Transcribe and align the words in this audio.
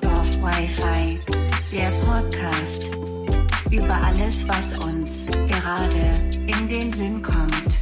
Dorf 0.00 0.42
Wi-Fi, 0.42 1.20
der 1.70 1.90
Podcast 2.04 2.90
über 3.70 3.94
alles, 3.94 4.48
was 4.48 4.76
uns 4.80 5.24
gerade 5.26 6.14
in 6.46 6.66
den 6.66 6.92
Sinn 6.92 7.22
kommt. 7.22 7.81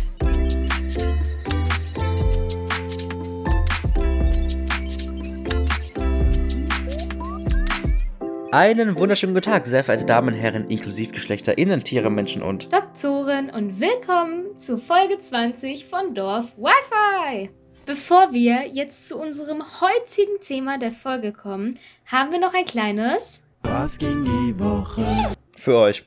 Einen 8.52 8.98
wunderschönen 8.98 9.34
guten 9.34 9.48
Tag, 9.48 9.68
sehr 9.68 9.84
verehrte 9.84 10.06
Damen 10.06 10.34
und 10.34 10.40
Herren, 10.40 10.68
inklusiv 10.68 11.12
GeschlechterInnen, 11.12 11.84
Tiere, 11.84 12.10
Menschen 12.10 12.42
und 12.42 12.72
Doktoren 12.72 13.48
und 13.48 13.80
willkommen 13.80 14.58
zu 14.58 14.76
Folge 14.76 15.20
20 15.20 15.86
von 15.86 16.14
Dorf 16.14 16.56
Wi-Fi. 16.56 17.50
Bevor 17.86 18.32
wir 18.32 18.66
jetzt 18.66 19.08
zu 19.08 19.18
unserem 19.18 19.62
heutigen 19.80 20.40
Thema 20.40 20.78
der 20.78 20.90
Folge 20.90 21.32
kommen, 21.32 21.78
haben 22.06 22.32
wir 22.32 22.40
noch 22.40 22.52
ein 22.52 22.64
kleines. 22.64 23.40
Was 23.62 23.96
ging 23.98 24.24
die 24.24 24.58
Woche? 24.58 25.32
für 25.56 25.76
euch. 25.76 26.04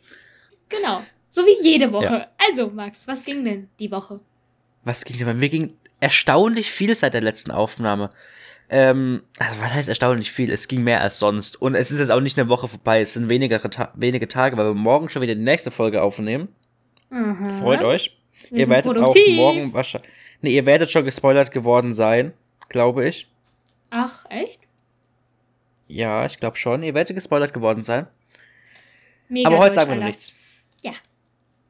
Genau, 0.67 1.02
so 1.30 1.44
wie 1.44 1.64
jede 1.64 1.94
Woche. 1.94 2.14
Ja. 2.14 2.28
Also, 2.45 2.67
Max, 2.67 3.08
was 3.08 3.23
ging 3.23 3.45
denn 3.45 3.70
die 3.80 3.91
Woche? 3.91 4.20
Was 4.84 5.05
ging 5.05 5.17
denn 5.17 5.28
bei 5.28 5.34
mir? 5.34 5.48
ging 5.48 5.78
erstaunlich 6.02 6.72
viel 6.72 6.94
seit 6.94 7.14
der 7.14 7.22
letzten 7.22 7.52
Aufnahme. 7.52 8.09
Ähm, 8.70 9.23
also 9.40 9.62
was 9.62 9.73
heißt 9.73 9.90
erstaunlich 9.90 10.31
viel? 10.31 10.52
Es 10.52 10.67
ging 10.67 10.84
mehr 10.84 11.02
als 11.02 11.20
sonst. 11.20 11.62
Und 11.62 11.76
es 11.76 11.91
ist 11.91 11.99
jetzt 11.99 12.09
auch 12.12 12.22
nicht 12.22 12.38
eine 12.40 12.49
Woche 12.49 12.67
vorbei. 12.67 13.02
Es 13.02 13.13
sind 13.13 13.30
weniger 13.30 13.59
Ta 13.70 13.91
wenige 13.95 14.27
Tage, 14.27 14.58
weil 14.58 14.66
wir 14.66 14.73
morgen 14.73 15.09
schon 15.09 15.22
wieder 15.22 15.36
die 15.36 15.41
nächste 15.41 15.72
Folge 15.72 16.02
aufnehmen. 16.02 16.48
Aha. 17.12 17.52
Freut 17.52 17.81
euch. 17.84 18.17
Wir 18.49 18.62
ihr 18.62 18.67
werdet 18.67 18.91
produktiv. 18.91 19.23
auch 19.28 19.36
morgen 19.36 19.73
wahrscheinlich. 19.73 20.09
Nee, 20.41 20.56
ihr 20.56 20.66
werdet 20.66 20.89
schon 20.89 21.06
gespoilert 21.06 21.52
geworden 21.52 21.94
sein, 21.95 22.34
glaube 22.69 23.08
ich. 23.08 23.30
Ach, 23.89 24.25
echt? 24.30 24.59
Ja, 25.88 26.25
ich 26.25 26.38
glaube 26.38 26.58
schon. 26.58 26.84
Ihr 26.84 26.94
werdet 26.94 27.16
gespoilert 27.16 27.53
geworden 27.53 27.84
sein. 27.84 28.08
Mega 29.30 29.50
Aber 29.50 29.59
heute 29.59 29.75
sagen 29.75 29.91
wir 29.91 29.97
noch 29.97 30.06
nichts. 30.06 30.34
Ja. 30.84 30.94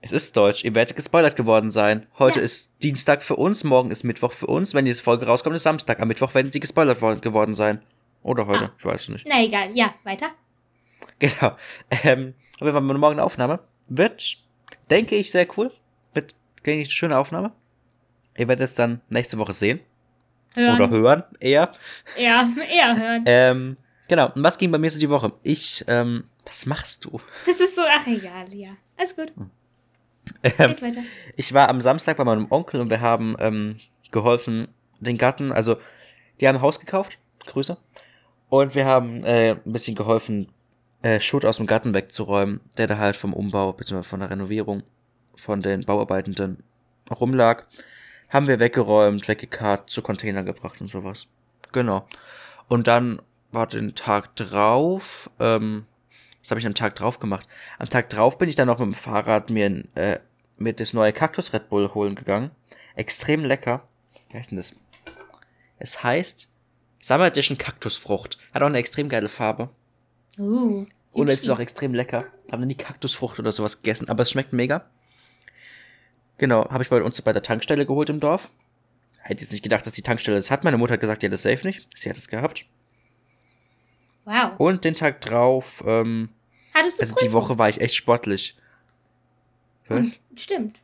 Es 0.05 0.11
ist 0.11 0.35
Deutsch. 0.35 0.65
Ihr 0.65 0.75
werdet 0.75 0.97
gespoilert 0.97 1.37
geworden 1.37 1.71
sein. 1.71 2.07
Heute 2.19 2.39
Ja. 2.39 2.45
ist 2.45 2.73
Dienstag 2.83 3.23
für 3.23 3.37
uns, 3.37 3.63
morgen 3.63 3.89
ist 3.89 4.03
Mittwoch 4.03 4.33
für 4.33 4.47
uns. 4.47 4.73
Wenn 4.73 4.83
diese 4.83 5.01
Folge 5.01 5.25
rauskommt, 5.25 5.55
ist 5.55 5.63
Samstag. 5.63 6.01
Am 6.01 6.09
Mittwoch 6.09 6.33
werden 6.35 6.51
sie 6.51 6.59
gespoilert 6.59 7.01
worden, 7.01 7.21
geworden 7.21 7.55
sein. 7.55 7.81
Oder 8.21 8.45
heute, 8.47 8.65
Ah. 8.65 8.71
ich 8.77 8.83
weiß 8.85 9.03
es 9.03 9.09
nicht. 9.09 9.25
Na 9.29 9.41
egal, 9.41 9.69
ja, 9.73 9.93
weiter. 10.03 10.27
Genau. 11.19 11.55
Ähm, 12.03 12.33
aber 12.59 12.71
wir 12.71 12.73
haben 12.73 12.85
morgen 12.87 13.13
eine 13.13 13.23
Aufnahme. 13.23 13.59
Wird, 13.87 14.37
denke 14.89 15.15
ich, 15.15 15.31
sehr 15.31 15.47
cool. 15.57 15.71
Wird, 16.13 16.35
denke 16.65 16.81
ich, 16.81 16.87
eine 16.89 16.91
schöne 16.93 17.17
Aufnahme. 17.17 17.53
Ihr 18.37 18.47
werdet 18.49 18.65
es 18.65 18.75
dann 18.75 18.99
nächste 19.09 19.37
Woche 19.37 19.53
sehen. 19.53 19.79
Hören. 20.53 20.75
Oder 20.81 20.89
hören, 20.89 21.23
eher. 21.39 21.71
Ja, 22.17 22.49
eher 22.69 22.97
hören. 22.99 23.23
Ähm, 23.25 23.77
genau. 24.09 24.31
Und 24.35 24.43
was 24.43 24.57
ging 24.57 24.69
bei 24.71 24.77
mir 24.77 24.89
so 24.89 24.99
die 24.99 25.09
Woche? 25.09 25.31
Ich, 25.43 25.83
ähm, 25.87 26.25
was 26.45 26.65
machst 26.65 27.05
du? 27.05 27.21
Das 27.45 27.61
ist 27.61 27.75
so, 27.75 27.81
ach 27.87 28.05
egal, 28.05 28.53
ja. 28.53 28.71
Alles 28.97 29.15
gut. 29.15 29.31
Ähm. 30.43 30.75
Ich 31.35 31.53
war 31.53 31.69
am 31.69 31.81
Samstag 31.81 32.17
bei 32.17 32.23
meinem 32.23 32.47
Onkel 32.49 32.81
und 32.81 32.89
wir 32.89 33.01
haben 33.01 33.35
ähm, 33.39 33.79
geholfen, 34.11 34.67
den 34.99 35.17
Garten, 35.17 35.51
also 35.51 35.77
die 36.39 36.47
haben 36.47 36.55
ein 36.55 36.61
Haus 36.61 36.79
gekauft, 36.79 37.17
Grüße, 37.45 37.77
und 38.49 38.75
wir 38.75 38.85
haben 38.85 39.23
äh, 39.23 39.51
ein 39.51 39.73
bisschen 39.73 39.95
geholfen, 39.95 40.49
äh, 41.01 41.19
Schutt 41.19 41.45
aus 41.45 41.57
dem 41.57 41.65
Garten 41.65 41.93
wegzuräumen, 41.93 42.61
der 42.77 42.87
da 42.87 42.97
halt 42.97 43.15
vom 43.15 43.33
Umbau 43.33 43.73
bzw. 43.73 44.03
von 44.03 44.19
der 44.19 44.29
Renovierung 44.29 44.83
von 45.35 45.61
den 45.61 45.85
Bauarbeitenden 45.85 46.63
rumlag. 47.09 47.65
Haben 48.29 48.47
wir 48.47 48.59
weggeräumt, 48.59 49.27
weggekarrt, 49.27 49.89
zu 49.89 50.01
Containern 50.01 50.45
gebracht 50.45 50.81
und 50.81 50.89
sowas. 50.89 51.27
Genau. 51.71 52.07
Und 52.67 52.87
dann 52.87 53.21
war 53.51 53.67
den 53.67 53.95
Tag 53.95 54.35
drauf, 54.35 55.29
ähm, 55.39 55.85
was 56.43 56.51
habe 56.51 56.59
ich 56.59 56.67
am 56.67 56.75
Tag 56.75 56.95
drauf 56.95 57.19
gemacht? 57.19 57.47
Am 57.79 57.89
Tag 57.89 58.09
drauf 58.09 58.37
bin 58.37 58.49
ich 58.49 58.57
dann 58.57 58.67
noch 58.67 58.77
mit 58.77 58.87
dem 58.87 58.93
Fahrrad 58.93 59.49
mir, 59.49 59.65
ein, 59.65 59.95
äh, 59.95 60.19
mir 60.57 60.73
das 60.73 60.93
neue 60.93 61.13
Cactus 61.13 61.53
Red 61.53 61.69
Bull 61.69 61.93
holen 61.93 62.15
gegangen. 62.15 62.51
Extrem 62.95 63.45
lecker. 63.45 63.87
Wie 64.29 64.37
heißt 64.37 64.51
denn 64.51 64.57
das? 64.57 64.75
Es 65.79 66.03
heißt 66.03 66.49
Summer 66.99 67.27
Edition 67.27 67.57
Kaktusfrucht. 67.57 68.37
Hat 68.53 68.61
auch 68.61 68.67
eine 68.67 68.77
extrem 68.77 69.07
geile 69.07 69.29
Farbe. 69.29 69.69
Uh, 70.37 70.85
Und 71.13 71.29
es 71.29 71.43
ist 71.43 71.49
auch 71.49 71.59
extrem 71.59 71.93
lecker. 71.93 72.25
Haben 72.51 72.61
noch 72.61 72.67
nie 72.67 72.75
Kaktusfrucht 72.75 73.39
oder 73.39 73.53
sowas 73.53 73.81
gegessen, 73.81 74.09
aber 74.09 74.23
es 74.23 74.31
schmeckt 74.31 74.51
mega. 74.51 74.85
Genau, 76.37 76.69
habe 76.69 76.83
ich 76.83 76.89
bei 76.89 77.01
uns 77.01 77.21
bei 77.21 77.31
der 77.31 77.43
Tankstelle 77.43 77.85
geholt 77.85 78.09
im 78.09 78.19
Dorf. 78.19 78.49
Hätte 79.19 79.43
jetzt 79.43 79.51
nicht 79.51 79.63
gedacht, 79.63 79.85
dass 79.85 79.93
die 79.93 80.01
Tankstelle 80.01 80.35
das 80.35 80.51
hat. 80.51 80.65
Meine 80.65 80.77
Mutter 80.77 80.93
hat 80.93 80.99
gesagt, 80.99 81.23
ja, 81.23 81.29
das 81.29 81.43
safe 81.43 81.65
nicht. 81.65 81.87
Sie 81.95 82.09
hat 82.09 82.17
es 82.17 82.27
gehabt. 82.27 82.65
Wow. 84.25 84.51
Und 84.57 84.83
den 84.85 84.95
Tag 84.95 85.21
drauf, 85.21 85.83
ähm, 85.85 86.29
Hattest 86.73 86.99
du 86.99 87.03
also 87.03 87.15
die 87.15 87.25
Prüfung? 87.25 87.41
Woche 87.41 87.57
war 87.57 87.69
ich 87.69 87.81
echt 87.81 87.95
sportlich. 87.95 88.55
Was? 89.89 90.07
Stimmt. 90.35 90.81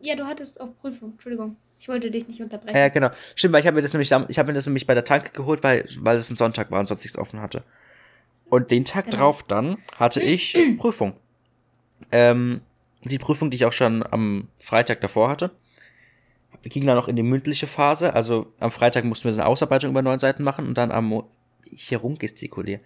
Ja, 0.00 0.16
du 0.16 0.26
hattest 0.26 0.60
auch 0.60 0.70
Prüfung. 0.80 1.12
Entschuldigung. 1.12 1.56
Ich 1.78 1.88
wollte 1.88 2.10
dich 2.10 2.26
nicht 2.26 2.40
unterbrechen. 2.42 2.76
Ja, 2.76 2.88
genau. 2.88 3.10
Stimmt, 3.34 3.52
weil 3.54 3.60
ich 3.60 3.66
habe 3.66 3.76
mir 3.76 3.82
das 3.82 3.92
nämlich, 3.92 4.08
sam- 4.08 4.26
ich 4.28 4.38
habe 4.38 4.48
mir 4.48 4.54
das 4.54 4.66
nämlich 4.66 4.86
bei 4.86 4.94
der 4.94 5.04
Tanke 5.04 5.30
geholt, 5.32 5.62
weil, 5.62 5.86
weil 6.00 6.16
es 6.16 6.30
ein 6.30 6.36
Sonntag 6.36 6.70
war 6.70 6.80
und 6.80 6.86
sonst 6.86 7.02
nichts 7.04 7.16
offen 7.18 7.40
hatte. 7.40 7.62
Und 8.48 8.70
den 8.70 8.84
Tag 8.84 9.06
Genau. 9.06 9.16
drauf 9.18 9.42
dann 9.44 9.76
hatte 9.96 10.20
ich 10.22 10.56
Prüfung. 10.78 11.14
Ähm, 12.12 12.60
die 13.04 13.18
Prüfung, 13.18 13.50
die 13.50 13.56
ich 13.56 13.64
auch 13.64 13.72
schon 13.72 14.04
am 14.10 14.48
Freitag 14.58 15.00
davor 15.00 15.30
hatte, 15.30 15.50
ging 16.64 16.84
dann 16.86 16.96
noch 16.96 17.08
in 17.08 17.16
die 17.16 17.22
mündliche 17.22 17.66
Phase. 17.66 18.12
Also 18.14 18.52
am 18.58 18.70
Freitag 18.70 19.04
mussten 19.04 19.24
wir 19.26 19.32
so 19.32 19.40
eine 19.40 19.48
Ausarbeitung 19.48 19.90
über 19.90 20.02
neun 20.02 20.18
Seiten 20.18 20.42
machen 20.42 20.66
und 20.66 20.76
dann 20.76 20.90
am 20.90 21.22
hier 21.74 21.98
rumgestikuliere. 21.98 22.80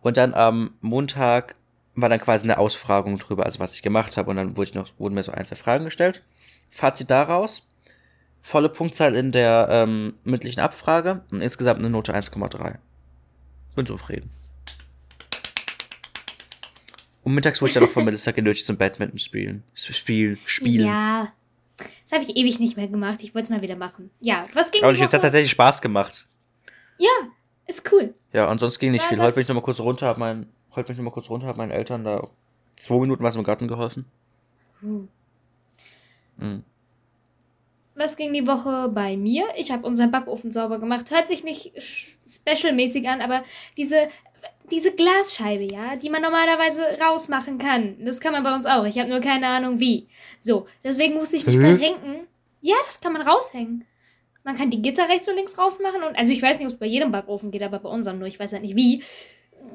Und 0.00 0.16
dann 0.16 0.34
am 0.34 0.74
Montag 0.80 1.54
war 1.94 2.08
dann 2.08 2.20
quasi 2.20 2.44
eine 2.44 2.58
Ausfragung 2.58 3.18
drüber, 3.18 3.46
also 3.46 3.58
was 3.58 3.74
ich 3.74 3.82
gemacht 3.82 4.16
habe. 4.16 4.30
Und 4.30 4.36
dann 4.36 4.56
wurde 4.56 4.70
ich 4.70 4.74
noch, 4.74 4.88
wurden 4.98 5.14
mir 5.14 5.22
so 5.22 5.32
ein, 5.32 5.46
zwei 5.46 5.56
Fragen 5.56 5.84
gestellt. 5.84 6.22
Fazit 6.70 7.10
daraus, 7.10 7.66
volle 8.40 8.68
Punktzahl 8.68 9.14
in 9.14 9.30
der 9.30 9.68
ähm, 9.70 10.14
mündlichen 10.24 10.60
Abfrage 10.60 11.22
und 11.30 11.40
insgesamt 11.40 11.80
eine 11.80 11.90
Note 11.90 12.14
1,3. 12.14 12.78
Bin 13.74 13.86
zufrieden. 13.86 14.30
Und 17.24 17.34
mittags 17.34 17.60
wurde 17.60 17.70
ich 17.70 17.74
dann 17.74 17.84
noch 17.84 17.90
von 17.90 18.04
Melissa 18.04 18.32
genötigt 18.32 18.66
zum 18.66 18.76
Badminton 18.76 19.18
spielen. 19.18 19.62
Spiel, 19.74 20.38
spielen. 20.44 20.86
Ja. 20.86 21.32
Das 21.76 22.12
habe 22.12 22.24
ich 22.24 22.36
ewig 22.36 22.58
nicht 22.58 22.76
mehr 22.76 22.88
gemacht. 22.88 23.22
Ich 23.22 23.34
wollte 23.34 23.44
es 23.44 23.50
mal 23.50 23.62
wieder 23.62 23.76
machen. 23.76 24.10
Ja, 24.20 24.48
was 24.54 24.70
ging 24.70 24.82
Aber 24.82 24.92
ich 24.92 25.00
es 25.00 25.12
hat 25.12 25.22
tatsächlich 25.22 25.52
Spaß 25.52 25.80
gemacht. 25.80 26.26
Ja, 26.98 27.08
ist 27.66 27.90
cool. 27.92 28.14
Ja, 28.32 28.50
und 28.50 28.58
sonst 28.58 28.78
ging 28.78 28.92
nicht 28.92 29.02
Ja, 29.02 29.08
viel. 29.08 29.20
Heute 29.20 29.34
bin 29.34 29.42
ich 29.42 29.48
noch 29.48 29.54
mal 29.56 29.62
kurz 29.62 29.80
runter, 29.80 30.06
hab 30.06 30.18
mein, 30.18 30.46
heute 30.74 30.86
bin 30.88 30.94
ich 30.94 30.98
noch 30.98 31.04
mal 31.04 31.10
kurz 31.10 31.30
runter, 31.30 31.46
hab 31.46 31.56
meinen 31.56 31.70
Eltern 31.70 32.04
da 32.04 32.28
zwei 32.76 32.98
Minuten 32.98 33.22
was 33.22 33.36
im 33.36 33.44
Garten 33.44 33.68
geholfen. 33.68 34.06
Hm. 34.80 35.08
Mhm. 36.36 36.64
Was 37.94 38.16
ging 38.16 38.32
die 38.32 38.46
Woche 38.46 38.88
bei 38.88 39.16
mir? 39.16 39.44
Ich 39.56 39.70
habe 39.70 39.86
unseren 39.86 40.10
Backofen 40.10 40.50
sauber 40.50 40.78
gemacht. 40.78 41.10
Hört 41.10 41.28
sich 41.28 41.44
nicht 41.44 41.72
specialmäßig 42.26 43.06
an, 43.06 43.20
aber 43.20 43.42
diese, 43.76 44.08
diese 44.70 44.92
Glasscheibe, 44.92 45.64
ja, 45.70 45.96
die 45.96 46.08
man 46.08 46.22
normalerweise 46.22 46.82
rausmachen 47.00 47.58
kann, 47.58 48.02
das 48.02 48.20
kann 48.20 48.32
man 48.32 48.42
bei 48.42 48.54
uns 48.54 48.64
auch. 48.64 48.86
Ich 48.86 48.98
habe 48.98 49.10
nur 49.10 49.20
keine 49.20 49.46
Ahnung 49.48 49.78
wie. 49.78 50.08
So, 50.38 50.66
deswegen 50.82 51.14
musste 51.14 51.36
ich 51.36 51.46
mich 51.46 51.56
Hä? 51.56 51.76
verrenken. 51.76 52.26
Ja, 52.62 52.76
das 52.86 53.00
kann 53.00 53.12
man 53.12 53.22
raushängen. 53.22 53.84
Man 54.44 54.56
kann 54.56 54.70
die 54.70 54.82
Gitter 54.82 55.08
rechts 55.08 55.28
und 55.28 55.36
links 55.36 55.58
rausmachen 55.58 56.02
und 56.02 56.16
also 56.16 56.32
ich 56.32 56.42
weiß 56.42 56.58
nicht, 56.58 56.66
ob 56.66 56.72
es 56.72 56.78
bei 56.78 56.86
jedem 56.86 57.12
Backofen 57.12 57.50
geht, 57.50 57.62
aber 57.62 57.78
bei 57.78 57.88
unserem 57.88 58.18
nur. 58.18 58.28
Ich 58.28 58.40
weiß 58.40 58.52
halt 58.52 58.62
nicht 58.62 58.76
wie. 58.76 59.02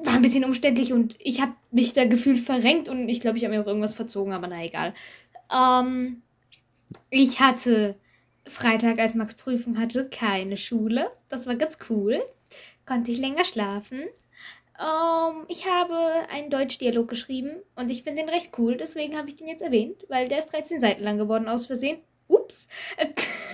War 0.04 0.14
ein 0.14 0.22
bisschen 0.22 0.44
umständlich 0.44 0.92
und 0.92 1.16
ich 1.20 1.42
habe 1.42 1.54
mich 1.72 1.94
da 1.94 2.06
gefühlt 2.06 2.40
verrenkt 2.40 2.90
und 2.90 3.08
ich 3.08 3.22
glaube, 3.22 3.38
ich 3.38 3.46
habe 3.46 3.56
mir 3.56 3.62
auch 3.62 3.68
irgendwas 3.68 3.94
verzogen, 3.94 4.34
aber 4.34 4.48
na 4.48 4.64
egal. 4.64 4.94
Ähm, 5.52 6.22
ich 7.10 7.40
hatte 7.40 7.96
Freitag, 8.46 9.00
als 9.00 9.16
Max 9.16 9.36
Prüfung 9.36 9.80
hatte, 9.80 10.10
keine 10.10 10.58
Schule. 10.58 11.12
Das 11.30 11.48
war 11.48 11.56
ganz 11.56 11.78
cool. 11.90 12.22
Konnte 12.86 13.12
ich 13.12 13.18
länger 13.18 13.46
schlafen. 13.46 14.02
Ähm, 14.80 15.46
ich 15.48 15.66
habe 15.66 16.28
einen 16.30 16.50
Deutschdialog 16.50 17.08
geschrieben 17.08 17.52
und 17.76 17.90
ich 17.90 18.04
finde 18.04 18.22
den 18.22 18.30
recht 18.30 18.58
cool, 18.58 18.78
deswegen 18.78 19.18
habe 19.18 19.28
ich 19.28 19.36
den 19.36 19.48
jetzt 19.48 19.64
erwähnt, 19.64 20.06
weil 20.08 20.28
der 20.28 20.40
ist 20.40 20.54
13 20.54 20.80
Seiten 20.80 21.04
lang 21.04 21.18
geworden 21.18 21.48
aus 21.48 21.66
Versehen. 21.66 22.00
Ups. 22.28 22.68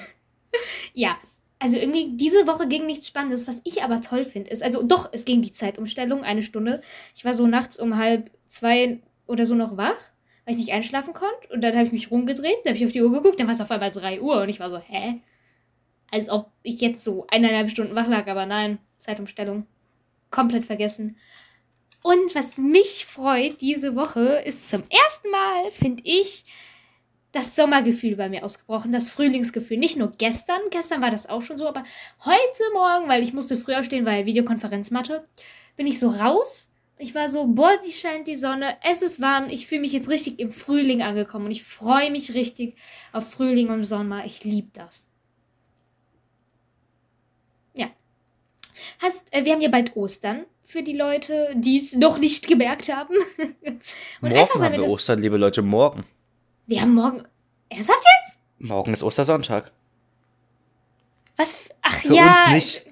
ja, 0.94 1.18
also 1.60 1.78
irgendwie 1.78 2.16
diese 2.18 2.46
Woche 2.46 2.68
ging 2.68 2.86
nichts 2.86 3.08
Spannendes. 3.08 3.48
Was 3.48 3.62
ich 3.64 3.84
aber 3.84 4.02
toll 4.02 4.26
finde, 4.26 4.50
ist, 4.50 4.62
also 4.62 4.84
doch, 4.84 5.10
es 5.14 5.24
ging 5.24 5.42
die 5.42 5.54
Zeitumstellung, 5.54 6.24
eine 6.24 6.44
Stunde. 6.44 6.82
Ich 7.16 7.24
war 7.24 7.34
so 7.34 7.48
nachts 7.48 7.80
um 7.80 7.98
halb 7.98 8.32
zwei 8.46 9.00
oder 9.28 9.46
so 9.46 9.56
noch 9.56 9.78
wach, 9.78 10.12
weil 10.46 10.56
ich 10.56 10.60
nicht 10.60 10.74
einschlafen 10.74 11.14
konnte. 11.14 11.54
Und 11.54 11.62
dann 11.62 11.76
habe 11.76 11.86
ich 11.86 11.94
mich 11.94 12.12
rumgedreht, 12.12 12.58
dann 12.64 12.72
habe 12.72 12.78
ich 12.78 12.86
auf 12.86 12.92
die 12.92 13.02
Uhr 13.02 13.12
geguckt, 13.12 13.40
dann 13.40 13.48
war 13.48 13.54
es 13.54 13.62
auf 13.62 13.72
einmal 13.72 13.92
3 13.92 14.20
Uhr 14.22 14.42
und 14.42 14.50
ich 14.50 14.60
war 14.60 14.70
so, 14.70 14.78
hä? 14.78 15.22
Als 16.12 16.30
ob 16.30 16.52
ich 16.64 16.82
jetzt 16.82 17.04
so 17.06 17.26
eineinhalb 17.30 17.70
Stunden 17.70 17.96
wach 17.96 18.08
lag, 18.08 18.28
aber 18.28 18.46
nein, 18.46 18.80
Zeitumstellung. 18.98 19.66
Komplett 20.32 20.66
vergessen. 20.66 21.16
Und 22.02 22.36
was 22.36 22.58
mich 22.58 23.06
freut 23.06 23.62
diese 23.62 23.96
Woche 23.96 24.44
ist 24.46 24.70
zum 24.70 24.84
ersten 24.90 25.30
Mal, 25.30 25.72
finde 25.72 26.04
ich, 26.06 26.44
das 27.34 27.56
Sommergefühl 27.56 28.16
bei 28.16 28.30
mir 28.30 28.46
ausgebrochen, 28.46 28.92
das 28.92 29.10
Frühlingsgefühl. 29.10 29.78
Nicht 29.78 29.98
nur 29.98 30.14
gestern, 30.18 30.62
gestern 30.70 31.02
war 31.02 31.10
das 31.10 31.28
auch 31.28 31.42
schon 31.42 31.58
so, 31.58 31.68
aber 31.68 31.84
heute 32.24 32.64
Morgen, 32.74 33.10
weil 33.10 33.24
ich 33.24 33.34
musste 33.34 33.58
früh 33.58 33.74
aufstehen, 33.74 34.06
weil 34.06 34.26
Videokonferenzmatte, 34.26 35.28
bin 35.76 35.88
ich 35.88 36.00
so 36.00 36.10
raus. 36.10 36.76
Ich 37.00 37.16
war 37.16 37.28
so, 37.28 37.48
boah, 37.48 37.74
die 37.86 37.92
scheint 37.92 38.28
die 38.28 38.36
Sonne, 38.36 38.78
es 38.88 39.02
ist 39.02 39.20
warm, 39.20 39.50
ich 39.50 39.66
fühle 39.66 39.82
mich 39.82 39.92
jetzt 39.94 40.10
richtig 40.10 40.40
im 40.40 40.52
Frühling 40.52 41.02
angekommen 41.02 41.46
und 41.46 41.52
ich 41.52 41.64
freue 41.64 42.12
mich 42.12 42.36
richtig 42.36 42.76
auf 43.12 43.32
Frühling 43.32 43.70
und 43.70 43.84
Sommer. 43.84 44.26
Ich 44.26 44.44
liebe 44.44 44.70
das. 44.72 45.10
Ja. 47.76 47.88
Hast, 49.02 49.34
äh, 49.34 49.44
wir 49.44 49.54
haben 49.54 49.62
ja 49.62 49.70
bald 49.70 49.96
Ostern 49.96 50.46
für 50.62 50.84
die 50.84 50.96
Leute, 50.96 51.52
die 51.56 51.78
es 51.78 51.96
noch 51.96 52.20
nicht 52.20 52.48
gemerkt 52.48 52.94
haben. 52.94 53.16
und 54.22 54.30
morgen 54.30 54.64
haben 54.64 54.72
wir 54.74 54.84
Ostern, 54.84 55.20
liebe 55.20 55.38
Leute, 55.38 55.64
morgen. 55.64 56.06
Wir 56.66 56.82
haben 56.82 56.94
morgen. 56.94 57.24
Ernsthaft 57.70 58.04
jetzt? 58.22 58.40
Morgen 58.60 58.94
ist 58.94 59.04
Ostersonntag. 59.04 59.72
Was? 61.36 61.68
Ach 61.82 61.94
Für 61.96 62.14
ja. 62.14 62.44
uns 62.46 62.54
nicht. 62.54 62.86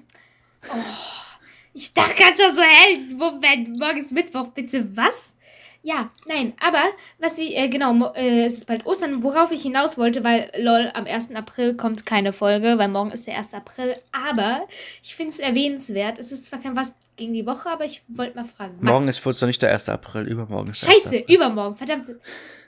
Ich 1.72 1.94
dachte 1.94 2.14
gerade 2.14 2.36
schon 2.36 2.54
so, 2.54 2.62
hä, 2.62 2.98
Moment, 3.14 3.78
morgen 3.78 3.98
ist 3.98 4.12
Mittwoch, 4.12 4.48
bitte 4.48 4.94
was? 4.96 5.36
Ja, 5.84 6.10
nein, 6.26 6.52
aber 6.60 6.82
was 7.18 7.36
sie, 7.36 7.54
äh, 7.54 7.68
genau, 7.68 8.12
äh, 8.12 8.44
es 8.44 8.58
ist 8.58 8.66
bald 8.66 8.86
Ostern, 8.86 9.22
worauf 9.24 9.50
ich 9.50 9.62
hinaus 9.62 9.98
wollte, 9.98 10.22
weil, 10.22 10.50
lol, 10.56 10.90
am 10.94 11.06
1. 11.06 11.34
April 11.34 11.74
kommt 11.74 12.06
keine 12.06 12.32
Folge, 12.32 12.78
weil 12.78 12.88
morgen 12.88 13.10
ist 13.10 13.26
der 13.26 13.36
1. 13.36 13.54
April, 13.54 13.96
aber 14.12 14.68
ich 15.02 15.16
finde 15.16 15.30
es 15.30 15.40
erwähnenswert. 15.40 16.18
Es 16.20 16.30
ist 16.30 16.44
zwar 16.46 16.60
kein 16.60 16.76
was 16.76 16.94
gegen 17.16 17.32
die 17.32 17.46
Woche, 17.46 17.68
aber 17.68 17.84
ich 17.84 18.02
wollte 18.06 18.36
mal 18.36 18.44
fragen. 18.44 18.74
Max, 18.76 18.92
Morgen 18.92 19.08
ist 19.08 19.26
uns 19.26 19.40
noch 19.40 19.48
nicht 19.48 19.62
der 19.62 19.72
1. 19.72 19.88
April, 19.88 20.28
übermorgen 20.28 20.70
ist 20.70 20.84
der 20.86 20.90
1. 20.90 21.02
Scheiße, 21.02 21.16
April. 21.20 21.34
übermorgen, 21.34 21.76
verdammt. 21.76 22.06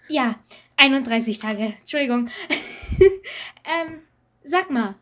Ja, 0.08 0.34
31 0.76 1.38
Tage, 1.38 1.74
Entschuldigung. 1.80 2.28
ähm, 3.64 4.00
sag 4.42 4.70
mal, 4.70 4.96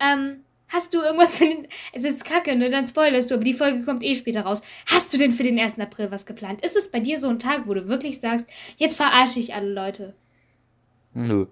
ähm, 0.00 0.44
hast 0.68 0.94
du 0.94 1.00
irgendwas 1.00 1.36
für 1.36 1.44
den. 1.44 1.66
Es 1.92 2.04
ist 2.04 2.10
jetzt 2.10 2.24
kacke, 2.24 2.54
ne? 2.56 2.70
Dann 2.70 2.86
spoilerst 2.86 3.30
du, 3.30 3.34
aber 3.34 3.44
die 3.44 3.54
Folge 3.54 3.84
kommt 3.84 4.02
eh 4.02 4.14
später 4.14 4.42
raus. 4.42 4.62
Hast 4.90 5.12
du 5.12 5.18
denn 5.18 5.32
für 5.32 5.42
den 5.42 5.58
1. 5.58 5.78
April 5.78 6.10
was 6.10 6.26
geplant? 6.26 6.64
Ist 6.64 6.76
es 6.76 6.90
bei 6.90 7.00
dir 7.00 7.18
so 7.18 7.28
ein 7.28 7.38
Tag, 7.38 7.62
wo 7.66 7.74
du 7.74 7.88
wirklich 7.88 8.20
sagst, 8.20 8.46
jetzt 8.76 8.96
verarsche 8.96 9.38
ich 9.38 9.54
alle 9.54 9.72
Leute? 9.72 10.14
Nö. 11.14 11.46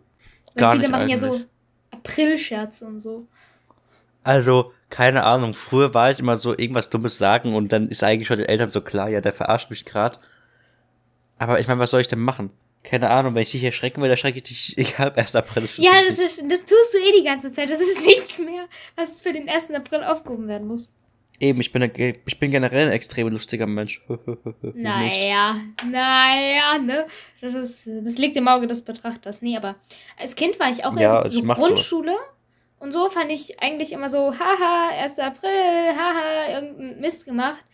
Weil 0.54 0.60
Gar 0.60 0.72
viele 0.72 0.82
nicht 0.82 0.90
machen 0.92 1.08
ja 1.08 1.16
eigentlich. 1.16 1.40
so 1.40 1.46
April-Scherze 1.90 2.86
und 2.86 3.00
so. 3.00 3.26
Also, 4.22 4.72
keine 4.90 5.24
Ahnung. 5.24 5.54
Früher 5.54 5.94
war 5.94 6.10
ich 6.10 6.18
immer 6.18 6.36
so 6.36 6.56
irgendwas 6.56 6.90
Dummes 6.90 7.18
sagen 7.18 7.54
und 7.54 7.72
dann 7.72 7.88
ist 7.88 8.02
eigentlich 8.02 8.28
schon 8.28 8.38
den 8.38 8.48
Eltern 8.48 8.70
so 8.70 8.80
klar, 8.80 9.08
ja, 9.08 9.20
der 9.20 9.32
verarscht 9.32 9.70
mich 9.70 9.84
gerade. 9.84 10.18
Aber 11.38 11.60
ich 11.60 11.68
meine, 11.68 11.80
was 11.80 11.90
soll 11.90 12.00
ich 12.00 12.08
denn 12.08 12.20
machen? 12.20 12.50
Keine 12.86 13.10
Ahnung, 13.10 13.34
wenn 13.34 13.42
ich 13.42 13.50
dich 13.50 13.64
erschrecken 13.64 14.00
will, 14.00 14.08
erschrecke 14.08 14.38
ich 14.38 14.44
dich, 14.44 14.78
egal, 14.78 15.12
1. 15.14 15.34
April 15.34 15.64
ist 15.64 15.78
Ja, 15.78 15.92
das, 16.08 16.18
ist, 16.18 16.44
das 16.50 16.64
tust 16.64 16.94
du 16.94 16.98
eh 16.98 17.18
die 17.18 17.24
ganze 17.24 17.50
Zeit. 17.50 17.68
Das 17.68 17.80
ist 17.80 18.06
nichts 18.06 18.38
mehr, 18.38 18.66
was 18.94 19.20
für 19.20 19.32
den 19.32 19.48
1. 19.48 19.72
April 19.72 20.04
aufgehoben 20.04 20.46
werden 20.46 20.68
muss. 20.68 20.92
Eben, 21.38 21.60
ich 21.60 21.70
bin, 21.70 21.82
ich 22.24 22.38
bin 22.38 22.50
generell 22.50 22.86
ein 22.86 22.92
extrem 22.92 23.28
lustiger 23.28 23.66
Mensch. 23.66 24.00
Naja, 24.74 25.56
naja, 25.90 26.78
ne? 26.78 27.06
Das, 27.40 27.54
ist, 27.54 27.90
das 28.02 28.16
liegt 28.18 28.36
im 28.36 28.48
Auge 28.48 28.66
des 28.66 28.82
Betrachters. 28.82 29.42
Nee, 29.42 29.56
aber 29.56 29.74
als 30.16 30.34
Kind 30.34 30.58
war 30.58 30.70
ich 30.70 30.84
auch 30.84 30.98
Ja, 30.98 31.22
in 31.22 31.30
so 31.30 31.42
Grundschule. 31.42 32.14
Und 32.78 32.92
so 32.92 33.08
fand 33.10 33.30
ich 33.30 33.60
eigentlich 33.60 33.92
immer 33.92 34.08
so, 34.08 34.32
haha, 34.32 34.90
1. 35.02 35.18
April, 35.18 35.50
haha, 35.50 36.54
irgendein 36.54 37.00
Mist 37.00 37.26
gemacht. 37.26 37.64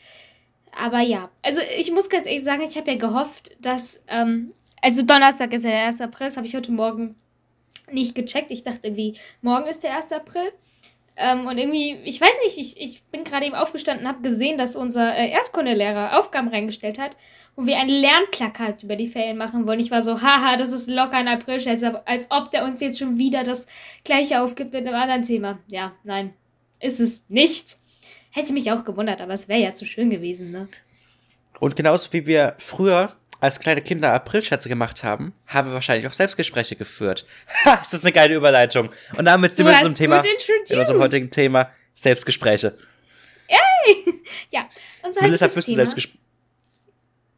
Aber 0.76 1.00
ja, 1.00 1.31
also 1.43 1.61
ich 1.76 1.93
muss 1.93 2.08
ganz 2.08 2.26
ehrlich 2.26 2.43
sagen, 2.43 2.62
ich 2.62 2.76
habe 2.76 2.91
ja 2.91 2.97
gehofft, 2.97 3.50
dass, 3.61 4.00
ähm, 4.08 4.53
also 4.82 5.02
Donnerstag 5.02 5.52
ist 5.55 5.64
ja 5.64 5.70
der 5.70 5.87
1. 5.87 6.00
April, 6.02 6.26
das 6.26 6.37
habe 6.37 6.46
ich 6.46 6.55
heute 6.55 6.73
Morgen 6.73 7.14
nicht 7.90 8.14
gecheckt. 8.14 8.50
Ich 8.50 8.62
dachte 8.62 8.88
irgendwie, 8.88 9.14
morgen 9.40 9.67
ist 9.67 9.82
der 9.82 9.96
1. 9.96 10.12
April. 10.12 10.52
Ähm, 11.14 11.46
und 11.46 11.58
irgendwie, 11.58 11.99
ich 12.05 12.20
weiß 12.20 12.34
nicht, 12.44 12.58
ich, 12.58 12.81
ich 12.81 13.02
bin 13.05 13.23
gerade 13.23 13.44
eben 13.44 13.55
aufgestanden 13.55 14.06
und 14.06 14.12
habe 14.12 14.23
gesehen, 14.23 14.56
dass 14.56 14.75
unser 14.75 15.14
äh, 15.14 15.31
Erdkundelehrer 15.31 16.19
Aufgaben 16.19 16.49
reingestellt 16.49 16.99
hat, 16.99 17.19
wo 17.55 17.67
wir 17.67 17.76
ein 17.76 17.88
Lernplakat 17.88 18.82
über 18.82 18.96
die 18.96 19.08
Ferien 19.08 19.37
machen 19.37 19.67
wollen. 19.69 19.79
Ich 19.79 19.90
war 19.90 20.00
so, 20.00 20.23
haha, 20.23 20.56
das 20.56 20.73
ist 20.73 20.88
locker 20.88 21.17
ein 21.17 21.29
Aprilscherz, 21.29 21.82
aber 21.82 22.08
als 22.08 22.31
ob 22.31 22.50
der 22.50 22.64
uns 22.64 22.81
jetzt 22.81 22.99
schon 22.99 23.19
wieder 23.19 23.43
das 23.43 23.67
gleiche 24.05 24.40
aufgibt 24.40 24.73
mit 24.73 24.87
einem 24.87 24.96
anderen 24.96 25.23
Thema. 25.23 25.58
Ja, 25.70 25.93
nein, 26.02 26.32
ist 26.81 26.99
es 26.99 27.25
nicht. 27.29 27.76
Hätte 28.31 28.55
mich 28.55 28.73
auch 28.73 28.82
gewundert, 28.82 29.20
aber 29.20 29.34
es 29.34 29.49
wäre 29.49 29.61
ja 29.61 29.75
zu 29.75 29.84
schön 29.84 30.08
gewesen, 30.08 30.50
ne? 30.50 30.69
Und 31.61 31.76
genauso 31.76 32.11
wie 32.14 32.26
wir 32.26 32.55
früher 32.58 33.14
als 33.43 33.61
kleine 33.61 33.83
Kinder 33.83 34.12
Aprilscherze 34.12 34.69
gemacht 34.69 35.03
haben, 35.05 35.35
haben 35.47 35.69
wir 35.69 35.75
wahrscheinlich 35.75 36.06
auch 36.06 36.12
Selbstgespräche 36.12 36.77
geführt. 36.77 37.27
Ha, 37.65 37.75
ist 37.83 37.93
das 37.93 38.03
eine 38.03 38.12
geile 38.12 38.35
Überleitung. 38.35 38.91
Und 39.17 39.25
damit 39.25 39.53
sind 39.53 39.67
wir 39.67 39.75
hast 39.75 39.83
zum 39.83 39.94
Thema, 39.94 40.23
in 40.69 40.79
unserem 40.79 41.00
heutigen 41.00 41.31
Thema 41.31 41.71
Selbstgespräche. 41.94 42.79
Ja, 44.50 44.69
unser 45.03 45.23
Melissa, 45.23 45.47
heutiges 45.47 45.67
Thema. 45.67 45.77
Selbstgespräche? 45.77 46.19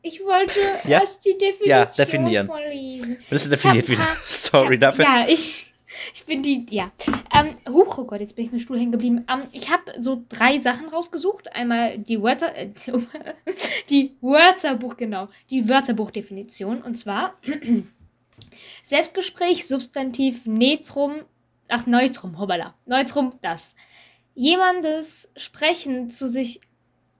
Ich 0.03 0.21
wollte 0.21 0.61
Ja? 0.85 1.01
erst 1.01 1.25
die 1.25 1.33
Definition 1.33 1.69
Ja, 1.69 1.85
definieren. 1.87 2.47
vorlesen. 2.47 3.17
Das 3.31 3.43
ist 3.45 3.51
definiert 3.53 3.89
wieder. 3.89 4.07
Sorry 4.27 4.75
hab, 4.75 4.81
dafür. 4.81 5.05
Ja, 5.05 5.25
ich, 5.27 5.73
ich 6.13 6.25
bin 6.25 6.43
die, 6.43 6.67
ja. 6.71 6.93
Ähm, 7.35 7.57
huch, 7.69 7.99
oh 7.99 8.05
Gott, 8.05 8.21
jetzt 8.21 8.37
bin 8.37 8.45
ich 8.45 8.53
mit 8.53 8.61
dem 8.61 8.65
Stuhl 8.65 8.79
hängen 8.79 8.93
geblieben. 8.93 9.25
Ähm, 9.29 9.43
ich 9.53 9.71
habe 9.71 9.93
so 9.99 10.25
drei 10.29 10.59
Sachen 10.59 10.89
rausgesucht. 10.89 11.55
Einmal 11.55 11.99
die 11.99 12.21
Wörter, 12.23 12.55
äh, 12.55 12.71
die 13.91 14.17
Wörterbuch, 14.21 14.97
genau, 14.97 15.29
die 15.51 15.69
Wörterbuchdefinition. 15.69 16.83
Und 16.83 16.95
zwar 16.97 17.35
Selbstgespräch, 18.83 19.67
Substantiv, 19.67 20.47
Netrum, 20.47 21.23
ach, 21.69 21.87
Neutrum, 21.87 22.39
hoppala. 22.39 22.75
Neutrum, 22.87 23.35
das. 23.41 23.75
Jemandes 24.35 25.31
Sprechen 25.37 26.11
zu 26.11 26.29
sich, 26.29 26.61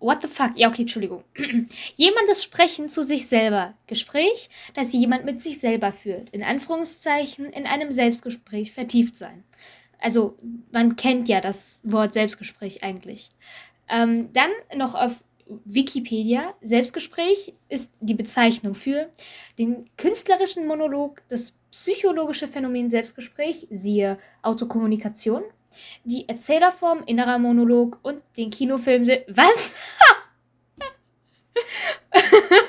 what 0.05 0.23
the 0.23 0.29
fuck? 0.29 0.53
Ja, 0.57 0.69
okay, 0.69 0.83
Entschuldigung. 0.83 1.25
Jemandes 1.95 2.43
Sprechen 2.43 2.89
zu 2.89 3.03
sich 3.03 3.27
selber. 3.27 3.75
Gespräch, 3.87 4.49
das 4.75 4.93
jemand 4.93 5.25
mit 5.25 5.41
sich 5.41 5.59
selber 5.61 5.93
führt. 5.93 6.31
In 6.31 6.43
Anführungszeichen 6.43 7.47
in 7.47 7.67
einem 7.67 7.91
Selbstgespräch 7.91 8.73
vertieft 8.73 9.17
sein. 9.17 9.45
Also, 9.99 10.37
man 10.71 10.97
kennt 10.97 11.29
ja 11.29 11.41
das 11.41 11.81
Wort 11.85 12.13
Selbstgespräch 12.13 12.83
eigentlich. 12.83 13.31
Ähm, 13.89 14.33
dann 14.33 14.51
noch 14.77 14.95
auf 14.95 15.25
Wikipedia. 15.47 16.55
Selbstgespräch 16.63 17.55
ist 17.69 17.95
die 18.01 18.15
Bezeichnung 18.15 18.75
für 18.75 19.11
den 19.59 19.85
künstlerischen 19.97 20.67
Monolog, 20.67 21.23
das 21.29 21.53
psychologische 21.71 22.49
Phänomen 22.49 22.89
Selbstgespräch, 22.89 23.67
siehe 23.71 24.19
Autokommunikation, 24.43 25.43
die 26.05 26.29
Erzählerform 26.29 27.03
innerer 27.07 27.39
Monolog 27.39 27.99
und 28.03 28.23
den 28.37 28.51
Kinofilm. 28.51 29.05
Se 29.05 29.25
Was? 29.29 29.75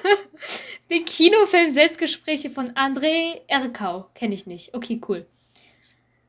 den 0.90 1.06
Kinofilm 1.06 1.72
Selbstgespräche 1.72 2.50
von 2.50 2.72
André 2.72 3.42
Erkau. 3.48 4.10
Kenne 4.14 4.34
ich 4.34 4.46
nicht. 4.46 4.74
Okay, 4.74 5.02
cool. 5.08 5.26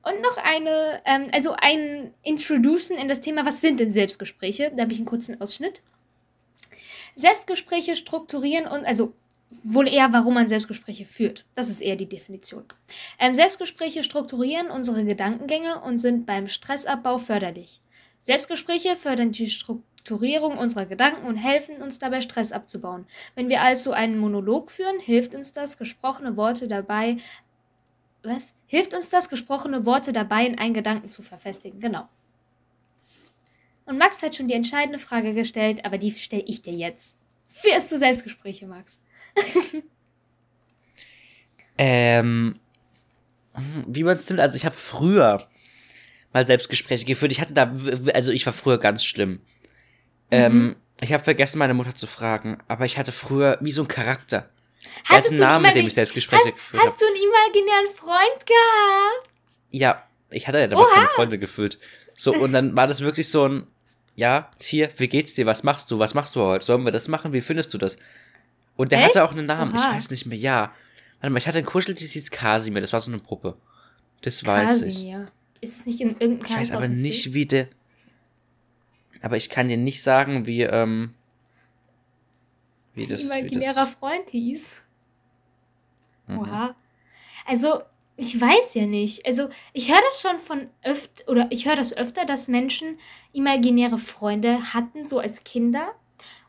Und 0.02 0.22
noch 0.22 0.36
eine, 0.36 1.02
ähm, 1.04 1.26
also 1.32 1.54
ein 1.58 2.14
Introducen 2.22 2.96
in 2.96 3.08
das 3.08 3.20
Thema, 3.20 3.44
was 3.44 3.60
sind 3.60 3.80
denn 3.80 3.90
Selbstgespräche? 3.90 4.72
Da 4.74 4.82
habe 4.82 4.92
ich 4.92 4.98
einen 4.98 5.06
kurzen 5.06 5.40
Ausschnitt. 5.40 5.82
Selbstgespräche 7.16 7.96
strukturieren 7.96 8.66
und, 8.66 8.84
also 8.84 9.14
wohl 9.62 9.88
eher, 9.88 10.12
warum 10.12 10.34
man 10.34 10.48
Selbstgespräche 10.48 11.04
führt. 11.04 11.44
Das 11.54 11.68
ist 11.68 11.80
eher 11.80 11.96
die 11.96 12.08
Definition. 12.08 12.64
Ähm, 13.18 13.34
Selbstgespräche 13.34 14.02
strukturieren 14.02 14.68
unsere 14.68 15.04
Gedankengänge 15.04 15.80
und 15.80 15.98
sind 15.98 16.26
beim 16.26 16.48
Stressabbau 16.48 17.18
förderlich. 17.18 17.80
Selbstgespräche 18.18 18.96
fördern 18.96 19.32
die 19.32 19.48
Strukturierung 19.48 20.58
unserer 20.58 20.86
Gedanken 20.86 21.26
und 21.26 21.36
helfen 21.36 21.82
uns 21.82 21.98
dabei, 21.98 22.20
Stress 22.20 22.52
abzubauen. 22.52 23.06
Wenn 23.34 23.48
wir 23.48 23.62
also 23.62 23.92
einen 23.92 24.18
Monolog 24.18 24.70
führen, 24.70 24.98
hilft 25.00 25.34
uns 25.34 25.52
das, 25.52 25.78
gesprochene 25.78 26.36
Worte 26.36 26.66
dabei. 26.66 27.16
Was? 28.22 28.54
Hilft 28.66 28.94
uns 28.94 29.10
das, 29.10 29.28
gesprochene 29.28 29.86
Worte 29.86 30.12
dabei 30.12 30.46
in 30.46 30.58
einen 30.58 30.74
Gedanken 30.74 31.08
zu 31.08 31.22
verfestigen. 31.22 31.80
Genau. 31.80 32.08
Und 33.84 33.98
Max 33.98 34.22
hat 34.22 34.34
schon 34.34 34.48
die 34.48 34.54
entscheidende 34.54 34.98
Frage 34.98 35.32
gestellt, 35.32 35.84
aber 35.84 35.96
die 35.96 36.10
stelle 36.10 36.42
ich 36.42 36.62
dir 36.62 36.72
jetzt. 36.72 37.16
Führst 37.62 37.90
du 37.90 37.98
Selbstgespräche, 37.98 38.66
Max? 38.66 39.00
Ähm, 41.78 42.58
wie 43.86 44.02
man 44.02 44.16
es 44.16 44.28
nimmt, 44.28 44.40
also 44.40 44.56
ich 44.56 44.64
habe 44.64 44.74
früher 44.74 45.46
mal 46.32 46.46
Selbstgespräche 46.46 47.04
geführt. 47.04 47.32
Ich 47.32 47.40
hatte 47.40 47.54
da, 47.54 47.70
also 48.14 48.32
ich 48.32 48.46
war 48.46 48.52
früher 48.52 48.78
ganz 48.78 49.04
schlimm. 49.04 49.40
Ähm, 50.30 50.76
ich 51.00 51.12
habe 51.12 51.22
vergessen, 51.22 51.58
meine 51.58 51.74
Mutter 51.74 51.94
zu 51.94 52.06
fragen, 52.06 52.62
aber 52.68 52.84
ich 52.86 52.98
hatte 52.98 53.12
früher 53.12 53.58
wie 53.60 53.72
so 53.72 53.82
ein 53.82 53.88
Charakter. 53.88 54.48
Er 55.04 55.10
hat 55.10 55.16
Hattest 55.18 55.32
einen 55.32 55.40
du 55.40 55.46
Namen, 55.46 55.62
mit 55.66 55.76
dem 55.76 55.86
ich 55.86 55.94
Selbstgespräche 55.94 56.44
hast, 56.46 56.54
geführt 56.54 56.82
habe. 56.82 56.90
hast 56.90 57.00
du 57.00 57.06
einen 57.06 57.16
imaginären 57.16 57.94
Freund 57.94 58.46
gehabt? 58.46 59.30
Ja, 59.70 60.06
ich 60.30 60.48
hatte 60.48 60.58
ja 60.58 60.66
damals 60.68 60.88
Oha. 60.88 60.96
keine 60.96 61.08
Freunde 61.08 61.38
gefühlt. 61.38 61.78
So, 62.14 62.34
und 62.34 62.52
dann 62.52 62.76
war 62.76 62.86
das 62.86 63.02
wirklich 63.02 63.28
so 63.28 63.46
ein, 63.48 63.66
ja, 64.16 64.50
hier, 64.60 64.88
wie 64.96 65.08
geht's 65.08 65.34
dir? 65.34 65.46
Was 65.46 65.62
machst 65.62 65.90
du? 65.90 65.98
Was 65.98 66.14
machst 66.14 66.34
du 66.34 66.40
heute? 66.40 66.64
Sollen 66.64 66.84
wir 66.84 66.90
das 66.90 67.06
machen? 67.06 67.34
Wie 67.34 67.42
findest 67.42 67.72
du 67.74 67.78
das? 67.78 67.98
Und 68.76 68.90
der 68.90 69.00
hatte 69.00 69.18
Echt? 69.18 69.28
auch 69.28 69.32
einen 69.32 69.46
Namen, 69.46 69.74
ich 69.74 69.80
Oha. 69.80 69.94
weiß 69.94 70.10
nicht 70.10 70.26
mehr, 70.26 70.38
ja. 70.38 70.72
Warte 71.20 71.32
mal, 71.32 71.38
ich 71.38 71.46
hatte 71.46 71.58
ein 71.58 71.66
Kuscheltier, 71.66 72.06
das 72.06 72.12
hieß 72.14 72.30
Kasimir, 72.30 72.80
das 72.80 72.92
war 72.92 73.00
so 73.00 73.10
eine 73.10 73.20
Puppe. 73.20 73.56
Das 74.22 74.44
weiß 74.44 74.82
ich. 74.82 74.94
Kasimir. 74.94 75.26
Ist 75.60 75.80
es 75.80 75.86
nicht 75.86 76.00
in 76.00 76.10
irgendeinem 76.18 76.46
Ich 76.46 76.56
weiß 76.56 76.70
aber 76.72 76.88
nicht, 76.88 77.34
wie 77.34 77.46
der. 77.46 77.68
Aber 79.20 79.36
ich 79.36 79.48
kann 79.50 79.68
dir 79.68 79.76
nicht 79.76 80.02
sagen, 80.02 80.46
wie, 80.46 80.62
ähm. 80.62 81.14
Wie 82.94 83.06
das. 83.06 83.20
Wie 83.20 83.24
imaginärer 83.26 83.74
das 83.74 83.90
Freund 83.90 84.30
hieß. 84.30 84.68
Mhm. 86.26 86.38
Oha. 86.38 86.76
Also, 87.46 87.82
ich 88.16 88.40
weiß 88.40 88.74
ja 88.74 88.86
nicht. 88.86 89.26
Also, 89.26 89.48
ich 89.72 89.90
höre 89.90 90.00
das 90.02 90.20
schon 90.20 90.38
von 90.38 90.68
öfter, 90.82 91.30
oder 91.30 91.46
ich 91.50 91.66
höre 91.66 91.76
das 91.76 91.96
öfter, 91.96 92.24
dass 92.24 92.48
Menschen 92.48 92.98
imaginäre 93.32 93.98
Freunde 93.98 94.72
hatten, 94.72 95.06
so 95.06 95.18
als 95.18 95.44
Kinder. 95.44 95.94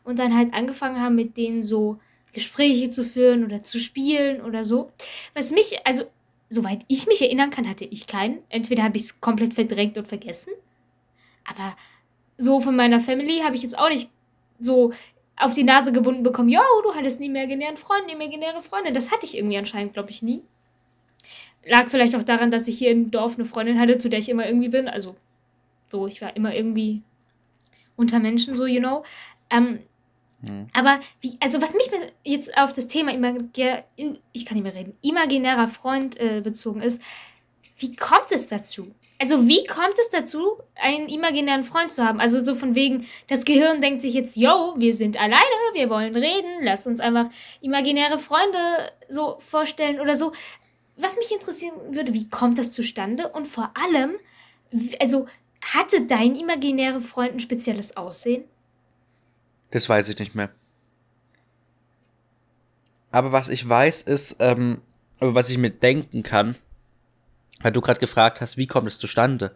Und 0.04 0.18
dann 0.18 0.34
halt 0.34 0.54
angefangen 0.54 1.00
haben, 1.00 1.16
mit 1.16 1.36
denen 1.36 1.62
so 1.62 1.98
Gespräche 2.32 2.88
zu 2.88 3.04
führen 3.04 3.44
oder 3.44 3.62
zu 3.62 3.78
spielen 3.78 4.40
oder 4.40 4.64
so. 4.64 4.90
Was 5.34 5.50
mich, 5.50 5.86
also, 5.86 6.04
soweit 6.48 6.80
ich 6.88 7.06
mich 7.06 7.20
erinnern 7.20 7.50
kann, 7.50 7.68
hatte 7.68 7.84
ich 7.84 8.06
keinen. 8.06 8.42
Entweder 8.48 8.84
habe 8.84 8.96
ich 8.96 9.04
es 9.04 9.20
komplett 9.20 9.52
verdrängt 9.54 9.98
und 9.98 10.08
vergessen. 10.08 10.52
Aber 11.44 11.76
so 12.38 12.60
von 12.60 12.76
meiner 12.76 13.00
Family 13.00 13.40
habe 13.40 13.56
ich 13.56 13.62
jetzt 13.62 13.78
auch 13.78 13.90
nicht 13.90 14.10
so 14.58 14.92
auf 15.36 15.54
die 15.54 15.64
Nase 15.64 15.92
gebunden 15.92 16.22
bekommen, 16.22 16.48
yo, 16.48 16.60
du 16.82 16.94
hattest 16.94 17.20
nie 17.20 17.26
imaginären 17.26 17.76
Freund, 17.76 18.06
nie 18.06 18.12
imaginäre 18.12 18.62
Freunde. 18.62 18.92
Das 18.92 19.10
hatte 19.10 19.24
ich 19.24 19.36
irgendwie 19.36 19.58
anscheinend, 19.58 19.92
glaube 19.92 20.10
ich, 20.10 20.22
nie. 20.22 20.42
Lag 21.68 21.88
vielleicht 21.88 22.16
auch 22.16 22.24
daran, 22.24 22.50
dass 22.50 22.68
ich 22.68 22.78
hier 22.78 22.90
im 22.90 23.10
Dorf 23.10 23.34
eine 23.34 23.44
Freundin 23.44 23.78
hatte, 23.78 23.98
zu 23.98 24.08
der 24.08 24.18
ich 24.18 24.28
immer 24.28 24.46
irgendwie 24.46 24.68
bin. 24.68 24.88
Also, 24.88 25.16
so, 25.90 26.06
ich 26.06 26.20
war 26.22 26.34
immer 26.36 26.54
irgendwie 26.54 27.02
unter 27.96 28.18
Menschen, 28.18 28.54
so, 28.54 28.66
you 28.66 28.80
know. 28.80 29.04
Ähm, 29.50 29.80
Mhm. 30.40 30.68
aber 30.72 31.00
wie, 31.20 31.36
also 31.40 31.60
was 31.60 31.74
mich 31.74 31.90
jetzt 32.24 32.56
auf 32.56 32.72
das 32.72 32.86
Thema 32.86 33.12
imagär, 33.12 33.84
ich 34.32 34.46
kann 34.46 34.56
nicht 34.56 34.62
mehr 34.62 34.74
reden, 34.74 34.96
imaginärer 35.02 35.68
Freund 35.68 36.18
äh, 36.20 36.40
bezogen 36.40 36.80
ist, 36.80 37.02
wie 37.78 37.94
kommt 37.94 38.30
es 38.30 38.46
dazu? 38.46 38.94
Also 39.20 39.48
wie 39.48 39.64
kommt 39.64 39.98
es 39.98 40.10
dazu, 40.10 40.58
einen 40.76 41.08
imaginären 41.08 41.64
Freund 41.64 41.90
zu 41.90 42.04
haben? 42.04 42.20
Also 42.20 42.38
so 42.40 42.54
von 42.54 42.76
wegen, 42.76 43.06
das 43.26 43.44
Gehirn 43.44 43.80
denkt 43.80 44.00
sich 44.02 44.14
jetzt, 44.14 44.36
yo, 44.36 44.74
wir 44.76 44.94
sind 44.94 45.20
alleine, 45.20 45.42
wir 45.72 45.90
wollen 45.90 46.14
reden, 46.14 46.62
lass 46.62 46.86
uns 46.86 47.00
einfach 47.00 47.28
imaginäre 47.60 48.18
Freunde 48.18 48.92
so 49.08 49.38
vorstellen 49.40 50.00
oder 50.00 50.14
so. 50.14 50.32
Was 51.00 51.16
mich 51.16 51.30
interessieren 51.32 51.74
würde, 51.94 52.12
wie 52.12 52.28
kommt 52.28 52.58
das 52.58 52.70
zustande? 52.72 53.28
Und 53.28 53.46
vor 53.46 53.72
allem, 53.74 54.16
also 55.00 55.26
hatte 55.62 56.04
dein 56.06 56.34
imaginärer 56.34 57.00
Freund 57.00 57.34
ein 57.34 57.40
spezielles 57.40 57.96
Aussehen? 57.96 58.44
Das 59.70 59.88
weiß 59.88 60.08
ich 60.08 60.18
nicht 60.18 60.34
mehr. 60.34 60.50
Aber 63.10 63.32
was 63.32 63.48
ich 63.48 63.66
weiß, 63.66 64.02
ist, 64.02 64.36
ähm, 64.40 64.82
aber 65.20 65.34
was 65.34 65.50
ich 65.50 65.58
mir 65.58 65.70
denken 65.70 66.22
kann, 66.22 66.56
weil 67.60 67.72
du 67.72 67.80
gerade 67.80 68.00
gefragt 68.00 68.40
hast, 68.40 68.56
wie 68.56 68.66
kommt 68.66 68.88
es 68.88 68.98
zustande? 68.98 69.54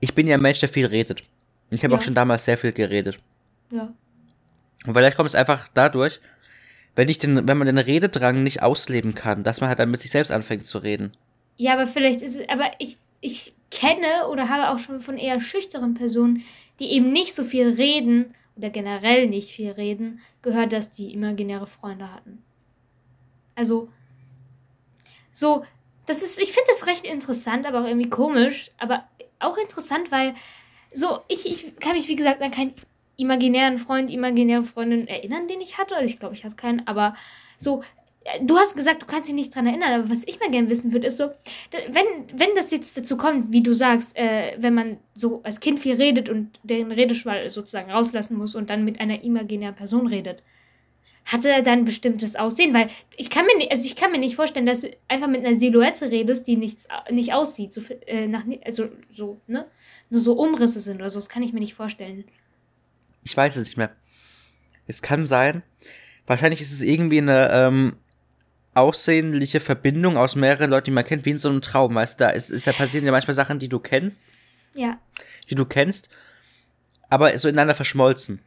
Ich 0.00 0.14
bin 0.14 0.26
ja 0.26 0.36
ein 0.36 0.42
Mensch, 0.42 0.60
der 0.60 0.68
viel 0.68 0.86
redet. 0.86 1.22
Ich 1.70 1.82
habe 1.84 1.92
Ja. 1.94 1.98
auch 1.98 2.02
schon 2.02 2.14
damals 2.14 2.44
sehr 2.44 2.56
viel 2.58 2.72
geredet. 2.72 3.18
Ja. 3.70 3.92
Und 4.86 4.94
vielleicht 4.94 5.16
kommt 5.16 5.28
es 5.28 5.34
einfach 5.34 5.68
dadurch, 5.74 6.20
wenn 6.96 7.08
ich 7.08 7.18
den, 7.18 7.46
wenn 7.46 7.58
man 7.58 7.66
den 7.66 7.78
Rededrang 7.78 8.42
nicht 8.42 8.62
ausleben 8.62 9.14
kann, 9.14 9.44
dass 9.44 9.60
man 9.60 9.68
halt 9.68 9.78
dann 9.78 9.90
mit 9.90 10.00
sich 10.00 10.10
selbst 10.10 10.32
anfängt 10.32 10.66
zu 10.66 10.78
reden. 10.78 11.12
Ja, 11.56 11.74
aber 11.74 11.86
vielleicht 11.86 12.22
ist 12.22 12.38
es, 12.38 12.48
aber 12.48 12.70
ich, 12.78 12.98
ich 13.20 13.54
kenne 13.70 14.28
oder 14.30 14.48
habe 14.48 14.70
auch 14.70 14.78
schon 14.78 15.00
von 15.00 15.16
eher 15.16 15.40
schüchteren 15.40 15.94
Personen, 15.94 16.42
die 16.78 16.90
eben 16.92 17.12
nicht 17.12 17.34
so 17.34 17.44
viel 17.44 17.68
reden 17.68 18.34
oder 18.56 18.70
generell 18.70 19.28
nicht 19.28 19.50
viel 19.50 19.70
reden, 19.70 20.20
gehört, 20.42 20.72
dass 20.72 20.90
die 20.90 21.12
imaginäre 21.12 21.66
Freunde 21.66 22.12
hatten. 22.12 22.42
Also, 23.54 23.88
so, 25.32 25.64
das 26.06 26.22
ist, 26.22 26.40
ich 26.40 26.52
finde 26.52 26.68
das 26.68 26.86
recht 26.86 27.04
interessant, 27.04 27.66
aber 27.66 27.82
auch 27.82 27.86
irgendwie 27.86 28.08
komisch, 28.08 28.70
aber 28.78 29.04
auch 29.40 29.56
interessant, 29.56 30.10
weil 30.10 30.34
so, 30.92 31.20
ich, 31.28 31.46
ich 31.46 31.76
kann 31.76 31.92
mich, 31.92 32.08
wie 32.08 32.16
gesagt, 32.16 32.40
an 32.42 32.50
keinen 32.50 32.74
imaginären 33.18 33.76
Freund, 33.78 34.08
imaginäre 34.10 34.62
Freundin 34.62 35.06
erinnern, 35.06 35.46
den 35.48 35.60
ich 35.60 35.76
hatte. 35.76 35.94
Also 35.96 36.10
ich 36.10 36.18
glaube, 36.18 36.34
ich 36.34 36.44
hatte 36.44 36.56
keinen, 36.56 36.86
aber 36.86 37.14
so, 37.58 37.82
äh, 38.24 38.42
du 38.42 38.56
hast 38.56 38.76
gesagt, 38.76 39.02
du 39.02 39.06
kannst 39.06 39.28
dich 39.28 39.34
nicht 39.34 39.54
dran 39.54 39.66
erinnern, 39.66 39.92
aber 40.00 40.10
was 40.10 40.26
ich 40.26 40.40
mal 40.40 40.50
gerne 40.50 40.70
wissen 40.70 40.92
würde, 40.92 41.06
ist 41.08 41.18
so, 41.18 41.24
wenn, 41.90 42.04
wenn 42.38 42.54
das 42.56 42.70
jetzt 42.70 42.96
dazu 42.96 43.16
kommt, 43.16 43.52
wie 43.52 43.62
du 43.62 43.74
sagst, 43.74 44.16
äh, 44.16 44.56
wenn 44.58 44.72
man 44.72 44.98
so 45.14 45.42
als 45.42 45.60
Kind 45.60 45.80
viel 45.80 45.96
redet 45.96 46.28
und 46.28 46.58
den 46.62 46.92
Redeschwall 46.92 47.50
sozusagen 47.50 47.90
rauslassen 47.90 48.38
muss 48.38 48.54
und 48.54 48.70
dann 48.70 48.84
mit 48.84 49.00
einer 49.00 49.22
imaginären 49.24 49.74
Person 49.74 50.06
redet, 50.06 50.42
hatte 51.24 51.50
er 51.50 51.62
dann 51.62 51.84
bestimmtes 51.84 52.36
Aussehen? 52.36 52.72
Weil 52.72 52.88
ich 53.16 53.30
kann 53.30 53.44
mir 53.46 53.56
nicht, 53.58 53.70
also 53.70 53.84
ich 53.84 53.96
kann 53.96 54.12
mir 54.12 54.18
nicht 54.18 54.36
vorstellen, 54.36 54.64
dass 54.66 54.82
du 54.82 54.90
einfach 55.08 55.28
mit 55.28 55.44
einer 55.44 55.54
Silhouette 55.54 56.10
redest, 56.10 56.46
die 56.46 56.56
nichts, 56.56 56.88
au- 56.88 57.12
nicht 57.12 57.34
aussieht, 57.34 57.72
so, 57.72 57.82
äh, 58.06 58.26
nach, 58.28 58.44
also 58.64 58.88
so, 59.10 59.40
ne? 59.46 59.66
Nur 60.10 60.20
so 60.20 60.32
Umrisse 60.34 60.80
sind 60.80 60.96
oder 60.96 61.10
so, 61.10 61.18
das 61.18 61.28
kann 61.28 61.42
ich 61.42 61.52
mir 61.52 61.60
nicht 61.60 61.74
vorstellen. 61.74 62.24
Ich 63.28 63.36
weiß 63.36 63.56
es 63.56 63.68
nicht 63.68 63.76
mehr. 63.76 63.90
Es 64.86 65.02
kann 65.02 65.26
sein. 65.26 65.62
Wahrscheinlich 66.26 66.62
ist 66.62 66.72
es 66.72 66.80
irgendwie 66.80 67.18
eine 67.18 67.50
ähm, 67.52 67.96
aussehnliche 68.72 69.60
Verbindung 69.60 70.16
aus 70.16 70.34
mehreren 70.34 70.70
Leuten, 70.70 70.86
die 70.86 70.90
man 70.92 71.04
kennt, 71.04 71.26
wie 71.26 71.30
in 71.32 71.36
so 71.38 71.50
einem 71.50 71.60
Traum. 71.60 71.94
Weißt 71.94 72.18
du, 72.18 72.24
da 72.24 72.30
ist, 72.30 72.48
ist 72.48 72.64
ja 72.64 72.72
passieren 72.72 73.04
ja 73.04 73.12
manchmal 73.12 73.34
Sachen, 73.34 73.58
die 73.58 73.68
du 73.68 73.80
kennst, 73.80 74.22
Ja. 74.72 74.98
die 75.50 75.56
du 75.56 75.66
kennst, 75.66 76.08
aber 77.10 77.36
so 77.38 77.48
ineinander 77.50 77.74
verschmolzen. 77.74 78.40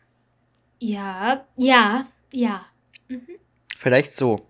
Ja, 0.80 1.46
ja, 1.58 2.08
ja. 2.32 2.66
Vielleicht 3.78 4.16
so. 4.16 4.48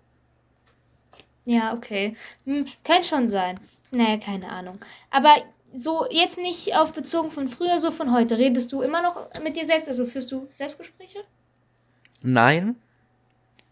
Ja, 1.44 1.74
okay. 1.74 2.16
Hm, 2.46 2.64
könnte 2.84 3.06
schon 3.06 3.28
sein. 3.28 3.60
Naja, 3.90 4.16
keine 4.16 4.48
Ahnung. 4.48 4.78
Aber 5.10 5.36
so 5.74 6.06
jetzt 6.10 6.38
nicht 6.38 6.74
auf 6.76 6.92
bezogen 6.92 7.30
von 7.30 7.48
früher, 7.48 7.78
so 7.78 7.90
von 7.90 8.12
heute. 8.12 8.38
Redest 8.38 8.72
du 8.72 8.82
immer 8.82 9.02
noch 9.02 9.28
mit 9.42 9.56
dir 9.56 9.64
selbst? 9.64 9.88
Also 9.88 10.06
führst 10.06 10.30
du 10.32 10.48
Selbstgespräche? 10.54 11.18
Nein. 12.22 12.76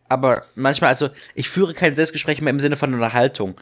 Aber 0.09 0.45
manchmal, 0.55 0.89
also 0.89 1.11
ich 1.35 1.49
führe 1.49 1.75
kein 1.75 1.95
Selbstgespräch 1.95 2.41
mehr 2.41 2.51
im 2.53 2.61
Sinne 2.61 2.77
von 2.77 2.93
einer 2.93 3.13
Haltung. 3.13 3.55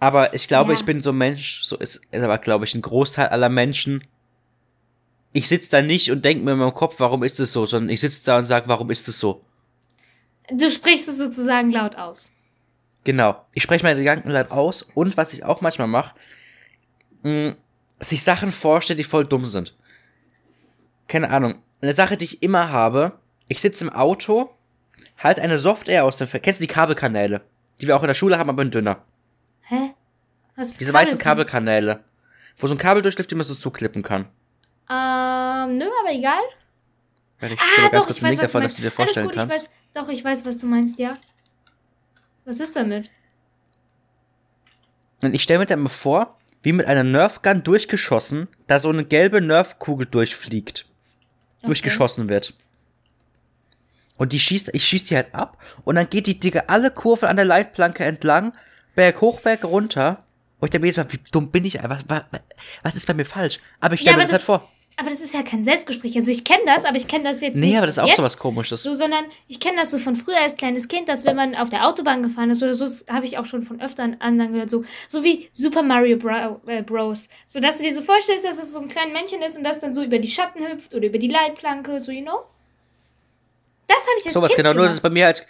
Aber 0.00 0.34
ich 0.34 0.48
glaube, 0.48 0.72
Ja. 0.72 0.78
ich 0.78 0.84
bin 0.84 1.00
so 1.00 1.10
ein 1.10 1.18
Mensch, 1.18 1.62
so 1.64 1.76
ist, 1.76 2.06
ist 2.10 2.22
aber, 2.22 2.38
glaube 2.38 2.64
ich, 2.64 2.74
ein 2.74 2.82
Großteil 2.82 3.28
aller 3.28 3.48
Menschen. 3.48 4.02
Ich 5.32 5.48
sitze 5.48 5.70
da 5.70 5.82
nicht 5.82 6.10
und 6.10 6.24
denke 6.24 6.44
mir 6.44 6.52
in 6.52 6.58
meinem 6.58 6.72
Kopf, 6.74 6.96
warum 6.98 7.22
ist 7.22 7.40
es 7.40 7.52
so, 7.52 7.66
sondern 7.66 7.90
ich 7.90 8.00
sitze 8.00 8.24
da 8.24 8.38
und 8.38 8.46
sage, 8.46 8.68
warum 8.68 8.90
ist 8.90 9.06
es 9.08 9.18
so? 9.18 9.42
Du 10.50 10.70
sprichst 10.70 11.08
es 11.08 11.18
sozusagen 11.18 11.70
laut 11.72 11.96
aus. 11.96 12.32
Genau. 13.04 13.44
Ich 13.52 13.62
spreche 13.62 13.84
meine 13.84 13.98
Gedanken 14.00 14.30
laut 14.30 14.50
aus 14.50 14.82
und 14.94 15.16
was 15.16 15.32
ich 15.32 15.44
auch 15.44 15.60
manchmal 15.60 15.88
mache, 15.88 16.14
mh, 17.26 17.56
sich 18.00 18.22
Sachen 18.22 18.52
vorstelle, 18.52 18.96
die 18.96 19.04
voll 19.04 19.24
dumm 19.26 19.46
sind. 19.46 19.74
Keine 21.08 21.30
Ahnung. 21.30 21.62
Eine 21.80 21.92
Sache, 21.92 22.16
die 22.16 22.24
ich 22.24 22.42
immer 22.42 22.70
habe, 22.70 23.18
ich 23.48 23.60
sitze 23.60 23.84
im 23.84 23.92
Auto, 23.92 24.50
halt 25.18 25.38
eine 25.40 25.58
Soft-Air 25.58 26.04
aus 26.04 26.16
dem 26.16 26.26
Ver 26.28 26.40
Kennst 26.40 26.60
du 26.60 26.66
die 26.66 26.72
Kabelkanäle? 26.72 27.42
Die 27.80 27.86
wir 27.86 27.96
auch 27.96 28.02
in 28.02 28.08
der 28.08 28.14
Schule 28.14 28.38
haben, 28.38 28.48
aber 28.50 28.62
in 28.62 28.70
dünner. 28.70 29.02
Hä? 29.62 29.92
Was 30.56 30.72
für 30.72 30.78
Diese 30.78 30.92
weißen 30.92 31.18
Kabel- 31.18 31.44
Kabelkanäle. 31.44 32.04
Wo 32.58 32.66
so 32.66 32.74
ein 32.74 32.78
Kabel 32.78 33.02
durchläuft, 33.02 33.30
die 33.30 33.34
man 33.34 33.44
so 33.44 33.54
zuklippen 33.54 34.02
kann. 34.02 34.22
Ähm, 34.88 35.76
nö, 35.78 35.84
aber 36.00 36.12
egal. 36.12 36.40
Warte, 37.40 37.54
ich 37.54 37.60
Ah, 37.60 37.90
doch, 37.92 38.06
kurz 38.06 38.16
ich 38.16 38.22
weiß, 38.22 38.30
Link 38.30 38.42
was 38.42 38.50
du 38.52 38.58
davon, 38.58 38.62
dass 38.62 38.72
meinst. 38.72 38.78
du 38.78 38.82
dir 38.82 38.86
Alles 38.86 38.94
vorstellen 38.94 39.26
gut, 39.26 39.34
ich 39.34 39.40
kannst. 39.40 39.54
weiß. 39.56 39.70
Doch, 39.94 40.08
ich 40.08 40.24
weiß, 40.24 40.46
was 40.46 40.56
du 40.56 40.66
meinst, 40.66 40.98
ja. 40.98 41.18
Was 42.46 42.60
ist 42.60 42.74
damit? 42.76 43.10
Und 45.22 45.34
ich 45.34 45.42
stelle 45.42 45.58
mir 45.60 45.66
dann 45.66 45.80
mal 45.80 45.88
vor, 45.90 46.38
wie 46.66 46.72
mit 46.72 46.86
einer 46.86 47.04
Nerfgun 47.04 47.62
durchgeschossen, 47.62 48.48
da 48.66 48.80
so 48.80 48.88
eine 48.88 49.04
gelbe 49.04 49.40
Nerfkugel 49.40 50.04
durchfliegt. 50.04 50.84
Durchgeschossen 51.62 52.28
wird. 52.28 52.54
Und 54.16 54.32
die 54.32 54.40
schießt, 54.40 54.70
ich 54.72 54.84
schieß 54.84 55.04
die 55.04 55.14
halt 55.14 55.32
ab 55.32 55.58
und 55.84 55.94
dann 55.94 56.10
geht 56.10 56.26
die 56.26 56.40
Digga 56.40 56.64
alle 56.66 56.90
Kurven 56.90 57.28
an 57.28 57.36
der 57.36 57.44
Leitplanke 57.44 58.02
entlang, 58.04 58.52
Berg 58.96 59.20
hoch, 59.20 59.42
Berg 59.42 59.62
runter. 59.62 60.24
Und 60.58 60.66
ich 60.66 60.70
denke 60.70 60.80
mir 60.80 60.88
jetzt 60.88 60.96
mal, 60.96 61.06
wie 61.12 61.20
dumm 61.30 61.52
bin 61.52 61.64
ich? 61.64 61.78
Was, 61.84 62.04
was, 62.08 62.22
was 62.82 62.96
ist 62.96 63.06
bei 63.06 63.14
mir 63.14 63.26
falsch? 63.26 63.60
Aber 63.78 63.94
ich 63.94 64.00
stelle 64.00 64.14
Ja, 64.14 64.16
mir 64.16 64.22
aber 64.24 64.32
das 64.32 64.48
halt 64.48 64.58
das- 64.58 64.62
vor. 64.64 64.72
Aber 64.98 65.10
das 65.10 65.20
ist 65.20 65.34
ja 65.34 65.42
kein 65.42 65.62
Selbstgespräch. 65.62 66.16
Also 66.16 66.30
ich 66.30 66.42
kenne 66.42 66.62
das, 66.64 66.86
aber 66.86 66.96
ich 66.96 67.06
kenne 67.06 67.24
das 67.24 67.42
jetzt 67.42 67.56
nicht. 67.56 67.68
Nee, 67.68 67.76
aber 67.76 67.86
das 67.86 67.98
ist 67.98 68.02
auch 68.02 68.06
jetzt. 68.06 68.16
so 68.16 68.22
was 68.22 68.38
komisches. 68.38 68.82
So, 68.82 68.94
sondern 68.94 69.26
ich 69.46 69.60
kenne 69.60 69.76
das 69.76 69.90
so 69.90 69.98
von 69.98 70.16
früher 70.16 70.40
als 70.40 70.56
kleines 70.56 70.88
Kind, 70.88 71.10
dass 71.10 71.26
wenn 71.26 71.36
man 71.36 71.54
auf 71.54 71.68
der 71.68 71.86
Autobahn 71.86 72.22
gefahren 72.22 72.48
ist 72.48 72.62
oder 72.62 72.72
so, 72.72 72.84
das 72.84 73.04
habe 73.10 73.26
ich 73.26 73.36
auch 73.36 73.44
schon 73.44 73.60
von 73.60 73.82
öfteren 73.82 74.18
anderen 74.22 74.52
gehört, 74.52 74.70
so, 74.70 74.84
so 75.06 75.22
wie 75.22 75.50
Super 75.52 75.82
Mario 75.82 76.16
Bro, 76.16 76.62
äh, 76.66 76.82
Bros. 76.82 77.28
So, 77.46 77.60
dass 77.60 77.76
du 77.76 77.84
dir 77.84 77.92
so 77.92 78.00
vorstellst, 78.00 78.46
dass 78.46 78.58
es 78.58 78.72
so 78.72 78.80
ein 78.80 78.88
kleines 78.88 79.12
Männchen 79.12 79.42
ist 79.42 79.58
und 79.58 79.64
das 79.64 79.80
dann 79.80 79.92
so 79.92 80.02
über 80.02 80.18
die 80.18 80.28
Schatten 80.28 80.66
hüpft 80.66 80.94
oder 80.94 81.06
über 81.06 81.18
die 81.18 81.28
Leitplanke, 81.28 82.00
so, 82.00 82.10
you 82.10 82.22
know? 82.22 82.44
Das 83.88 83.98
habe 83.98 84.16
ich 84.18 84.24
als 84.24 84.34
Sowas 84.34 84.48
Kind 84.48 84.64
genau, 84.64 84.72
nur 84.72 84.86
dass 84.86 84.94
es 84.94 85.00
bei 85.00 85.10
mir 85.10 85.26
halt, 85.26 85.46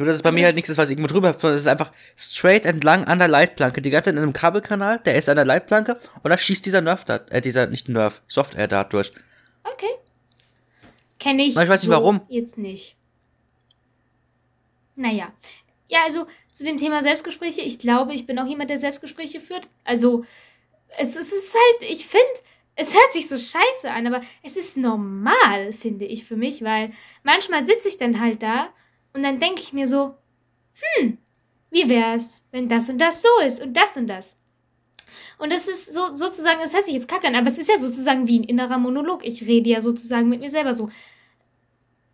nur 0.00 0.06
dass 0.08 0.16
es 0.16 0.22
bei 0.22 0.28
Aber 0.30 0.34
mir 0.34 0.44
halt 0.44 0.52
das- 0.52 0.56
nichts 0.56 0.70
ist, 0.70 0.78
was 0.78 0.90
irgendwo 0.90 1.06
drüber, 1.08 1.32
sondern 1.38 1.56
es 1.56 1.62
ist 1.62 1.68
einfach 1.68 1.92
straight 2.16 2.64
entlang 2.66 3.04
an 3.04 3.18
der 3.18 3.28
Leitplanke, 3.28 3.80
die 3.82 3.90
ganze 3.90 4.06
Zeit 4.06 4.14
in 4.16 4.22
einem 4.22 4.32
Kabelkanal, 4.32 4.98
der 5.04 5.14
ist 5.14 5.28
an 5.28 5.36
der 5.36 5.44
Leitplanke 5.44 5.98
und 6.22 6.30
da 6.30 6.36
schießt 6.38 6.64
dieser 6.66 6.80
Nerf 6.80 7.04
da, 7.04 7.20
äh, 7.30 7.40
dieser, 7.40 7.66
nicht 7.66 7.88
Nerf, 7.88 8.22
Soft-Air 8.28 8.66
da 8.68 8.84
durch. 8.84 9.12
Okay. 9.64 9.86
Kenne 11.18 11.44
ich. 11.44 11.54
Aber 11.56 11.64
ich 11.64 11.70
weiß 11.70 11.82
nicht, 11.82 11.90
so 11.90 11.96
warum. 11.96 12.22
Jetzt 12.28 12.56
nicht. 12.58 12.96
Naja. 14.96 15.32
Ja, 15.88 16.00
also, 16.04 16.26
zu 16.52 16.64
dem 16.64 16.76
Thema 16.78 17.02
Selbstgespräche. 17.02 17.60
Ich 17.62 17.78
glaube, 17.78 18.12
ich 18.14 18.26
bin 18.26 18.38
auch 18.38 18.46
jemand, 18.46 18.70
der 18.70 18.78
Selbstgespräche 18.78 19.40
führt. 19.40 19.68
Also, 19.84 20.24
es, 20.98 21.16
es 21.16 21.32
ist 21.32 21.54
halt, 21.54 21.90
ich 21.90 22.06
finde, 22.06 22.24
es 22.76 22.94
hört 22.94 23.12
sich 23.12 23.28
so 23.28 23.36
scheiße 23.36 23.90
an, 23.90 24.06
aber 24.06 24.20
es 24.42 24.56
ist 24.56 24.76
normal, 24.76 25.72
finde 25.72 26.04
ich 26.04 26.24
für 26.24 26.36
mich, 26.36 26.62
weil 26.62 26.90
manchmal 27.22 27.62
sitze 27.62 27.88
ich 27.88 27.98
dann 27.98 28.20
halt 28.20 28.42
da 28.42 28.68
und 29.12 29.22
dann 29.22 29.38
denke 29.38 29.62
ich 29.62 29.72
mir 29.72 29.86
so, 29.86 30.14
hm, 30.96 31.18
wie 31.70 31.88
wär's, 31.88 32.44
wenn 32.50 32.68
das 32.68 32.88
und 32.88 32.98
das 32.98 33.22
so 33.22 33.28
ist 33.44 33.62
und 33.62 33.74
das 33.76 33.96
und 33.96 34.06
das. 34.06 34.36
Und 35.38 35.52
das 35.52 35.68
ist 35.68 35.92
so 35.94 36.14
sozusagen, 36.14 36.60
das 36.60 36.74
heißt 36.74 36.88
ich 36.88 36.94
jetzt 36.94 37.08
kackern, 37.08 37.34
aber 37.34 37.46
es 37.46 37.58
ist 37.58 37.68
ja 37.68 37.78
sozusagen 37.78 38.26
wie 38.26 38.40
ein 38.40 38.44
innerer 38.44 38.78
Monolog. 38.78 39.24
Ich 39.24 39.46
rede 39.46 39.70
ja 39.70 39.80
sozusagen 39.80 40.28
mit 40.28 40.40
mir 40.40 40.50
selber 40.50 40.74
so. 40.74 40.90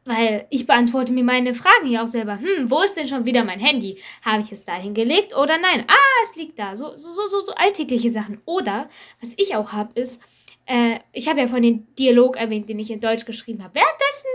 Weil 0.04 0.46
ich 0.50 0.66
beantworte 0.66 1.12
mir 1.12 1.24
meine 1.24 1.52
Fragen 1.52 1.88
hier 1.88 2.04
auch 2.04 2.06
selber. 2.06 2.38
Hm, 2.38 2.70
wo 2.70 2.80
ist 2.82 2.96
denn 2.96 3.08
schon 3.08 3.26
wieder 3.26 3.42
mein 3.42 3.58
Handy? 3.58 3.98
Habe 4.22 4.40
ich 4.40 4.52
es 4.52 4.64
da 4.64 4.74
hingelegt 4.74 5.36
oder 5.36 5.58
nein? 5.58 5.84
Ah, 5.88 6.22
es 6.22 6.36
liegt 6.36 6.58
da. 6.60 6.76
So, 6.76 6.96
so, 6.96 7.10
so, 7.10 7.40
so 7.40 7.52
alltägliche 7.56 8.10
Sachen. 8.10 8.40
Oder, 8.44 8.88
was 9.20 9.34
ich 9.36 9.56
auch 9.56 9.72
habe, 9.72 9.98
ist, 10.00 10.22
äh, 10.66 11.00
ich 11.12 11.28
habe 11.28 11.40
ja 11.40 11.48
von 11.48 11.62
den 11.62 11.92
Dialog 11.96 12.36
erwähnt, 12.36 12.68
den 12.68 12.78
ich 12.78 12.90
in 12.90 13.00
Deutsch 13.00 13.24
geschrieben 13.24 13.64
habe. 13.64 13.74
Währenddessen, 13.74 14.30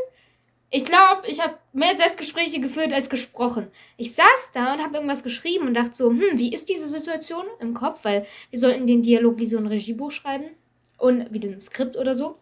ich 0.74 0.86
glaube, 0.86 1.28
ich 1.28 1.42
habe 1.42 1.58
mehr 1.74 1.98
Selbstgespräche 1.98 2.62
geführt 2.62 2.94
als 2.94 3.10
gesprochen. 3.10 3.68
Ich 3.98 4.16
saß 4.16 4.52
da 4.54 4.74
und 4.74 4.82
habe 4.82 4.96
irgendwas 4.96 5.22
geschrieben 5.22 5.68
und 5.68 5.74
dachte 5.74 5.94
so, 5.94 6.10
hm, 6.10 6.38
wie 6.40 6.54
ist 6.54 6.70
diese 6.70 6.88
Situation 6.88 7.44
im 7.60 7.74
Kopf? 7.74 8.00
Weil 8.04 8.26
wir 8.50 8.60
sollten 8.60 8.88
den 8.88 9.02
Dialog 9.02 9.38
wie 9.38 9.48
so 9.48 9.58
ein 9.58 9.68
Regiebuch 9.68 10.12
schreiben 10.12 10.46
und 10.98 11.28
wie 11.32 11.46
ein 11.46 11.60
Skript 11.60 11.98
oder 11.98 12.14
so. 12.14 12.38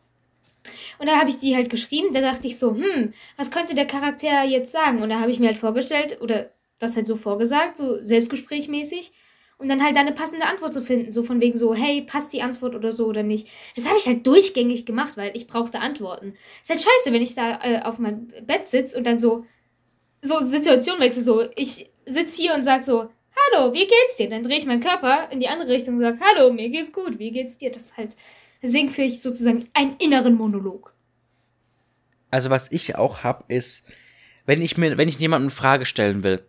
Und 0.99 1.07
da 1.07 1.17
habe 1.17 1.29
ich 1.31 1.37
die 1.37 1.55
halt 1.55 1.71
geschrieben, 1.71 2.13
da 2.13 2.21
dachte 2.21 2.45
ich 2.45 2.59
so, 2.59 2.75
hm, 2.75 3.13
was 3.35 3.49
könnte 3.49 3.73
der 3.73 3.87
Charakter 3.87 4.43
jetzt 4.43 4.71
sagen? 4.71 5.01
Und 5.01 5.09
da 5.09 5.19
habe 5.19 5.31
ich 5.31 5.39
mir 5.39 5.47
halt 5.47 5.57
vorgestellt, 5.57 6.21
oder 6.21 6.51
das 6.77 6.95
halt 6.95 7.07
so 7.07 7.15
vorgesagt, 7.15 7.77
so 7.77 8.03
selbstgesprächmäßig. 8.03 9.11
Und 9.59 9.67
dann 9.67 9.83
halt 9.83 9.95
eine 9.97 10.13
passende 10.13 10.47
Antwort 10.47 10.73
zu 10.73 10.81
finden, 10.81 11.11
so 11.11 11.21
von 11.21 11.41
wegen 11.41 11.57
so, 11.57 11.75
hey, 11.75 12.01
passt 12.01 12.33
die 12.33 12.41
Antwort 12.41 12.75
oder 12.75 12.91
so 12.91 13.05
oder 13.05 13.23
nicht. 13.23 13.49
Das 13.75 13.85
habe 13.85 13.97
ich 13.97 14.07
halt 14.07 14.25
durchgängig 14.25 14.85
gemacht, 14.85 15.17
weil 15.17 15.31
ich 15.35 15.47
brauchte 15.47 15.79
Antworten. 15.79 16.33
Ist 16.63 16.69
halt 16.69 16.81
scheiße, 16.81 17.13
wenn 17.13 17.21
ich 17.21 17.35
da 17.35 17.59
äh, 17.61 17.81
auf 17.81 17.99
meinem 17.99 18.31
Bett 18.47 18.67
sitze 18.67 18.97
und 18.97 19.05
dann 19.05 19.19
so, 19.19 19.45
so 20.21 20.39
Situation 20.39 20.99
wechsle, 20.99 21.21
so, 21.21 21.43
ich 21.55 21.91
sitze 22.05 22.41
hier 22.41 22.55
und 22.55 22.63
sage 22.63 22.83
so, 22.83 23.09
hallo, 23.53 23.73
wie 23.73 23.85
geht's 23.85 24.15
dir? 24.17 24.29
Dann 24.29 24.43
drehe 24.43 24.57
ich 24.57 24.65
meinen 24.65 24.81
Körper 24.81 25.29
in 25.29 25.39
die 25.39 25.49
andere 25.49 25.69
Richtung 25.69 25.95
und 25.95 26.01
sage, 26.01 26.19
hallo, 26.21 26.53
mir 26.53 26.69
geht's 26.69 26.93
gut, 26.93 27.19
wie 27.19 27.31
geht's 27.31 27.57
dir? 27.57 27.69
Das 27.69 27.83
ist 27.83 27.97
halt, 27.97 28.15
Deswegen 28.61 28.89
führe 28.89 29.07
ich 29.07 29.21
sozusagen 29.21 29.67
einen 29.73 29.95
inneren 29.97 30.35
Monolog. 30.35 30.93
Also 32.29 32.49
was 32.49 32.71
ich 32.71 32.95
auch 32.95 33.23
habe, 33.23 33.45
ist, 33.47 33.91
wenn 34.45 34.61
ich 34.61 34.77
mir, 34.77 34.97
wenn 34.97 35.07
ich 35.07 35.19
jemandem 35.19 35.47
eine 35.47 35.55
Frage 35.55 35.85
stellen 35.85 36.23
will, 36.23 36.45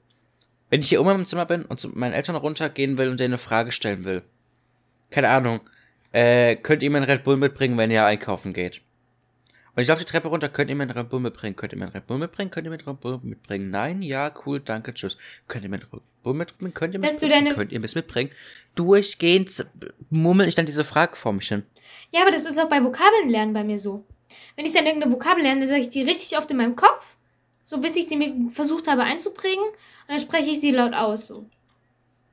wenn 0.71 0.81
ich 0.81 0.89
hier 0.89 1.01
oben 1.01 1.11
im 1.11 1.27
Zimmer 1.27 1.47
bin 1.47 1.65
und 1.65 1.81
zu 1.81 1.89
meinen 1.89 2.13
Eltern 2.13 2.37
runtergehen 2.37 2.97
will 2.97 3.11
und 3.11 3.21
denen 3.21 3.35
eine 3.35 3.39
Frage 3.39 3.73
stellen 3.73 4.05
will, 4.05 4.23
keine 5.11 5.29
Ahnung, 5.29 5.61
äh, 6.13 6.57
könnt 6.57 6.83
ihr 6.83 6.91
mir 6.91 6.99
einen 6.99 7.11
Red 7.11 7.25
Bull 7.25 7.37
mitbringen, 7.37 7.77
wenn 7.77 7.91
ihr 7.91 8.05
einkaufen 8.05 8.53
geht? 8.53 8.81
Und 9.75 9.83
ich 9.83 9.89
laufe 9.89 10.01
die 10.01 10.07
Treppe 10.07 10.29
runter, 10.29 10.49
könnt 10.49 10.71
ihr 10.71 10.77
mir 10.77 10.83
einen 10.83 10.93
Red 10.93 11.09
Bull 11.09 11.21
mitbringen? 11.21 11.55
Könnt 11.55 11.73
ihr 11.73 11.79
mir 11.79 11.85
einen 11.85 11.93
Red 11.93 12.07
Bull 12.07 12.19
mitbringen? 12.19 12.51
Könnt 12.51 12.67
ihr 12.67 12.71
mir 12.71 12.79
einen 12.79 12.89
Red 12.89 13.01
Bull 13.01 13.21
mitbringen? 13.23 13.71
Nein, 13.71 14.03
ja, 14.03 14.33
cool, 14.45 14.61
danke, 14.61 14.95
tschüss. 14.95 15.17
Könnt 15.47 15.65
ihr 15.65 15.71
mir 15.71 15.77
einen 15.77 15.89
Red 15.93 16.03
Bull 16.23 16.35
mitbringen? 16.35 16.75
Könnt 16.75 16.95
ihr 16.95 17.01
mir 17.01 17.09
deine 17.09 17.55
Könnt 17.55 17.73
ihr 17.73 17.81
mir 17.81 17.89
mitbringen? 17.95 18.31
Durchgehend 18.75 19.67
mummel 20.11 20.49
ich 20.49 20.55
dann 20.55 20.67
diese 20.67 20.85
Frage 20.85 21.17
vor 21.17 21.33
mich 21.33 21.49
hin. 21.49 21.65
Ja, 22.11 22.23
aber 22.23 22.31
das 22.31 22.47
ist 22.47 22.59
auch 22.59 22.69
bei 22.69 22.83
Vokabeln 22.83 23.31
lernen 23.31 23.53
bei 23.53 23.65
mir 23.65 23.79
so. 23.79 24.05
Wenn 24.57 24.67
ich 24.67 24.73
dann 24.73 24.87
irgendeine 24.87 25.13
Vokabel 25.13 25.43
lerne, 25.43 25.61
dann 25.61 25.69
sage 25.69 25.81
ich 25.81 25.89
die 25.89 26.03
richtig 26.03 26.37
oft 26.37 26.51
in 26.51 26.57
meinem 26.57 26.77
Kopf, 26.77 27.17
so 27.71 27.79
bis 27.79 27.95
ich 27.95 28.09
sie 28.09 28.17
mir 28.17 28.51
versucht 28.51 28.89
habe 28.89 29.05
einzuprägen 29.05 29.63
und 29.63 30.09
dann 30.09 30.19
spreche 30.19 30.51
ich 30.51 30.61
sie 30.61 30.73
laut 30.73 30.93
aus 30.93 31.29
so. 31.29 31.47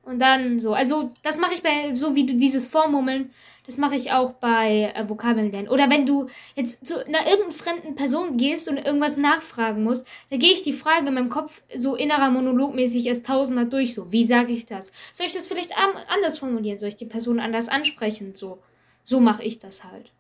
Und 0.02 0.20
dann 0.20 0.58
so. 0.58 0.74
Also, 0.74 1.12
das 1.22 1.38
mache 1.38 1.54
ich 1.54 1.62
bei, 1.62 1.94
so 1.94 2.16
wie 2.16 2.26
du 2.26 2.34
dieses 2.34 2.66
Vormummeln, 2.66 3.30
das 3.66 3.78
mache 3.78 3.96
ich 3.96 4.14
auch 4.14 4.32
bei 4.32 4.94
äh, 4.96 5.08
Vokabeln 5.08 5.52
lernen. 5.52 5.68
Oder 5.68 5.90
wenn 5.90 6.06
du 6.06 6.28
jetzt 6.56 6.88
zu 6.88 7.06
einer 7.06 7.28
irgendeinen 7.28 7.52
fremden 7.52 7.96
Person 7.96 8.38
gehst 8.38 8.70
und 8.70 8.78
irgendwas 8.78 9.18
nachfragen 9.18 9.84
musst, 9.84 10.08
dann 10.30 10.40
gehe 10.40 10.54
ich 10.54 10.62
die 10.62 10.72
Frage 10.72 11.10
in 11.10 11.14
meinem 11.14 11.30
Kopf 11.30 11.62
so 11.76 11.96
innerer 11.96 12.32
Monologmäßig 12.32 13.06
erst 13.06 13.26
tausendmal 13.26 13.68
durch. 13.68 13.94
So, 13.94 14.12
wie 14.14 14.24
sage 14.24 14.54
ich 14.54 14.66
das? 14.66 14.94
Soll 15.12 15.28
ich 15.28 15.34
das 15.34 15.48
vielleicht 15.48 15.74
anders 16.10 16.38
formulieren? 16.38 16.80
Soll 16.80 16.90
ich 16.90 16.96
die 16.96 17.06
Person 17.06 17.42
anders 17.42 17.68
ansprechen? 17.68 18.34
So, 18.34 18.60
so 19.04 19.20
mache 19.20 19.44
ich 19.44 19.60
das 19.60 19.84
halt. 19.84 20.14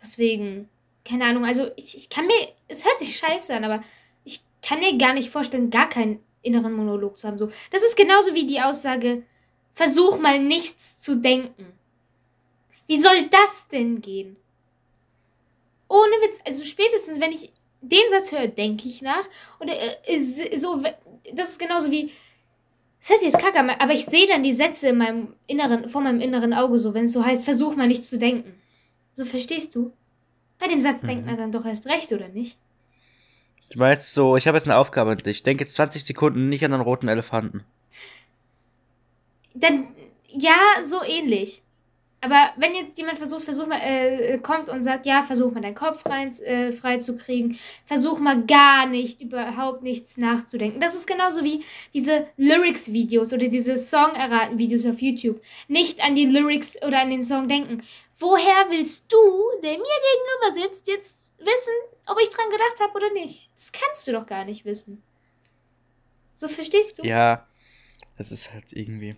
Deswegen, 0.00 0.68
keine 1.04 1.24
Ahnung, 1.24 1.44
also 1.44 1.70
ich, 1.76 1.96
ich 1.96 2.08
kann 2.08 2.26
mir, 2.26 2.52
es 2.68 2.84
hört 2.84 2.98
sich 2.98 3.16
scheiße 3.16 3.54
an, 3.54 3.64
aber 3.64 3.82
ich 4.24 4.42
kann 4.62 4.80
mir 4.80 4.96
gar 4.98 5.14
nicht 5.14 5.30
vorstellen, 5.30 5.70
gar 5.70 5.88
keinen 5.88 6.20
inneren 6.42 6.72
Monolog 6.72 7.18
zu 7.18 7.26
haben. 7.26 7.38
So, 7.38 7.50
das 7.70 7.82
ist 7.82 7.96
genauso 7.96 8.34
wie 8.34 8.46
die 8.46 8.60
Aussage, 8.60 9.22
versuch 9.72 10.18
mal 10.18 10.38
nichts 10.38 10.98
zu 10.98 11.16
denken. 11.16 11.72
Wie 12.86 13.00
soll 13.00 13.28
das 13.28 13.68
denn 13.68 14.00
gehen? 14.00 14.36
Ohne 15.88 16.12
Witz, 16.22 16.40
also 16.44 16.64
spätestens, 16.64 17.20
wenn 17.20 17.32
ich 17.32 17.52
den 17.80 18.08
Satz 18.08 18.32
höre, 18.32 18.48
denke 18.48 18.88
ich 18.88 19.02
nach. 19.02 19.28
Oder 19.58 19.74
äh, 20.08 20.20
so, 20.20 20.82
das 21.34 21.50
ist 21.50 21.58
genauso 21.58 21.90
wie, 21.90 22.12
das 23.00 23.10
heißt 23.10 23.22
jetzt 23.22 23.38
kacke, 23.38 23.80
aber 23.80 23.92
ich 23.92 24.04
sehe 24.04 24.26
dann 24.26 24.42
die 24.42 24.52
Sätze 24.52 24.88
in 24.88 24.98
meinem 24.98 25.34
inneren, 25.46 25.88
vor 25.88 26.00
meinem 26.00 26.20
inneren 26.20 26.52
Auge 26.52 26.78
so, 26.78 26.94
wenn 26.94 27.06
es 27.06 27.12
so 27.12 27.24
heißt, 27.24 27.44
versuch 27.44 27.76
mal 27.76 27.86
nichts 27.86 28.08
zu 28.08 28.18
denken. 28.18 28.60
So 29.12 29.24
verstehst 29.24 29.74
du? 29.74 29.92
Bei 30.60 30.68
dem 30.68 30.80
Satz 30.80 31.00
denkt 31.02 31.26
man 31.26 31.38
dann 31.38 31.52
doch 31.52 31.64
erst 31.64 31.86
recht, 31.86 32.12
oder 32.12 32.28
nicht? 32.28 32.58
Du 33.70 33.78
meinst 33.78 34.14
so, 34.14 34.36
ich 34.36 34.46
habe 34.46 34.58
jetzt 34.58 34.66
eine 34.66 34.76
Aufgabe 34.76 35.12
an 35.12 35.18
dich. 35.18 35.42
Denke 35.42 35.66
20 35.66 36.04
Sekunden 36.04 36.48
nicht 36.48 36.64
an 36.64 36.72
einen 36.72 36.82
roten 36.82 37.08
Elefanten. 37.08 37.64
Dann, 39.54 39.88
ja, 40.28 40.58
so 40.84 41.02
ähnlich. 41.02 41.62
Aber 42.22 42.50
wenn 42.56 42.74
jetzt 42.74 42.98
jemand 42.98 43.16
versucht, 43.16 43.42
versuch 43.44 43.66
mal, 43.66 43.80
äh, 43.80 44.38
kommt 44.38 44.68
und 44.68 44.82
sagt, 44.82 45.06
ja, 45.06 45.22
versuch 45.22 45.52
mal 45.52 45.62
deinen 45.62 45.74
Kopf 45.74 46.04
rein, 46.04 46.30
äh, 46.40 46.70
frei 46.70 46.98
zu 46.98 47.16
kriegen, 47.16 47.58
versuch 47.86 48.18
mal 48.18 48.44
gar 48.44 48.86
nicht, 48.86 49.22
überhaupt 49.22 49.82
nichts 49.82 50.18
nachzudenken. 50.18 50.80
Das 50.80 50.94
ist 50.94 51.06
genauso 51.06 51.44
wie 51.44 51.64
diese 51.94 52.26
Lyrics-Videos 52.36 53.32
oder 53.32 53.48
diese 53.48 53.76
Song-Erraten-Videos 53.76 54.84
auf 54.84 55.00
YouTube. 55.00 55.40
Nicht 55.68 56.04
an 56.04 56.14
die 56.14 56.26
Lyrics 56.26 56.76
oder 56.82 57.00
an 57.00 57.08
den 57.08 57.22
Song 57.22 57.48
denken. 57.48 57.82
Woher 58.20 58.66
willst 58.68 59.10
du, 59.10 59.16
der 59.62 59.72
mir 59.72 59.78
gegenüber 59.78 60.62
sitzt, 60.62 60.86
jetzt 60.86 61.32
wissen, 61.38 61.72
ob 62.06 62.18
ich 62.20 62.28
dran 62.28 62.50
gedacht 62.50 62.78
habe 62.80 62.92
oder 62.94 63.10
nicht? 63.12 63.50
Das 63.56 63.72
kannst 63.72 64.06
du 64.06 64.12
doch 64.12 64.26
gar 64.26 64.44
nicht 64.44 64.66
wissen. 64.66 65.02
So 66.34 66.48
verstehst 66.48 66.98
du? 66.98 67.06
Ja, 67.06 67.46
das 68.18 68.30
ist 68.30 68.52
halt 68.52 68.72
irgendwie. 68.72 69.14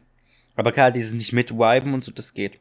Aber 0.55 0.71
klar, 0.71 0.93
dieses 0.93 1.13
nicht 1.15 1.33
mitwiben 1.33 1.95
und 1.95 2.05
so, 2.05 2.13
das 2.13 2.33
geht. 2.33 2.61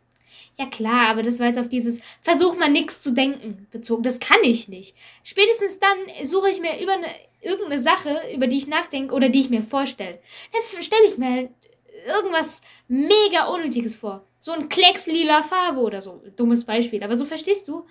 Ja 0.58 0.66
klar, 0.66 1.10
aber 1.10 1.24
das 1.24 1.40
war 1.40 1.48
jetzt 1.48 1.60
auf 1.60 1.70
dieses 1.70 2.02
Versuch 2.22 2.58
mal 2.58 2.70
nichts 2.70 3.02
zu 3.02 3.12
denken 3.12 3.68
bezogen. 3.72 4.04
Das 4.04 4.20
kann 4.20 4.40
ich 4.44 4.68
nicht. 4.68 4.96
Spätestens 5.24 5.80
dann 5.80 5.98
suche 6.24 6.50
ich 6.50 6.60
mir 6.60 6.82
über 6.82 6.94
eine, 6.94 7.08
irgendeine 7.42 7.80
Sache, 7.80 8.20
über 8.34 8.48
die 8.48 8.58
ich 8.58 8.68
nachdenke 8.68 9.14
oder 9.14 9.30
die 9.30 9.42
ich 9.42 9.50
mir 9.50 9.64
vorstelle. 9.64 10.20
Dann 10.52 10.82
stelle 10.82 11.06
ich 11.08 11.18
mir 11.18 11.50
irgendwas 12.06 12.62
mega 12.88 13.46
Unnötiges 13.46 13.96
vor. 13.96 14.26
So 14.40 14.52
ein 14.52 14.70
Klecks 14.70 15.06
lila 15.08 15.44
Farbe 15.44 15.80
oder 15.80 16.02
so. 16.02 16.24
Dummes 16.36 16.66
Beispiel. 16.66 17.04
Aber 17.04 17.16
so 17.16 17.26
verstehst 17.26 17.68
du? 17.68 17.86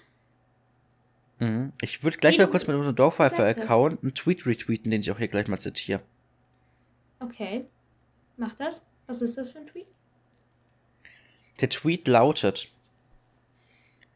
Mhm. 1.39 1.73
Ich 1.81 2.03
würde 2.03 2.19
gleich 2.19 2.37
Wie 2.37 2.43
mal 2.43 2.49
kurz 2.49 2.67
mit 2.67 2.77
unserem 2.77 2.97
Dorfpfeifer-Account 2.97 4.03
einen 4.03 4.15
Tweet 4.15 4.47
retweeten, 4.47 4.91
den 4.91 5.01
ich 5.01 5.11
auch 5.11 5.19
hier 5.19 5.29
gleich 5.29 5.49
mal 5.49 5.59
zitiere. 5.59 6.03
Okay. 7.21 7.67
Mach 8.37 8.55
das. 8.55 8.87
Was 9.07 9.23
ist 9.23 9.37
das 9.37 9.51
für 9.51 9.59
ein 9.59 9.67
Tweet? 9.67 9.87
Der 11.61 11.69
Tweet 11.69 12.09
lautet: 12.09 12.69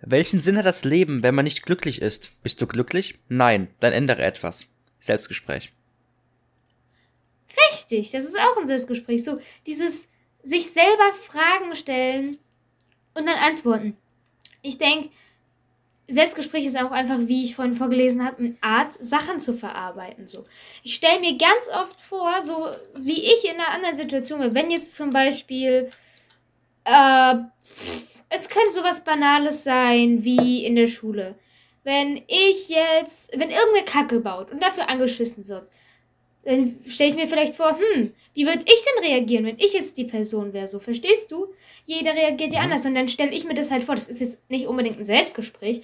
Welchen 0.01 0.41
Sinn 0.41 0.57
hat 0.57 0.67
das 0.67 0.85
Leben, 0.85 1.23
wenn 1.23 1.35
man 1.35 1.45
nicht 1.45 1.65
glücklich 1.65 2.01
ist? 2.01 2.31
Bist 2.43 2.61
du 2.61 2.67
glücklich? 2.67 3.19
Nein, 3.29 3.69
dann 3.81 3.93
ändere 3.93 4.23
etwas. 4.23 4.67
Selbstgespräch. 4.99 5.73
Richtig, 7.85 8.13
das 8.13 8.25
ist 8.25 8.39
auch 8.39 8.57
ein 8.57 8.67
Selbstgespräch. 8.67 9.25
So, 9.25 9.39
dieses 9.67 10.09
sich 10.43 10.71
selber 10.71 11.13
Fragen 11.13 11.77
stellen 11.77 12.39
und 13.15 13.27
dann 13.27 13.37
antworten. 13.37 13.97
Ich 14.63 14.79
denke, 14.79 15.11
Selbstgespräch 16.09 16.65
ist 16.65 16.79
auch 16.79 16.93
einfach, 16.93 17.19
wie 17.21 17.45
ich 17.45 17.55
vorhin 17.55 17.75
vorgelesen 17.75 18.25
habe, 18.25 18.39
eine 18.39 18.57
Art, 18.63 18.95
Sachen 18.95 19.39
zu 19.39 19.53
verarbeiten. 19.53 20.27
So. 20.27 20.47
Ich 20.83 20.95
stelle 20.95 21.21
mir 21.21 21.37
ganz 21.37 21.69
oft 21.69 22.01
vor, 22.01 22.41
so 22.43 22.69
wie 22.97 23.23
ich 23.23 23.45
in 23.45 23.61
einer 23.61 23.69
anderen 23.69 23.95
Situation 23.95 24.41
bin. 24.41 24.55
Wenn 24.55 24.71
jetzt 24.71 24.95
zum 24.95 25.11
Beispiel, 25.11 25.91
äh, 26.85 27.35
es 28.31 28.49
könnte 28.49 28.73
sowas 28.73 29.05
Banales 29.05 29.65
sein 29.65 30.25
wie 30.25 30.65
in 30.65 30.77
der 30.77 30.87
Schule. 30.87 31.37
Wenn 31.85 32.23
ich 32.29 32.71
jetzt, 32.71 33.31
wenn 33.33 33.51
irgendeine 33.51 33.85
Kacke 33.85 34.21
baut 34.21 34.51
und 34.51 34.63
dafür 34.63 34.89
angeschissen 34.89 35.49
wird, 35.49 35.69
dann 36.45 36.77
stelle 36.87 37.11
ich 37.11 37.17
mir 37.17 37.27
vielleicht 37.27 37.57
vor, 37.57 37.79
hm, 37.79 38.13
wie 38.35 38.47
würde 38.47 38.65
ich 38.67 38.85
denn 38.85 39.05
reagieren, 39.05 39.47
wenn 39.47 39.59
ich 39.59 39.73
jetzt 39.73 39.97
die 39.97 40.05
Person 40.05 40.53
wäre? 40.53 40.69
So, 40.69 40.79
verstehst 40.79 41.31
du? 41.33 41.49
Jeder 41.87 42.15
reagiert 42.15 42.53
ja 42.53 42.61
anders 42.61 42.85
und 42.85 42.95
dann 42.95 43.09
stelle 43.09 43.33
ich 43.33 43.45
mir 43.45 43.55
das 43.55 43.71
halt 43.71 43.85
vor. 43.85 43.95
Das 43.95 44.09
ist 44.09 44.21
jetzt 44.21 44.39
nicht 44.51 44.67
unbedingt 44.67 44.99
ein 44.99 45.05
Selbstgespräch, 45.05 45.83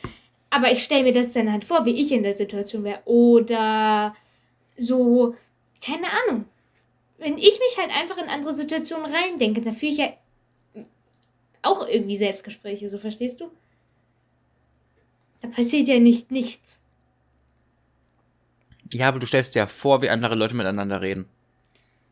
aber 0.50 0.70
ich 0.70 0.82
stelle 0.82 1.04
mir 1.04 1.12
das 1.12 1.32
dann 1.32 1.50
halt 1.50 1.64
vor, 1.64 1.86
wie 1.86 1.98
ich 2.00 2.12
in 2.12 2.22
der 2.22 2.34
Situation 2.34 2.84
wäre. 2.84 3.00
Oder 3.06 4.14
so, 4.76 5.34
keine 5.84 6.08
Ahnung. 6.10 6.44
Wenn 7.18 7.38
ich 7.38 7.58
mich 7.58 7.78
halt 7.78 7.90
einfach 7.90 8.18
in 8.18 8.28
andere 8.28 8.52
Situationen 8.52 9.10
reindenke, 9.10 9.60
dann 9.60 9.74
führe 9.74 9.92
ich 9.92 9.98
ja 9.98 10.12
auch 11.62 11.86
irgendwie 11.86 12.16
Selbstgespräche, 12.16 12.88
so 12.88 12.98
verstehst 12.98 13.40
du? 13.40 13.50
Da 15.42 15.48
passiert 15.48 15.88
ja 15.88 15.98
nicht 15.98 16.30
nichts. 16.30 16.82
Ja, 18.92 19.08
aber 19.08 19.18
du 19.20 19.26
stellst 19.26 19.54
dir 19.54 19.60
ja 19.60 19.66
vor, 19.66 20.02
wie 20.02 20.10
andere 20.10 20.34
Leute 20.34 20.54
miteinander 20.56 21.00
reden. 21.00 21.28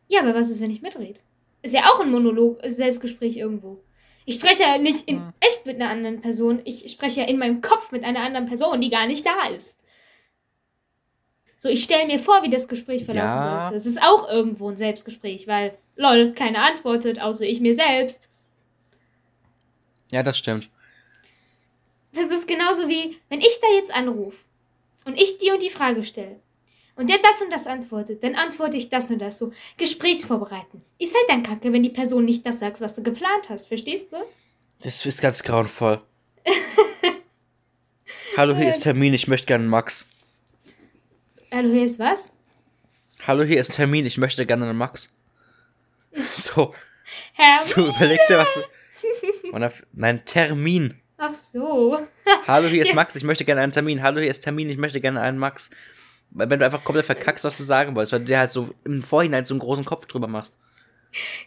Ja, 0.07 0.21
aber 0.21 0.33
was 0.33 0.49
ist, 0.49 0.61
wenn 0.61 0.71
ich 0.71 0.81
mitrede? 0.81 1.19
Ist 1.61 1.73
ja 1.73 1.89
auch 1.91 1.99
ein 1.99 2.11
Monolog, 2.11 2.63
ist 2.63 2.77
Selbstgespräch 2.77 3.37
irgendwo. 3.37 3.83
Ich 4.25 4.35
spreche 4.35 4.63
ja 4.63 4.77
nicht 4.77 5.07
in 5.09 5.17
Hm. 5.17 5.33
echt 5.39 5.65
mit 5.65 5.75
einer 5.75 5.89
anderen 5.89 6.21
Person. 6.21 6.61
Ich 6.65 6.89
spreche 6.89 7.21
ja 7.21 7.27
in 7.27 7.37
meinem 7.37 7.61
Kopf 7.61 7.91
mit 7.91 8.03
einer 8.03 8.21
anderen 8.21 8.45
Person, 8.45 8.79
die 8.81 8.89
gar 8.89 9.07
nicht 9.07 9.25
da 9.25 9.47
ist. 9.53 9.75
So, 11.57 11.67
ich 11.67 11.83
stelle 11.83 12.07
mir 12.07 12.19
vor, 12.19 12.41
wie 12.43 12.49
das 12.49 12.67
Gespräch 12.69 13.03
verlaufen 13.03 13.41
Ja. 13.41 13.59
sollte. 13.59 13.75
Es 13.75 13.85
ist 13.85 14.01
auch 14.01 14.29
irgendwo 14.29 14.69
ein 14.69 14.77
Selbstgespräch, 14.77 15.47
weil, 15.47 15.77
lol, 15.97 16.33
keiner 16.33 16.63
antwortet, 16.63 17.21
außer 17.21 17.45
ich 17.45 17.59
mir 17.59 17.73
selbst. 17.73 18.29
Ja, 20.11 20.23
das 20.23 20.37
stimmt. 20.37 20.69
Das 22.13 22.31
ist 22.31 22.47
genauso 22.47 22.87
wie, 22.87 23.17
wenn 23.29 23.41
ich 23.41 23.59
da 23.61 23.67
jetzt 23.75 23.93
anrufe 23.93 24.45
und 25.05 25.19
ich 25.19 25.37
die 25.37 25.51
und 25.51 25.61
die 25.61 25.69
Frage 25.69 26.03
stelle 26.03 26.39
und 26.99 27.09
der 27.09 27.17
das 27.19 27.41
und 27.41 27.49
das 27.53 27.65
antwortet, 27.65 28.21
dann 28.23 28.35
antworte 28.35 28.75
ich 28.75 28.89
das 28.89 29.09
und 29.09 29.19
das 29.19 29.39
so. 29.39 29.53
Gespräch 29.77 30.25
vorbereiten. 30.25 30.83
Ist 30.97 31.15
halt 31.15 31.29
dann 31.29 31.43
kacke, 31.43 31.71
wenn 31.71 31.81
die 31.81 31.89
Person 31.89 32.25
nicht 32.25 32.45
das 32.45 32.59
sagt, 32.59 32.81
was 32.81 32.93
du 32.93 33.01
geplant 33.01 33.47
hast. 33.47 33.67
Verstehst 33.69 34.11
du? 34.11 34.17
Das 34.81 35.05
ist 35.05 35.21
ganz 35.21 35.41
grauenvoll. 35.41 36.01
Hallo, 38.35 38.53
hier 38.53 38.69
ist 38.69 38.81
Termin, 38.83 39.13
ich 39.13 39.29
möchte 39.29 39.47
gerne 39.47 39.61
einen 39.63 39.71
Max. 39.71 40.05
Hallo, 41.53 41.69
hier 41.69 41.85
ist 41.85 41.99
was? 41.99 42.33
Hallo, 43.25 43.43
hier 43.43 43.61
ist 43.61 43.75
Termin, 43.75 44.05
ich 44.05 44.17
möchte 44.17 44.45
gerne 44.45 44.65
einen 44.69 44.77
Max. 44.77 45.09
So, 46.35 46.73
Herr. 47.33 47.59
du 47.75 47.87
überlegst 47.87 48.29
dir 48.29 48.39
was. 48.39 48.53
du- 48.55 49.69
nein, 49.93 50.21
Termin. 50.25 50.99
Ach 51.17 51.33
so. 51.33 51.97
Hallo, 52.45 52.67
hier 52.67 52.83
ist 52.83 52.93
Max, 52.93 53.15
ich 53.15 53.23
möchte 53.23 53.45
gerne 53.45 53.61
einen 53.61 53.71
Termin. 53.71 54.01
Hallo, 54.03 54.19
hier 54.19 54.31
ist 54.31 54.41
Termin, 54.41 54.69
ich 54.69 54.77
möchte 54.77 54.99
gerne 54.99 55.21
einen 55.21 55.37
Max. 55.37 55.69
Wenn 56.31 56.49
du 56.49 56.65
einfach 56.65 56.83
komplett 56.83 57.05
verkackst, 57.05 57.43
was 57.43 57.57
du 57.57 57.63
sagen 57.63 57.95
wolltest, 57.95 58.13
weil 58.13 58.19
du 58.19 58.25
dir 58.25 58.39
halt 58.39 58.51
so 58.51 58.69
im 58.85 59.01
Vorhinein 59.01 59.45
so 59.45 59.53
einen 59.53 59.59
großen 59.59 59.85
Kopf 59.85 60.05
drüber 60.05 60.27
machst. 60.27 60.57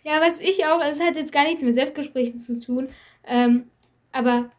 Ja, 0.03 0.21
was 0.21 0.41
ich 0.41 0.67
auch, 0.67 0.81
es 0.83 1.01
hat 1.01 1.17
jetzt 1.17 1.33
gar 1.33 1.45
nichts 1.45 1.63
mit 1.63 1.75
Selbstgesprächen 1.75 2.39
zu 2.39 2.59
tun. 2.59 2.89
Ähm, 3.25 3.71
aber 4.11 4.51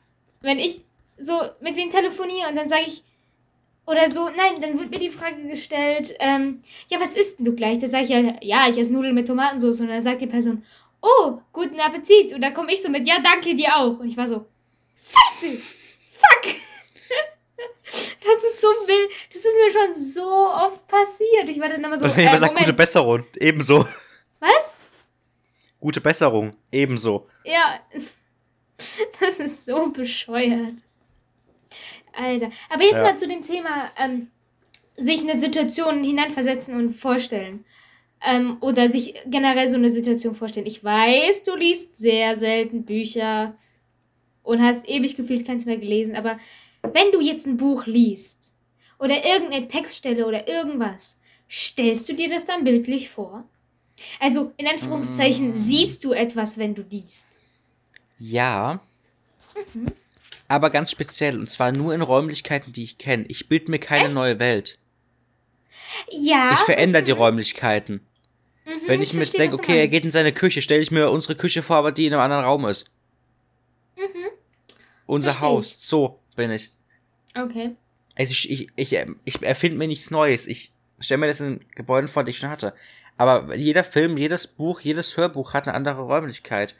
wenn 0.41 0.59
ich 0.59 0.85
so 1.17 1.41
mit 1.61 1.75
wem 1.75 1.89
telefoniere 1.89 2.49
und 2.49 2.55
dann 2.55 2.69
sage 2.69 2.83
ich, 2.87 3.03
oder 3.85 4.09
so, 4.09 4.29
nein, 4.29 4.61
dann 4.61 4.79
wird 4.79 4.91
mir 4.91 4.99
die 4.99 5.09
Frage 5.09 5.45
gestellt, 5.47 6.15
ähm, 6.19 6.61
ja, 6.89 7.01
was 7.01 7.15
isst 7.15 7.39
denn 7.39 7.45
du 7.45 7.53
gleich? 7.53 7.79
Da 7.79 7.87
sage 7.87 8.03
ich 8.05 8.09
ja, 8.09 8.33
ja, 8.41 8.67
ich 8.69 8.77
esse 8.77 8.93
Nudeln 8.93 9.13
mit 9.13 9.27
Tomatensauce. 9.27 9.81
Und 9.81 9.89
dann 9.89 10.01
sagt 10.01 10.21
die 10.21 10.27
Person, 10.27 10.63
oh, 11.01 11.39
guten 11.51 11.79
Appetit. 11.79 12.33
Und 12.33 12.41
dann 12.41 12.53
komme 12.53 12.73
ich 12.73 12.81
so 12.81 12.89
mit, 12.89 13.07
ja, 13.07 13.15
danke 13.21 13.55
dir 13.55 13.75
auch. 13.75 13.99
Und 13.99 14.07
ich 14.07 14.15
war 14.15 14.27
so, 14.27 14.45
scheiße, 14.95 15.57
fuck. 16.13 16.62
Das 17.93 18.43
ist 18.43 18.59
so 18.61 18.67
wild. 18.67 19.09
Das 19.31 19.41
ist 19.45 19.53
mir 19.55 19.71
schon 19.71 19.93
so 19.93 20.47
oft 20.49 20.87
passiert. 20.87 21.47
Ich 21.47 21.59
war 21.59 21.69
dann 21.69 21.83
immer 21.83 21.95
so, 21.95 22.05
Und 22.05 22.11
wenn 22.15 22.21
jemand 22.23 22.37
äh, 22.37 22.39
sagt, 22.47 22.57
gute 22.57 22.73
Besserung, 22.73 23.23
ebenso. 23.39 23.85
was? 24.39 24.77
Gute 25.79 26.01
Besserung, 26.01 26.55
ebenso. 26.71 27.27
Ja, 27.43 27.77
das 29.19 29.39
ist 29.39 29.65
so 29.65 29.89
bescheuert. 29.89 30.73
Alter. 32.13 32.49
Aber 32.69 32.83
jetzt 32.83 32.97
Ja. 32.99 33.03
mal 33.03 33.17
zu 33.17 33.27
dem 33.27 33.43
Thema, 33.43 33.89
ähm, 33.99 34.29
sich 34.95 35.21
in 35.23 35.29
eine 35.29 35.39
Situation 35.39 36.03
hineinversetzen 36.03 36.75
und 36.75 36.93
vorstellen. 36.93 37.65
Ähm, 38.25 38.57
oder 38.61 38.89
sich 38.89 39.15
generell 39.25 39.69
so 39.69 39.77
eine 39.77 39.89
Situation 39.89 40.33
vorstellen. 40.33 40.65
Ich 40.65 40.83
weiß, 40.83 41.43
du 41.43 41.55
liest 41.55 41.97
sehr 41.97 42.35
selten 42.35 42.85
Bücher 42.85 43.55
und 44.43 44.61
hast 44.61 44.87
ewig 44.87 45.15
gefühlt 45.17 45.45
keins 45.45 45.65
mehr 45.65 45.77
gelesen, 45.77 46.15
aber 46.15 46.37
wenn 46.91 47.11
du 47.11 47.21
jetzt 47.21 47.45
ein 47.47 47.57
Buch 47.57 47.85
liest 47.85 48.53
oder 48.99 49.23
irgendeine 49.25 49.67
Textstelle 49.67 50.25
oder 50.27 50.47
irgendwas, 50.47 51.17
stellst 51.49 52.07
du 52.09 52.13
dir 52.13 52.29
das 52.29 52.45
dann 52.45 52.63
bildlich 52.63 53.09
vor? 53.09 53.43
Also 54.19 54.51
in 54.57 54.67
Anführungszeichen 54.67 55.51
Mm. 55.51 55.55
siehst 55.55 56.03
du 56.03 56.13
etwas, 56.13 56.57
wenn 56.57 56.75
du 56.75 56.81
liest. 56.89 57.27
Ja. 58.19 58.81
Mhm. 59.73 59.85
Aber 60.47 60.69
ganz 60.69 60.91
speziell, 60.91 61.39
und 61.39 61.49
zwar 61.49 61.71
nur 61.71 61.93
in 61.93 62.01
Räumlichkeiten, 62.01 62.73
die 62.73 62.83
ich 62.83 62.97
kenne. 62.97 63.25
Ich 63.27 63.47
bilde 63.47 63.71
mir 63.71 63.79
keine 63.79 64.07
Echt? 64.07 64.15
neue 64.15 64.39
Welt. 64.39 64.77
Ja. 66.09 66.51
Ich 66.53 66.59
verändere 66.59 67.03
die 67.03 67.11
Räumlichkeiten. 67.11 68.01
mhm, 68.65 68.71
Wenn 68.87 69.01
ich 69.01 69.13
mir 69.13 69.21
jetzt 69.21 69.35
verstehe, 69.35 69.47
denke, 69.49 69.55
okay, 69.63 69.79
er 69.79 69.87
geht 69.87 70.05
in 70.05 70.11
seine 70.11 70.33
Küche, 70.33 70.61
stelle 70.61 70.81
ich 70.81 70.91
mir 70.91 71.09
unsere 71.09 71.35
Küche 71.35 71.63
vor, 71.63 71.77
aber 71.77 71.91
die 71.91 72.05
in 72.07 72.13
einem 72.13 72.21
anderen 72.23 72.43
Raum 72.45 72.65
ist. 72.65 72.85
Mhm. 73.95 74.03
Unser 75.05 75.31
Versteh 75.31 75.45
Haus. 75.45 75.75
So 75.79 76.19
bin 76.33 76.51
ich. 76.51 76.71
Okay. 77.35 77.75
Also 78.15 78.31
ich, 78.31 78.49
ich, 78.51 78.67
ich, 78.75 78.93
ähm, 78.93 79.19
ich 79.25 79.41
erfinde 79.41 79.77
mir 79.77 79.87
nichts 79.87 80.11
Neues. 80.11 80.45
Ich 80.47 80.71
stelle 80.99 81.19
mir 81.19 81.27
das 81.27 81.41
in 81.41 81.59
Gebäuden 81.75 82.07
vor, 82.09 82.23
die 82.23 82.31
ich 82.31 82.37
schon 82.39 82.49
hatte. 82.49 82.73
Aber 83.17 83.55
jeder 83.55 83.83
Film, 83.83 84.17
jedes 84.17 84.47
Buch, 84.47 84.81
jedes 84.81 85.17
Hörbuch 85.17 85.53
hat 85.53 85.67
eine 85.67 85.75
andere 85.75 86.01
Räumlichkeit. 86.03 86.75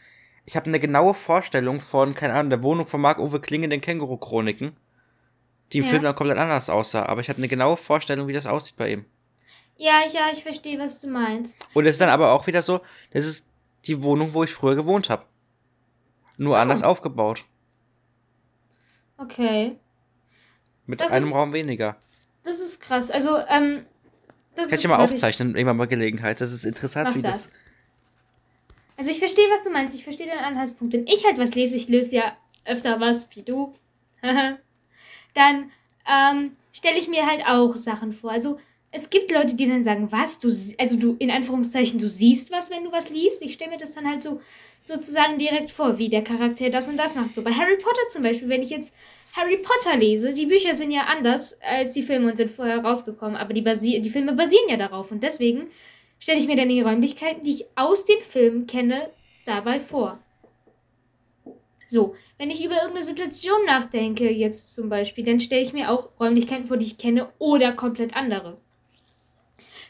Ich 0.46 0.56
habe 0.56 0.66
eine 0.68 0.80
genaue 0.80 1.14
Vorstellung 1.14 1.80
von, 1.82 2.16
keine 2.16 2.34
Ahnung, 2.34 2.50
der 2.50 2.64
Wohnung 2.64 2.86
von 2.88 3.02
Marc-Uwe 3.02 3.40
Kling 3.40 3.64
in 3.64 3.70
den 3.70 3.82
Känguru-Chroniken, 3.82 4.76
die 5.72 5.78
im 5.80 5.84
Ja. 5.86 5.90
Film 5.92 6.04
dann 6.04 6.16
komplett 6.16 6.38
anders 6.38 6.70
aussah. 6.70 7.06
Aber 7.06 7.22
ich 7.22 7.30
habe 7.30 7.38
eine 7.38 7.48
genaue 7.48 7.78
Vorstellung, 7.78 8.28
wie 8.28 8.34
das 8.34 8.46
aussieht 8.46 8.76
bei 8.78 8.92
ihm. 8.92 9.06
Ja, 9.78 10.02
ja, 10.12 10.28
ich 10.32 10.44
verstehe, 10.44 10.78
was 10.80 11.00
du 11.00 11.08
meinst. 11.08 11.66
Und 11.74 11.86
es 11.86 11.94
ist 11.94 12.02
dann 12.02 12.10
aber 12.10 12.32
auch 12.32 12.46
wieder 12.46 12.62
so, 12.62 12.82
das 13.12 13.26
ist 13.26 13.52
die 13.86 14.04
Wohnung, 14.04 14.34
wo 14.34 14.44
ich 14.44 14.54
früher 14.54 14.76
gewohnt 14.76 15.10
habe. 15.10 15.26
Nur 16.38 16.54
Oh. 16.56 16.60
anders 16.60 16.84
aufgebaut. 16.84 17.46
Okay. 19.24 19.78
Mit 20.86 21.00
Das 21.02 21.12
einem 21.12 21.26
ist- 21.28 21.34
Raum 21.34 21.54
weniger. 21.54 21.96
Das 22.44 22.60
ist 22.60 22.82
krass. 22.82 23.10
Also, 23.10 23.38
ähm, 23.48 23.86
das 24.56 24.68
Kann 24.70 24.78
ich 24.78 24.84
ja 24.84 24.90
mal 24.90 25.04
aufzeichnen, 25.04 25.56
irgendwann 25.56 25.78
mal 25.78 25.88
Gelegenheit. 25.88 26.42
Das 26.42 26.52
ist 26.52 26.66
interessant, 26.66 27.10
Mach 27.10 27.16
wie 27.16 27.22
das. 27.22 27.44
das. 27.44 27.52
Also 28.98 29.10
ich 29.12 29.20
verstehe, 29.20 29.48
was 29.52 29.64
du 29.64 29.72
meinst. 29.72 29.96
Ich 29.96 30.04
verstehe 30.04 30.28
deinen 30.28 30.44
Anhaltspunkt. 30.44 30.94
Wenn 30.94 31.08
ich 31.08 31.26
halt 31.26 31.38
was 31.40 31.56
lese, 31.56 31.76
ich 31.76 31.88
lese 31.88 32.16
ja 32.16 32.38
öfter 32.66 33.00
was 33.00 33.30
wie 33.36 33.42
du, 33.42 33.74
dann 35.34 35.72
ähm, 36.08 36.56
stelle 36.72 36.98
ich 37.00 37.08
mir 37.08 37.26
halt 37.26 37.46
auch 37.48 37.76
Sachen 37.76 38.12
vor. 38.12 38.32
Also 38.32 38.60
es 38.92 39.10
gibt 39.10 39.32
Leute, 39.32 39.56
die 39.56 39.68
dann 39.68 39.84
sagen, 39.84 40.12
was, 40.12 40.38
du, 40.38 40.48
also 40.50 40.98
du, 41.00 41.16
in 41.18 41.32
Anführungszeichen, 41.32 41.98
du 42.00 42.08
siehst 42.08 42.52
was, 42.52 42.70
wenn 42.70 42.84
du 42.84 42.92
was 42.92 43.10
liest. 43.10 43.42
Ich 43.42 43.54
stelle 43.54 43.72
mir 43.72 43.78
das 43.78 43.92
dann 43.92 44.08
halt 44.08 44.22
so 44.22 44.40
sozusagen 44.84 45.40
direkt 45.40 45.72
vor, 45.72 45.98
wie 45.98 46.10
der 46.10 46.24
Charakter 46.24 46.70
das 46.70 46.90
und 46.90 46.98
das 46.98 47.16
macht. 47.16 47.34
So 47.34 47.42
bei 47.42 47.52
Harry 47.52 47.78
Potter 47.78 48.08
zum 48.10 48.22
Beispiel, 48.22 48.50
wenn 48.50 48.62
ich 48.62 48.70
jetzt 48.70 48.94
Harry 49.34 49.58
Potter 49.58 49.98
lese, 49.98 50.34
die 50.34 50.46
Bücher 50.46 50.74
sind 50.74 50.92
ja 50.92 51.06
anders 51.06 51.58
als 51.62 51.92
die 51.92 52.04
Filme 52.04 52.28
und 52.28 52.36
sind 52.36 52.52
vorher 52.52 52.84
rausgekommen, 52.84 53.36
aber 53.36 53.54
die, 53.54 53.62
basi 53.62 54.00
die 54.00 54.10
Filme 54.10 54.34
basieren 54.34 54.70
ja 54.70 54.78
darauf 54.78 55.12
und 55.12 55.24
deswegen 55.24 55.70
stelle 56.20 56.40
ich 56.40 56.48
mir 56.48 56.56
dann 56.56 56.70
die 56.70 56.82
Räumlichkeiten, 56.82 57.42
die 57.42 57.52
ich 57.52 57.66
aus 57.76 58.06
den 58.06 58.22
Filmen 58.22 58.68
kenne, 58.68 59.10
dabei 59.46 59.80
vor. 59.80 60.20
So, 61.80 62.16
wenn 62.38 62.50
ich 62.50 62.64
über 62.64 62.76
irgendeine 62.76 63.04
Situation 63.04 63.66
nachdenke, 63.66 64.32
jetzt 64.32 64.74
zum 64.74 64.90
Beispiel, 64.90 65.24
dann 65.24 65.40
stelle 65.40 65.62
ich 65.62 65.74
mir 65.74 65.92
auch 65.92 66.10
Räumlichkeiten 66.20 66.66
vor, 66.66 66.78
die 66.78 66.86
ich 66.86 66.98
kenne 66.98 67.30
oder 67.40 67.74
komplett 67.74 68.16
andere. 68.16 68.58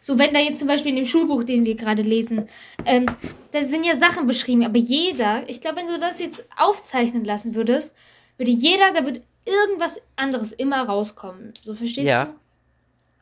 So, 0.05 0.19
wenn 0.19 0.33
da 0.33 0.39
jetzt 0.41 0.59
zum 0.59 0.67
Beispiel 0.67 0.89
in 0.89 0.97
dem 0.97 1.05
Schulbuch, 1.05 1.45
den 1.45 1.65
wir 1.65 1.75
gerade 1.75 2.01
lesen, 2.01 2.49
ähm, 2.85 3.05
da 3.51 3.63
sind 3.63 3.85
ja 3.85 3.95
Sachen 3.95 4.27
beschrieben, 4.27 4.65
aber 4.65 4.77
jeder, 4.77 5.47
ich 5.47 5.61
glaube, 5.61 5.77
wenn 5.77 5.87
du 5.87 5.97
das 5.97 6.19
jetzt 6.19 6.45
aufzeichnen 6.57 7.23
lassen 7.23 7.55
würdest, 7.55 7.95
würde 8.37 8.51
jeder, 8.51 8.91
da 8.91 9.05
würde 9.05 9.21
irgendwas 9.45 10.01
anderes 10.17 10.51
immer 10.51 10.83
rauskommen. 10.83 11.53
So 11.61 11.73
verstehst 11.73 12.11
Ja. 12.11 12.25
du? 12.25 12.31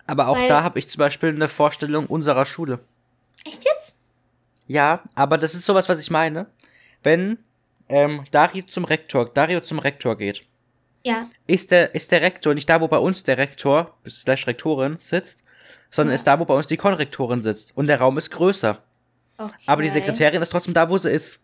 Aber 0.08 0.28
auch 0.28 0.36
Weil- 0.36 0.48
da 0.48 0.64
habe 0.64 0.80
ich 0.80 0.88
zum 0.90 0.98
Beispiel 0.98 1.30
eine 1.30 1.50
Vorstellung 1.50 2.08
unserer 2.08 2.48
Schule. 2.48 2.80
Echt 3.46 3.64
jetzt? 3.64 3.96
Ja, 4.66 5.04
aber 5.14 5.38
das 5.38 5.54
ist 5.54 5.66
sowas, 5.66 5.88
was 5.88 6.02
ich 6.02 6.10
meine. 6.10 6.48
Wenn 7.04 7.38
ähm, 7.90 8.24
Dario 8.32 8.64
zum 8.66 8.86
Rektor, 8.86 9.26
Dario 9.32 9.60
zum 9.62 9.78
Rektor 9.78 10.18
geht, 10.18 10.44
Ja. 11.04 11.30
ist 11.46 11.70
der, 11.70 11.94
ist 11.94 12.12
der 12.12 12.22
Rektor 12.22 12.56
nicht 12.56 12.68
da, 12.70 12.82
wo 12.82 12.88
bei 12.88 12.98
uns 12.98 13.24
der 13.24 13.38
Rektor, 13.38 13.96
slash 14.08 14.48
Rektorin 14.48 14.98
sitzt, 15.00 15.44
sondern 15.90 16.12
Ja. 16.12 16.16
ist 16.16 16.26
da, 16.28 16.40
wo 16.40 16.46
bei 16.46 16.54
uns 16.54 16.68
die 16.68 16.78
Konrektorin 16.78 17.42
sitzt. 17.42 17.76
Und 17.78 17.88
der 17.88 18.00
Raum 18.00 18.18
ist 18.18 18.30
größer. 18.32 18.82
Okay. 19.38 19.54
Aber 19.66 19.82
die 19.82 19.90
Sekretärin 19.90 20.42
ist 20.42 20.50
trotzdem 20.50 20.74
da, 20.74 20.90
wo 20.90 20.98
sie 20.98 21.10
ist. 21.12 21.40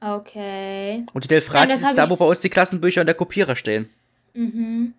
Okay. 0.00 1.04
Und 1.12 1.24
die 1.24 1.28
Delfrati 1.28 1.68
das 1.68 1.82
hab 1.82 1.90
sitzt 1.90 1.98
da, 1.98 2.08
wo 2.08 2.16
bei 2.16 2.24
uns 2.24 2.40
die 2.40 2.48
Klassenbücher 2.50 3.00
und 3.00 3.06
der 3.06 3.14
Kopierer 3.16 3.56
stehen. 3.56 3.90
Mhm. 4.34 4.94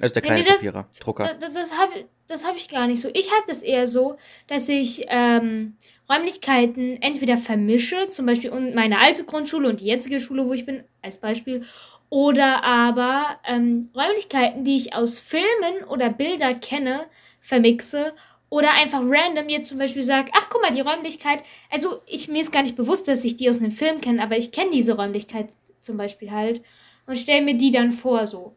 Also 0.00 0.12
der 0.14 0.22
kleine 0.22 0.44
das- 0.44 0.56
Kopierer, 0.56 0.86
Drucker. 1.00 1.34
da- 1.40 1.48
Das 1.48 1.72
habe 1.72 2.04
das 2.28 2.44
hab 2.44 2.56
ich 2.56 2.68
gar 2.68 2.88
nicht 2.88 3.00
so. 3.00 3.08
Ich 3.14 3.30
habe 3.30 3.44
das 3.46 3.62
eher 3.62 3.86
so, 3.86 4.16
dass 4.48 4.68
ich 4.68 5.06
ähm, 5.08 5.76
Räumlichkeiten 6.10 7.00
entweder 7.00 7.38
vermische, 7.38 8.08
zum 8.10 8.26
Beispiel 8.26 8.50
und 8.50 8.74
meine 8.74 8.98
alte 9.00 9.24
Grundschule 9.24 9.68
und 9.68 9.80
die 9.80 9.86
jetzige 9.86 10.18
Schule, 10.18 10.44
wo 10.46 10.52
ich 10.52 10.66
bin, 10.66 10.82
als 11.02 11.18
Beispiel, 11.18 11.64
oder 12.08 12.62
aber 12.64 13.38
ähm, 13.46 13.90
Räumlichkeiten, 13.94 14.64
die 14.64 14.76
ich 14.76 14.94
aus 14.94 15.18
Filmen 15.18 15.84
oder 15.88 16.08
Bilder 16.10 16.54
kenne, 16.54 17.06
vermixe 17.40 18.14
Oder 18.48 18.72
einfach 18.74 19.00
random 19.02 19.48
jetzt 19.48 19.68
zum 19.68 19.78
Beispiel 19.78 20.04
sagt, 20.04 20.30
ach 20.32 20.46
guck 20.48 20.62
mal, 20.62 20.72
die 20.72 20.80
Räumlichkeit, 20.80 21.42
also 21.70 22.00
ich, 22.06 22.28
mir 22.28 22.40
ist 22.40 22.52
gar 22.52 22.62
nicht 22.62 22.76
bewusst, 22.76 23.08
dass 23.08 23.24
ich 23.24 23.36
die 23.36 23.48
aus 23.50 23.58
einem 23.58 23.72
Film 23.72 24.00
kenne, 24.00 24.22
aber 24.22 24.36
ich 24.36 24.52
kenne 24.52 24.70
diese 24.70 24.94
Räumlichkeit 24.96 25.48
zum 25.80 25.96
Beispiel 25.96 26.30
halt 26.30 26.62
und 27.06 27.16
stelle 27.18 27.42
mir 27.42 27.56
die 27.56 27.72
dann 27.72 27.90
vor 27.90 28.26
so. 28.28 28.54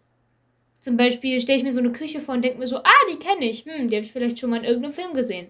Zum 0.80 0.96
Beispiel 0.96 1.40
stelle 1.42 1.58
ich 1.58 1.64
mir 1.64 1.74
so 1.74 1.80
eine 1.80 1.92
Küche 1.92 2.22
vor 2.22 2.36
und 2.36 2.44
denke 2.44 2.60
mir 2.60 2.68
so, 2.68 2.78
ah, 2.78 3.06
die 3.12 3.18
kenne 3.18 3.46
ich, 3.46 3.66
hm, 3.66 3.90
die 3.90 3.96
habe 3.96 4.06
ich 4.06 4.12
vielleicht 4.12 4.38
schon 4.40 4.52
mal 4.52 4.58
in 4.58 4.64
irgendeinem 4.64 4.94
Film 4.94 5.14
gesehen. 5.14 5.48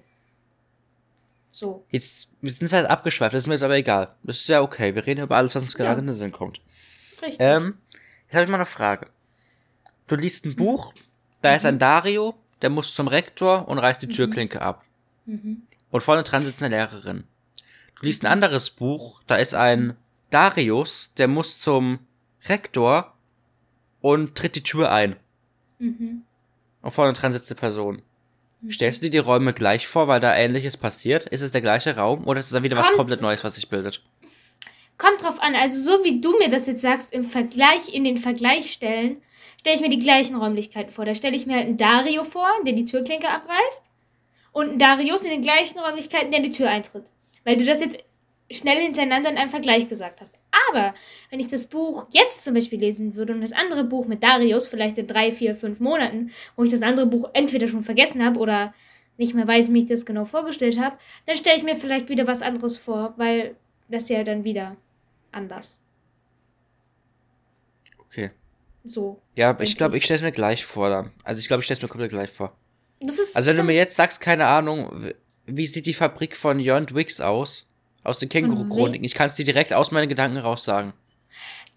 So. 1.51 1.83
Jetzt, 1.89 2.29
wir 2.41 2.51
sind 2.51 2.71
halt 2.71 2.87
abgeschweift, 2.87 3.33
das 3.33 3.43
ist 3.43 3.47
mir 3.47 3.55
jetzt 3.55 3.63
aber 3.63 3.75
egal. 3.75 4.15
Das 4.23 4.37
ist 4.37 4.47
ja 4.47 4.61
okay, 4.61 4.95
wir 4.95 5.05
reden 5.05 5.23
über 5.23 5.35
alles, 5.35 5.53
was 5.55 5.63
uns 5.63 5.73
Ja. 5.73 5.79
gerade 5.79 5.99
in 5.99 6.07
den 6.07 6.15
Sinn 6.15 6.31
kommt. 6.31 6.61
Richtig. 7.21 7.37
Ähm, 7.39 7.77
jetzt 8.29 8.35
habe 8.35 8.43
ich 8.45 8.49
mal 8.49 8.57
eine 8.57 8.65
Frage. 8.65 9.07
Du 10.07 10.15
liest 10.15 10.45
ein 10.45 10.55
Buch, 10.55 10.93
da 11.41 11.55
ist 11.55 11.65
ein 11.65 11.79
Dario, 11.79 12.35
der 12.61 12.69
muss 12.69 12.93
zum 12.93 13.07
Rektor 13.07 13.67
und 13.67 13.77
reißt 13.79 14.01
die 14.01 14.07
Türklinke 14.07 14.61
ab. 14.61 14.83
mhm. 15.25 15.63
Und 15.91 16.01
vorne 16.01 16.21
dran 16.23 16.43
sitzt 16.43 16.61
eine 16.61 16.75
Lehrerin. 16.75 17.23
Du 17.99 18.05
liest 18.05 18.23
ein 18.23 18.31
anderes 18.31 18.69
Buch, 18.69 19.21
da 19.25 19.37
ist 19.37 19.55
ein 19.55 19.95
Darius, 20.29 21.13
der 21.17 21.27
muss 21.27 21.59
zum 21.59 21.99
Rektor 22.47 23.15
und 23.99 24.35
tritt 24.35 24.55
die 24.55 24.61
Tür 24.63 24.91
ein. 24.91 25.15
Mhm. 25.79 26.21
Und 26.83 26.91
vorne 26.91 27.13
dran 27.13 27.33
sitzt 27.33 27.49
eine 27.51 27.59
Person. 27.59 28.01
Stellst 28.69 29.01
du 29.01 29.07
dir 29.07 29.11
die 29.11 29.17
Räume 29.17 29.53
gleich 29.53 29.87
vor, 29.87 30.07
weil 30.07 30.19
da 30.19 30.35
ähnliches 30.35 30.77
passiert? 30.77 31.25
Ist 31.29 31.41
es 31.41 31.51
der 31.51 31.61
gleiche 31.61 31.95
Raum 31.95 32.27
oder 32.27 32.39
ist 32.39 32.47
es 32.47 32.51
dann 32.51 32.61
wieder 32.63 32.77
was 32.77 32.85
Kommt- 32.87 32.97
komplett 32.97 33.21
Neues, 33.21 33.43
was 33.43 33.55
sich 33.55 33.69
bildet? 33.69 34.03
Kommt 34.99 35.23
drauf 35.23 35.41
an, 35.41 35.55
also 35.55 35.79
so 35.79 36.03
wie 36.03 36.19
du 36.19 36.37
mir 36.37 36.49
das 36.49 36.67
jetzt 36.67 36.81
sagst, 36.81 37.13
im 37.13 37.23
Vergleich, 37.23 37.87
in 37.93 38.03
den 38.03 38.17
Vergleich 38.17 38.73
stellen, 38.73 39.21
stelle 39.57 39.77
ich 39.77 39.81
mir 39.81 39.89
die 39.89 39.97
gleichen 39.97 40.35
Räumlichkeiten 40.35 40.91
vor. 40.91 41.05
Da 41.05 41.15
stelle 41.15 41.37
ich 41.37 41.45
mir 41.45 41.55
halt 41.55 41.67
einen 41.67 41.77
Dario 41.77 42.25
vor, 42.25 42.49
der 42.65 42.73
die 42.73 42.83
Türklinke 42.83 43.29
abreißt. 43.29 43.89
Und 44.51 44.69
einen 44.69 44.77
Darius 44.77 45.23
in 45.23 45.31
den 45.31 45.41
gleichen 45.41 45.79
Räumlichkeiten, 45.79 46.31
der 46.31 46.41
in 46.41 46.51
die 46.51 46.55
Tür 46.57 46.69
eintritt. 46.69 47.05
Weil 47.45 47.55
du 47.55 47.63
das 47.63 47.79
jetzt 47.79 47.97
schnell 48.51 48.77
hintereinander 48.81 49.29
in 49.29 49.37
einem 49.37 49.49
Vergleich 49.49 49.87
gesagt 49.87 50.19
hast. 50.19 50.37
Aber 50.69 50.93
wenn 51.29 51.39
ich 51.39 51.47
das 51.47 51.67
Buch 51.67 52.07
jetzt 52.09 52.43
zum 52.43 52.53
Beispiel 52.53 52.79
lesen 52.79 53.15
würde 53.15 53.33
und 53.33 53.39
das 53.39 53.53
andere 53.53 53.85
Buch 53.85 54.05
mit 54.05 54.21
Darius 54.21 54.67
vielleicht 54.67 54.97
in 54.97 55.07
drei, 55.07 55.31
vier, 55.31 55.55
fünf 55.55 55.79
Monaten, 55.79 56.31
wo 56.57 56.63
ich 56.65 56.71
das 56.71 56.81
andere 56.81 57.05
Buch 57.05 57.29
entweder 57.31 57.67
schon 57.67 57.83
vergessen 57.83 58.25
habe 58.25 58.37
oder 58.37 58.73
nicht 59.15 59.33
mehr 59.33 59.47
weiß, 59.47 59.71
wie 59.71 59.79
ich 59.79 59.85
das 59.85 60.05
genau 60.05 60.25
vorgestellt 60.25 60.77
habe, 60.77 60.97
dann 61.25 61.37
stelle 61.37 61.55
ich 61.55 61.63
mir 61.63 61.77
vielleicht 61.77 62.09
wieder 62.09 62.27
was 62.27 62.41
anderes 62.41 62.77
vor, 62.77 63.13
weil 63.15 63.55
das 63.87 64.09
ja 64.09 64.23
dann 64.23 64.43
wieder 64.43 64.75
anders. 65.31 65.79
Okay. 67.99 68.31
So. 68.83 69.21
Ja, 69.35 69.51
aber 69.51 69.63
ich 69.63 69.77
glaube, 69.77 69.95
ich. 69.95 70.01
ich 70.01 70.05
stelle 70.05 70.17
es 70.17 70.23
mir 70.23 70.31
gleich 70.31 70.65
vor 70.65 70.89
dann. 70.89 71.11
Also 71.23 71.39
ich 71.39 71.47
glaube, 71.47 71.61
ich 71.61 71.65
stelle 71.65 71.77
es 71.77 71.81
mir 71.81 71.89
komplett 71.89 72.11
gleich 72.11 72.29
vor. 72.31 72.55
Das 73.01 73.19
ist 73.19 73.35
Also 73.35 73.49
wenn 73.49 73.57
du 73.57 73.63
mir 73.63 73.75
jetzt 73.75 73.95
sagst, 73.95 74.19
keine 74.21 74.47
Ahnung, 74.47 75.11
wie 75.45 75.67
sieht 75.67 75.85
die 75.85 75.93
Fabrik 75.93 76.35
von 76.35 76.59
Jörn 76.59 76.87
Wix 76.93 77.21
aus? 77.21 77.65
Aus 78.03 78.19
den 78.19 78.29
Känguru-Chroniken. 78.29 79.03
Ich 79.03 79.13
kann 79.13 79.27
es 79.27 79.33
dir 79.35 79.43
direkt 79.43 79.73
aus 79.73 79.91
meinen 79.91 80.07
Gedanken 80.07 80.37
raus 80.37 80.63
sagen. 80.63 80.93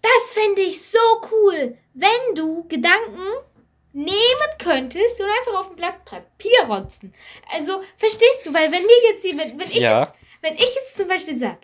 Das 0.01 0.31
fände 0.33 0.61
ich 0.61 0.81
so 0.81 0.97
cool, 1.31 1.77
wenn 1.93 2.35
du 2.35 2.65
Gedanken 2.67 3.19
nehmen 3.91 4.49
könntest 4.57 5.19
und 5.21 5.27
einfach 5.27 5.59
auf 5.59 5.69
ein 5.69 5.75
Blatt 5.75 6.03
Papier 6.05 6.63
rotzen. 6.67 7.13
Also, 7.53 7.81
verstehst 7.97 8.45
du? 8.45 8.53
Weil 8.53 8.71
wenn 8.71 8.83
mir 8.83 9.09
jetzt, 9.11 9.23
wenn, 9.25 9.59
wenn 9.59 9.67
ich 9.67 9.75
Ja. 9.75 9.99
jetzt, 10.01 10.13
wenn 10.41 10.55
ich 10.55 10.75
jetzt 10.75 10.95
zum 10.97 11.07
Beispiel 11.07 11.35
sag, 11.35 11.59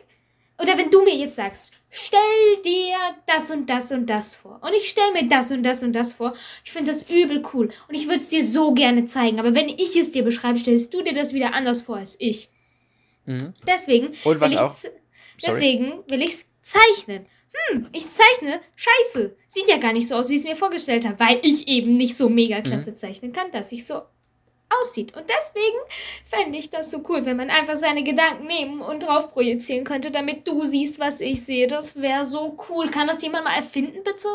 oder 0.62 0.78
wenn 0.78 0.92
du 0.92 1.04
mir 1.04 1.16
jetzt 1.16 1.38
sagst, 1.38 1.74
stell 1.90 2.20
dir 2.66 2.98
das 3.26 3.50
und 3.52 3.70
das 3.70 3.92
und 3.92 4.08
das 4.08 4.36
vor. 4.36 4.60
Und 4.64 4.74
ich 4.76 4.90
stell 4.90 5.12
mir 5.14 5.28
das 5.28 5.52
und 5.52 5.64
das 5.64 5.84
und 5.84 5.94
das 5.94 6.14
vor. 6.14 6.34
Ich 6.64 6.72
finde 6.72 6.92
das 6.92 7.04
übel 7.10 7.42
cool. 7.54 7.70
Und 7.88 7.96
ich 7.96 8.06
würde 8.08 8.20
es 8.20 8.30
dir 8.30 8.44
so 8.44 8.74
gerne 8.74 9.06
zeigen. 9.06 9.40
Aber 9.40 9.56
wenn 9.56 9.70
ich 9.70 9.96
es 9.96 10.12
dir 10.12 10.24
beschreibe, 10.24 10.60
stellst 10.60 10.94
du 10.94 11.02
dir 11.02 11.14
das 11.14 11.34
wieder 11.34 11.54
anders 11.54 11.82
vor 11.82 11.98
als 11.98 12.16
ich. 12.20 12.50
Mhm. 13.26 13.54
Deswegen 13.68 14.08
Und 14.24 14.40
was 14.40 14.52
will 14.52 14.58
auch- 14.60 14.76
deswegen 15.46 16.04
will 16.10 16.22
ich's 16.22 16.46
zeichnen. 16.60 17.26
Hm, 17.72 17.88
ich 17.94 18.08
zeichne 18.10 18.60
Scheiße. 18.76 19.36
Sieht 19.48 19.68
ja 19.68 19.78
gar 19.78 19.92
nicht 19.94 20.08
so 20.08 20.16
aus, 20.16 20.30
wie 20.30 20.36
ich 20.36 20.42
es 20.42 20.48
mir 20.48 20.56
vorgestellt 20.56 21.08
habe, 21.08 21.20
weil 21.20 21.40
ich 21.42 21.68
eben 21.68 21.96
nicht 21.96 22.16
so 22.16 22.30
mega 22.30 22.60
Mhm. 22.60 22.64
klasse 22.64 22.94
zeichnen 22.94 23.32
kann, 23.34 23.52
dass 23.52 23.72
ich 23.72 23.86
so 23.88 24.02
aussieht. 24.80 25.16
Und 25.16 25.30
deswegen 25.30 25.78
fände 26.26 26.58
ich 26.58 26.70
das 26.70 26.92
so 26.92 27.04
cool, 27.10 27.26
wenn 27.26 27.38
man 27.38 27.50
einfach 27.50 27.76
seine 27.76 28.04
Gedanken 28.04 28.46
nehmen 28.48 28.82
und 28.82 29.04
drauf 29.04 29.32
projizieren 29.32 29.84
könnte, 29.84 30.12
damit 30.12 30.48
du 30.48 30.66
siehst, 30.66 31.00
was 31.00 31.22
ich 31.22 31.44
sehe. 31.44 31.68
Das 31.68 31.96
wäre 31.96 32.26
so 32.26 32.58
cool. 32.70 32.90
Kann 32.90 33.08
das 33.08 33.22
jemand 33.22 33.46
mal 33.46 33.56
erfinden, 33.56 34.04
bitte? 34.04 34.28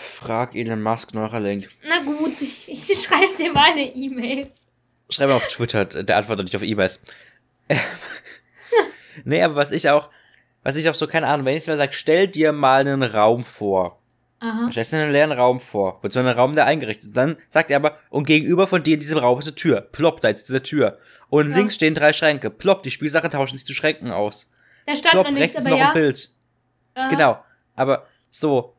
Frag 0.00 0.54
Elon 0.54 0.82
Musk 0.82 1.14
Neuralink. 1.14 1.68
Na 1.86 2.00
gut, 2.02 2.40
ich, 2.40 2.70
ich 2.70 3.02
schreibe 3.02 3.36
dir 3.36 3.52
mal 3.52 3.72
eine 3.72 3.94
E-Mail. 3.94 4.50
Schreib 5.10 5.28
mal 5.28 5.36
auf 5.36 5.48
Twitter, 5.48 5.84
der 5.84 6.16
antwortet 6.16 6.46
nicht 6.46 6.56
auf 6.56 6.62
E-Mails. 6.62 7.00
nee, 9.24 9.42
aber 9.42 9.56
was 9.56 9.72
ich 9.72 9.90
auch, 9.90 10.08
was 10.62 10.76
ich 10.76 10.88
auch 10.88 10.94
so, 10.94 11.06
keine 11.06 11.26
Ahnung, 11.26 11.44
wenn 11.44 11.56
ich 11.56 11.66
mal 11.66 11.76
sage, 11.76 11.92
stell 11.92 12.28
dir 12.28 12.52
mal 12.52 12.80
einen 12.80 13.02
Raum 13.02 13.44
vor. 13.44 14.01
Aha. 14.42 14.72
Stellst 14.72 14.92
dir 14.92 14.98
einen 14.98 15.12
leeren 15.12 15.30
Raum 15.30 15.60
vor, 15.60 16.00
mit 16.02 16.12
so 16.12 16.18
einem 16.18 16.36
Raum, 16.36 16.56
der 16.56 16.66
eingerichtet 16.66 17.06
ist. 17.08 17.16
Dann 17.16 17.36
sagt 17.48 17.70
er 17.70 17.76
aber, 17.76 17.96
und 18.10 18.24
gegenüber 18.24 18.66
von 18.66 18.82
dir 18.82 18.94
in 18.94 19.00
diesem 19.00 19.18
Raum 19.18 19.38
ist 19.38 19.46
eine 19.46 19.54
Tür. 19.54 19.80
Plopp, 19.80 20.20
da 20.20 20.28
ist 20.30 20.48
diese 20.48 20.60
Tür. 20.62 20.98
Und 21.28 21.50
Ja. 21.50 21.56
links 21.58 21.76
stehen 21.76 21.94
drei 21.94 22.12
Schränke. 22.12 22.50
Plopp, 22.50 22.82
die 22.82 22.90
Spielsachen 22.90 23.30
tauschen 23.30 23.56
sich 23.56 23.64
zu 23.64 23.72
Schränken 23.72 24.10
aus. 24.10 24.50
Da 24.84 24.96
stand 24.96 25.12
Plopp, 25.12 25.26
noch 25.30 25.36
rechts 25.36 25.40
nichts, 25.40 25.58
ist 25.58 25.66
aber 25.66 25.76
noch 25.76 25.78
ja. 25.78 25.88
ein 25.90 25.94
Bild. 25.94 26.30
Aha. 26.94 27.08
Genau. 27.08 27.44
Aber 27.76 28.06
so. 28.30 28.74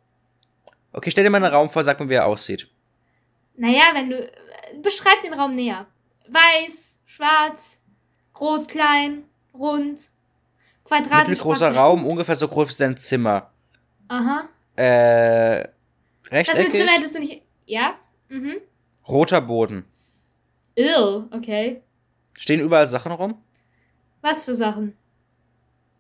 Okay, 0.92 1.12
stell 1.12 1.24
dir 1.24 1.30
mal 1.30 1.42
einen 1.42 1.54
Raum 1.54 1.70
vor, 1.70 1.84
sag 1.86 1.98
mal, 2.00 2.10
wie 2.10 2.16
er 2.16 2.26
aussieht. 2.26 2.70
Naja, 3.56 3.84
wenn 3.94 4.10
du. 4.10 4.30
Beschreib 4.82 5.22
den 5.22 5.34
Raum 5.34 5.56
näher. 5.56 5.86
Weiß, 6.28 7.00
schwarz, 7.06 7.80
groß, 8.34 8.68
klein, 8.68 9.24
rund, 9.54 10.10
quadratisch. 10.84 11.30
Mittelgroßer 11.30 11.72
Raum, 11.74 12.06
ungefähr 12.06 12.36
so 12.36 12.48
groß 12.50 12.70
wie 12.70 12.84
dein 12.84 12.98
Zimmer. 12.98 13.52
Aha. 14.10 14.50
Äh, 14.76 15.64
Das 15.64 15.68
mit 16.24 16.32
rechteckig, 16.32 16.74
Zimmer 16.74 16.92
hättest 16.92 17.16
du 17.16 17.20
nicht. 17.20 17.42
Ja? 17.66 17.96
Mhm. 18.30 18.56
roter 19.08 19.42
Boden. 19.42 19.86
Ill, 20.76 21.28
okay. 21.32 21.82
Stehen 22.34 22.60
überall 22.60 22.88
Sachen 22.88 23.12
rum? 23.12 23.42
Was 24.22 24.44
für 24.44 24.54
Sachen? 24.54 24.98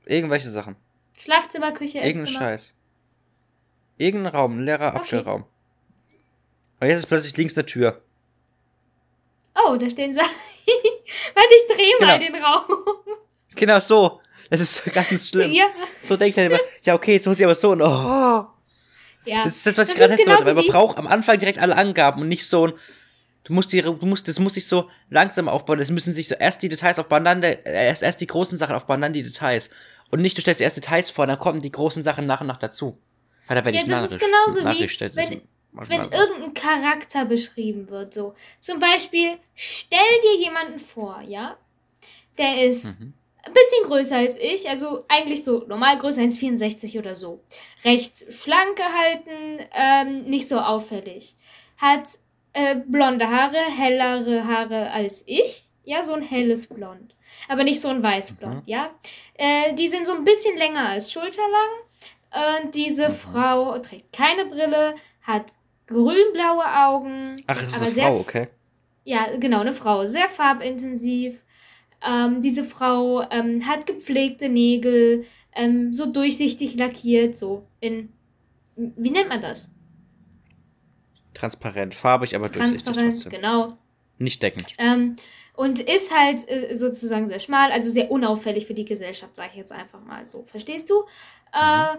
Irgendwelche 0.06 0.50
Sachen. 0.50 0.76
Schlafzimmer, 1.18 1.72
Küche, 1.72 2.00
Irgendein 2.00 2.24
Esszimmer. 2.26 2.40
Scheiß. 2.46 2.74
Irgendein 3.98 4.34
Raum, 4.36 4.58
ein 4.60 4.66
leerer 4.66 4.88
Okay. 4.88 4.98
Abstellraum. 4.98 5.46
Und 6.80 6.88
jetzt 6.88 7.00
ist 7.00 7.06
plötzlich 7.06 7.38
links 7.38 7.56
eine 7.56 7.66
Tür. 7.66 8.02
Oh, 9.56 9.76
da 9.78 9.88
stehen 9.90 10.12
Sachen. 10.12 10.32
Warte, 11.36 11.50
ich 11.56 11.76
drehe 11.76 11.94
mal 12.08 12.18
Genau. 12.20 12.32
den 12.38 12.44
Raum. 12.44 12.86
Genau 13.56 13.80
so. 13.80 14.20
Das 14.50 14.60
ist 14.60 14.84
ganz 14.92 15.30
schlimm. 15.30 15.52
ja. 15.52 15.66
So 16.02 16.18
denkt 16.18 16.38
er 16.38 16.48
immer, 16.48 16.60
ja 16.82 16.96
okay, 16.96 17.14
jetzt 17.14 17.28
muss 17.28 17.40
ich 17.40 17.46
aber 17.46 17.56
so 17.56 17.72
und 17.72 17.82
oh. 17.84 18.46
Ja. 19.26 19.44
Das 19.44 19.56
ist 19.58 19.66
das, 19.66 19.78
was 19.78 19.90
ich 19.92 19.96
gerade 19.98 20.16
genauso 20.16 20.46
weil 20.46 20.54
man 20.56 20.66
braucht 20.68 20.98
am 20.98 21.08
Anfang 21.08 21.38
direkt 21.40 21.60
alle 21.60 21.76
Angaben 21.76 22.22
und 22.22 22.28
nicht 22.28 22.48
so 22.48 22.68
ein, 22.68 22.74
du 23.44 23.54
musst 23.54 23.72
die, 23.74 23.82
du 23.82 23.94
musst, 24.02 24.28
das 24.28 24.40
muss 24.40 24.54
sich 24.54 24.68
so 24.68 24.90
langsam 25.10 25.48
aufbauen, 25.50 25.80
es 25.80 25.92
müssen 25.92 26.14
sich 26.14 26.28
so 26.28 26.36
erst 26.36 26.62
die 26.64 26.70
Details 26.70 27.00
aufbauen, 27.00 27.26
dann 27.26 27.42
der, 27.42 27.66
erst, 27.66 28.04
erst 28.04 28.22
die 28.22 28.28
großen 28.28 28.58
Sachen 28.58 28.76
aufbauen, 28.76 29.02
dann 29.02 29.14
die 29.14 29.24
Details. 29.24 29.70
Und 30.12 30.22
nicht, 30.22 30.38
du 30.38 30.42
stellst 30.42 30.62
erst 30.62 30.78
Details 30.78 31.10
vor, 31.10 31.26
dann 31.28 31.40
kommen 31.40 31.62
die 31.62 31.72
großen 31.72 32.04
Sachen 32.04 32.26
nach 32.26 32.42
und 32.42 32.48
nach 32.48 32.58
dazu. 32.58 32.98
Weil 33.48 33.56
da 33.58 33.66
werde 33.66 33.78
Ja, 33.80 33.84
ich 33.84 33.90
das 33.90 34.12
ist 34.12 34.20
genauso 34.20 34.60
wie, 34.62 34.88
wenn- 35.16 35.44
wenn 35.74 36.10
so. 36.10 36.16
irgendein 36.16 36.54
Charakter 36.54 37.26
beschrieben 37.26 37.90
wird, 37.90 38.14
so. 38.14 38.34
Zum 38.60 38.80
Beispiel, 38.80 39.38
stell 39.56 40.00
dir 40.24 40.40
jemanden 40.44 40.80
vor, 40.80 41.20
ja? 41.28 41.58
Der 42.38 42.64
ist 42.66 43.00
Mhm. 43.00 43.14
Ein 43.46 43.54
bisschen 43.54 43.84
größer 43.86 44.18
als 44.18 44.38
ich, 44.38 44.70
also 44.70 45.06
eigentlich 45.10 45.44
so 45.44 45.66
normal 45.68 45.98
größer 45.98 46.22
1,64 46.22 46.98
oder 46.98 47.16
so. 47.16 47.42
Recht 47.84 48.26
schlank 48.34 48.76
gehalten, 48.78 49.60
ähm, 49.74 50.24
nicht 50.24 50.48
so 50.48 50.60
auffällig. 50.60 51.36
Hat 51.78 52.08
äh, 52.54 52.76
blonde 52.88 53.30
Haare, 53.30 53.58
hellere 53.58 54.48
Haare 54.48 54.92
als 54.92 55.24
ich. 55.26 55.70
Ja, 55.86 56.02
so 56.02 56.14
ein 56.14 56.22
helles 56.22 56.68
Blond. 56.68 57.14
Aber 57.50 57.66
nicht 57.66 57.82
so 57.82 57.90
ein 57.90 58.02
weißblond, 58.02 58.66
ja? 58.68 58.92
Äh, 59.34 59.74
die 59.74 59.90
sind 59.90 60.08
so 60.08 60.14
ein 60.16 60.24
bisschen 60.24 60.56
länger 60.58 60.88
als 60.90 61.12
schulterlang. 61.12 62.62
Und 62.64 62.74
diese 62.74 63.10
Mhm. 63.10 63.14
Frau 63.14 63.78
trägt 63.80 64.14
keine 64.16 64.46
Brille, 64.46 64.96
hat 65.24 65.52
grün-blaue 65.88 66.64
Augen. 66.66 67.44
Ach, 67.48 67.62
ist 67.62 67.74
aber 67.76 67.84
eine 67.84 67.92
sehr 67.92 68.08
Frau, 68.08 68.18
okay. 68.20 68.48
ja, 69.04 69.28
genau, 69.38 69.60
eine 69.60 69.74
Frau. 69.74 70.06
Sehr 70.06 70.30
farbintensiv. 70.30 71.44
Ähm, 72.06 72.42
diese 72.42 72.64
Frau 72.64 73.24
ähm, 73.32 73.66
hat 73.66 73.86
gepflegte 73.86 74.50
Nägel, 74.50 75.26
ähm, 75.54 75.94
so 75.94 76.06
durchsichtig 76.06 76.76
lackiert, 76.76 77.38
so 77.38 77.68
in. 77.80 78.12
Wie 78.76 79.12
nennt 79.12 79.30
man 79.30 79.40
das? 79.40 79.76
Transparent, 81.34 81.94
farbig, 81.94 82.36
aber 82.36 82.50
durchsichtig 82.50 82.84
Transparent, 82.84 83.30
genau. 83.30 83.78
Nicht 84.18 84.42
deckend. 84.42 84.74
Ähm, 84.78 85.16
und 85.56 85.80
ist 85.80 86.16
halt 86.16 86.50
äh, 86.50 86.76
sozusagen 86.76 87.28
sehr 87.28 87.40
schmal, 87.40 87.72
also 87.72 87.90
sehr 87.90 88.10
unauffällig 88.10 88.66
für 88.66 88.74
die 88.74 88.86
Gesellschaft, 88.86 89.36
sage 89.36 89.50
ich 89.52 89.58
jetzt 89.58 89.72
einfach 89.72 90.02
mal 90.04 90.26
so. 90.26 90.44
Verstehst 90.44 90.90
du? 90.90 91.04
Äh, 91.52 91.98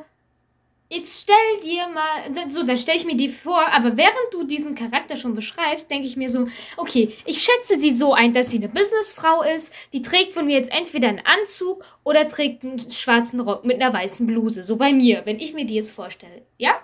Jetzt 0.90 1.22
stell 1.22 1.60
dir 1.62 1.88
mal, 1.88 2.50
so, 2.50 2.62
da 2.62 2.76
stelle 2.76 2.98
ich 2.98 3.06
mir 3.06 3.16
die 3.16 3.30
vor, 3.30 3.66
aber 3.72 3.96
während 3.96 4.32
du 4.32 4.44
diesen 4.44 4.74
Charakter 4.74 5.16
schon 5.16 5.34
beschreibst, 5.34 5.90
denke 5.90 6.06
ich 6.06 6.16
mir 6.16 6.28
so, 6.28 6.46
okay, 6.76 7.16
ich 7.24 7.42
schätze 7.42 7.80
sie 7.80 7.92
so 7.92 8.12
ein, 8.12 8.34
dass 8.34 8.50
sie 8.50 8.58
eine 8.58 8.68
Businessfrau 8.68 9.42
ist, 9.42 9.72
die 9.92 10.02
trägt 10.02 10.34
von 10.34 10.44
mir 10.44 10.56
jetzt 10.56 10.70
entweder 10.70 11.08
einen 11.08 11.22
Anzug 11.24 11.84
oder 12.04 12.28
trägt 12.28 12.64
einen 12.64 12.90
schwarzen 12.90 13.40
Rock 13.40 13.64
mit 13.64 13.80
einer 13.80 13.94
weißen 13.94 14.26
Bluse, 14.26 14.62
so 14.62 14.76
bei 14.76 14.92
mir, 14.92 15.22
wenn 15.24 15.40
ich 15.40 15.54
mir 15.54 15.64
die 15.64 15.74
jetzt 15.74 15.90
vorstelle, 15.90 16.42
ja? 16.58 16.74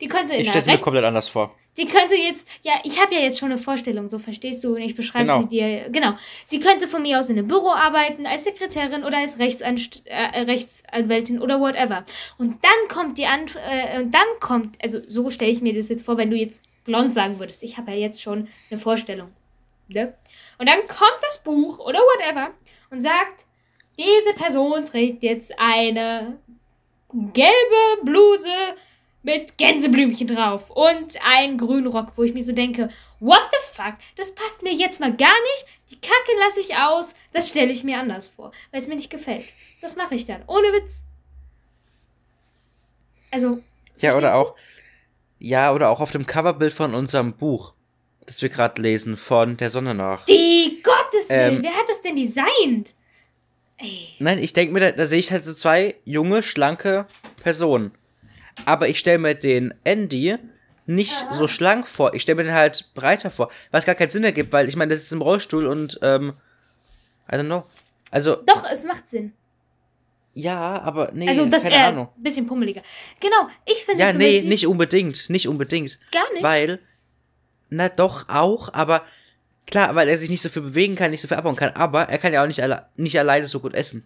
Die 0.00 0.08
könnte 0.08 0.34
in 0.34 0.40
Ich 0.42 0.48
stelle 0.48 0.60
es 0.60 0.66
mir 0.66 0.78
komplett 0.78 1.04
anders 1.04 1.28
vor. 1.28 1.54
Sie 1.72 1.86
könnte 1.86 2.16
jetzt, 2.16 2.48
ja, 2.62 2.74
ich 2.82 3.00
habe 3.00 3.14
ja 3.14 3.20
jetzt 3.20 3.38
schon 3.38 3.52
eine 3.52 3.60
Vorstellung, 3.60 4.10
so 4.10 4.18
verstehst 4.18 4.64
du, 4.64 4.74
und 4.74 4.82
ich 4.82 4.96
beschreibe 4.96 5.26
Genau. 5.26 5.42
sie 5.42 5.48
dir. 5.48 5.88
Genau. 5.90 6.14
Sie 6.44 6.58
könnte 6.58 6.88
von 6.88 7.00
mir 7.02 7.18
aus 7.18 7.30
in 7.30 7.38
einem 7.38 7.46
Büro 7.46 7.68
arbeiten, 7.70 8.26
als 8.26 8.44
Sekretärin 8.44 9.04
oder 9.04 9.18
als 9.18 9.38
Rechtsanst 9.38 10.02
äh, 10.06 10.40
Rechtsanwältin 10.40 11.40
oder 11.40 11.60
whatever. 11.60 12.04
Und 12.38 12.62
dann 12.64 12.88
kommt 12.88 13.18
die 13.18 13.26
Ant 13.26 13.54
äh, 13.56 14.00
und 14.00 14.12
dann 14.12 14.26
kommt, 14.40 14.76
also 14.82 14.98
so 15.08 15.30
stelle 15.30 15.52
ich 15.52 15.62
mir 15.62 15.72
das 15.72 15.88
jetzt 15.88 16.04
vor, 16.04 16.16
wenn 16.16 16.30
du 16.30 16.36
jetzt 16.36 16.64
blond 16.84 17.14
sagen 17.14 17.38
würdest. 17.38 17.62
Ich 17.62 17.76
habe 17.78 17.92
ja 17.92 17.98
jetzt 17.98 18.20
schon 18.20 18.48
eine 18.70 18.80
Vorstellung. 18.80 19.30
Ne? 19.88 20.14
Und 20.58 20.68
dann 20.68 20.80
kommt 20.88 21.18
das 21.22 21.42
Buch 21.42 21.78
oder 21.78 22.00
whatever 22.00 22.50
und 22.90 23.00
sagt, 23.00 23.44
diese 23.96 24.34
Person 24.34 24.84
trägt 24.84 25.22
jetzt 25.22 25.52
eine 25.58 26.38
gelbe 27.32 28.04
Bluse 28.04 28.48
mit 29.22 29.58
Gänseblümchen 29.58 30.26
drauf 30.28 30.70
und 30.70 31.14
einen 31.26 31.58
grünen 31.58 31.86
Rock, 31.86 32.12
wo 32.16 32.22
ich 32.22 32.32
mir 32.32 32.42
so 32.42 32.52
denke, 32.52 32.88
what 33.18 33.42
the 33.52 33.58
fuck, 33.74 33.94
das 34.16 34.34
passt 34.34 34.62
mir 34.62 34.72
jetzt 34.72 35.00
mal 35.00 35.14
gar 35.14 35.28
nicht, 35.52 35.66
die 35.90 36.00
Kacke 36.00 36.32
lasse 36.38 36.60
ich 36.60 36.74
aus, 36.76 37.14
das 37.32 37.48
stelle 37.50 37.70
ich 37.70 37.84
mir 37.84 37.98
anders 37.98 38.28
vor, 38.28 38.50
weil 38.70 38.80
es 38.80 38.88
mir 38.88 38.94
nicht 38.96 39.10
gefällt. 39.10 39.44
Das 39.82 39.96
mache 39.96 40.14
ich 40.14 40.24
dann, 40.24 40.42
ohne 40.46 40.68
Witz. 40.72 41.02
Also, 43.30 43.58
Ja, 43.98 44.16
oder 44.16 44.32
du? 44.32 44.36
auch. 44.38 44.54
Ja, 45.38 45.72
oder 45.72 45.88
auch 45.90 46.00
auf 46.00 46.10
dem 46.10 46.26
Coverbild 46.26 46.72
von 46.72 46.94
unserem 46.94 47.32
Buch, 47.34 47.72
das 48.26 48.42
wir 48.42 48.48
gerade 48.48 48.80
lesen, 48.80 49.16
von 49.16 49.56
der 49.56 49.70
Sonne 49.70 49.94
nach. 49.94 50.24
Die 50.24 50.80
Gottes 50.82 51.30
Willen, 51.30 51.56
Ähm, 51.58 51.62
wer 51.62 51.72
hat 51.76 51.88
das 51.88 52.02
denn 52.02 52.14
designt? 52.14 52.94
Ey, 53.78 54.08
Nein, 54.18 54.38
ich 54.38 54.52
denke 54.52 54.74
mir, 54.74 54.80
da, 54.80 54.92
da 54.92 55.06
sehe 55.06 55.18
ich 55.18 55.30
halt 55.32 55.44
so 55.44 55.54
zwei 55.54 55.94
junge, 56.04 56.42
schlanke 56.42 57.06
Personen. 57.42 57.92
Aber 58.66 58.88
ich 58.88 58.98
stelle 58.98 59.18
mir 59.18 59.34
den 59.34 59.74
Andy 59.84 60.36
nicht 60.86 61.14
so 61.32 61.46
schlank 61.46 61.86
vor. 61.86 62.14
Ich 62.14 62.22
stelle 62.22 62.36
mir 62.36 62.44
den 62.44 62.54
halt 62.54 62.90
breiter 62.94 63.30
vor. 63.30 63.50
Was 63.70 63.84
gar 63.86 63.94
keinen 63.94 64.10
Sinn 64.10 64.24
ergibt, 64.24 64.52
weil 64.52 64.68
ich 64.68 64.76
meine, 64.76 64.92
das 64.92 65.02
ist 65.04 65.12
im 65.12 65.22
Rollstuhl 65.22 65.66
und, 65.66 65.98
ähm, 66.02 66.34
I 67.30 67.36
don't 67.36 67.44
know. 67.46 67.64
Also, 68.10 68.36
doch, 68.44 68.64
es 68.70 68.84
macht 68.84 69.06
Sinn. 69.08 69.32
ja, 70.34 70.80
aber 70.82 71.10
nee, 71.12 71.28
also, 71.28 71.46
dass 71.46 71.62
keine 71.62 71.74
er 71.76 71.86
Ahnung. 71.88 72.08
ein 72.16 72.22
bisschen 72.22 72.46
pummeliger. 72.46 72.82
Genau, 73.20 73.46
ich 73.66 73.84
finde 73.84 74.00
Ja, 74.00 74.12
nee, 74.12 74.32
Beispiel 74.34 74.48
nicht 74.48 74.66
unbedingt. 74.66 75.30
Nicht 75.30 75.46
unbedingt. 75.46 75.98
gar 76.10 76.32
nicht. 76.32 76.42
Weil, 76.42 76.80
na 77.68 77.88
doch, 77.88 78.28
auch, 78.28 78.72
aber 78.74 79.04
klar, 79.68 79.94
weil 79.94 80.08
er 80.08 80.18
sich 80.18 80.28
nicht 80.28 80.42
so 80.42 80.48
viel 80.48 80.62
bewegen 80.62 80.96
kann, 80.96 81.12
nicht 81.12 81.20
so 81.20 81.28
viel 81.28 81.36
abbauen 81.36 81.54
kann, 81.54 81.70
aber 81.70 82.08
er 82.08 82.18
kann 82.18 82.32
ja 82.32 82.42
auch 82.42 82.48
nicht, 82.48 82.62
alle, 82.64 82.86
nicht 82.96 83.16
alleine 83.16 83.46
so 83.46 83.60
gut 83.60 83.74
essen. 83.74 84.04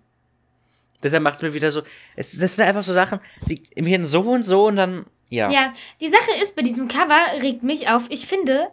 Deshalb 1.04 1.22
macht 1.22 1.36
es 1.36 1.42
mir 1.42 1.54
wieder 1.54 1.70
so, 1.70 1.82
es, 2.16 2.36
das 2.38 2.56
sind 2.56 2.64
einfach 2.64 2.82
so 2.82 2.92
Sachen, 2.92 3.20
die 3.46 3.62
im 3.76 3.86
Hirn 3.86 4.04
so 4.04 4.22
und 4.22 4.42
so 4.42 4.66
und 4.66 4.76
dann, 4.76 5.06
ja. 5.28 5.50
Ja, 5.50 5.72
die 6.00 6.08
Sache 6.08 6.32
ist, 6.40 6.56
bei 6.56 6.62
diesem 6.62 6.88
Cover 6.88 7.42
regt 7.42 7.62
mich 7.62 7.88
auf. 7.88 8.06
Ich 8.08 8.26
finde, 8.26 8.68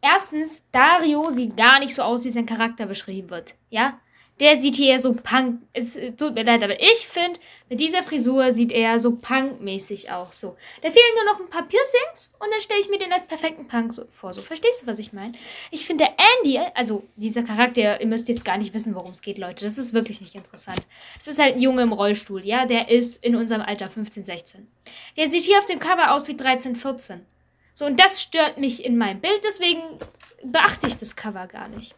erstens, 0.00 0.64
Dario 0.72 1.30
sieht 1.30 1.56
gar 1.56 1.78
nicht 1.78 1.94
so 1.94 2.02
aus, 2.02 2.24
wie 2.24 2.30
sein 2.30 2.46
Charakter 2.46 2.86
beschrieben 2.86 3.30
wird. 3.30 3.54
Ja? 3.70 3.98
Der 4.42 4.56
sieht 4.56 4.74
hier 4.74 4.98
so 4.98 5.14
punk. 5.14 5.60
Es 5.72 5.96
tut 6.16 6.34
mir 6.34 6.42
leid, 6.42 6.64
aber 6.64 6.80
ich 6.80 7.06
finde, 7.06 7.38
mit 7.68 7.78
dieser 7.78 8.02
Frisur 8.02 8.50
sieht 8.50 8.72
er 8.72 8.98
so 8.98 9.14
punkmäßig 9.14 10.10
auch 10.10 10.32
so. 10.32 10.56
Da 10.82 10.90
fehlen 10.90 11.14
nur 11.14 11.32
noch 11.32 11.38
ein 11.38 11.48
paar 11.48 11.62
Piercings 11.62 12.28
und 12.40 12.50
dann 12.50 12.60
stelle 12.60 12.80
ich 12.80 12.88
mir 12.88 12.98
den 12.98 13.12
als 13.12 13.24
perfekten 13.24 13.68
Punk 13.68 13.92
so 13.92 14.04
vor. 14.10 14.34
So, 14.34 14.40
verstehst 14.40 14.82
du, 14.82 14.88
was 14.88 14.98
ich 14.98 15.12
meine? 15.12 15.34
Ich 15.70 15.86
finde, 15.86 16.08
Andy, 16.40 16.58
also 16.74 17.04
dieser 17.14 17.44
Charakter, 17.44 18.00
ihr 18.00 18.06
müsst 18.08 18.28
jetzt 18.28 18.44
gar 18.44 18.58
nicht 18.58 18.74
wissen, 18.74 18.96
worum 18.96 19.12
es 19.12 19.22
geht, 19.22 19.38
Leute. 19.38 19.64
Das 19.64 19.78
ist 19.78 19.92
wirklich 19.92 20.20
nicht 20.20 20.34
interessant. 20.34 20.80
Es 21.20 21.28
ist 21.28 21.38
halt 21.38 21.54
ein 21.54 21.62
Junge 21.62 21.82
im 21.82 21.92
Rollstuhl, 21.92 22.44
ja? 22.44 22.66
Der 22.66 22.88
ist 22.88 23.24
in 23.24 23.36
unserem 23.36 23.62
Alter 23.62 23.88
15, 23.88 24.24
16. 24.24 24.66
Der 25.16 25.28
sieht 25.28 25.44
hier 25.44 25.58
auf 25.58 25.66
dem 25.66 25.78
Cover 25.78 26.10
aus 26.10 26.26
wie 26.26 26.36
13, 26.36 26.74
14. 26.74 27.24
So, 27.74 27.86
und 27.86 28.00
das 28.00 28.20
stört 28.20 28.58
mich 28.58 28.84
in 28.84 28.98
meinem 28.98 29.20
Bild, 29.20 29.44
deswegen 29.44 29.82
beachte 30.42 30.88
ich 30.88 30.96
das 30.96 31.14
Cover 31.14 31.46
gar 31.46 31.68
nicht. 31.68 31.94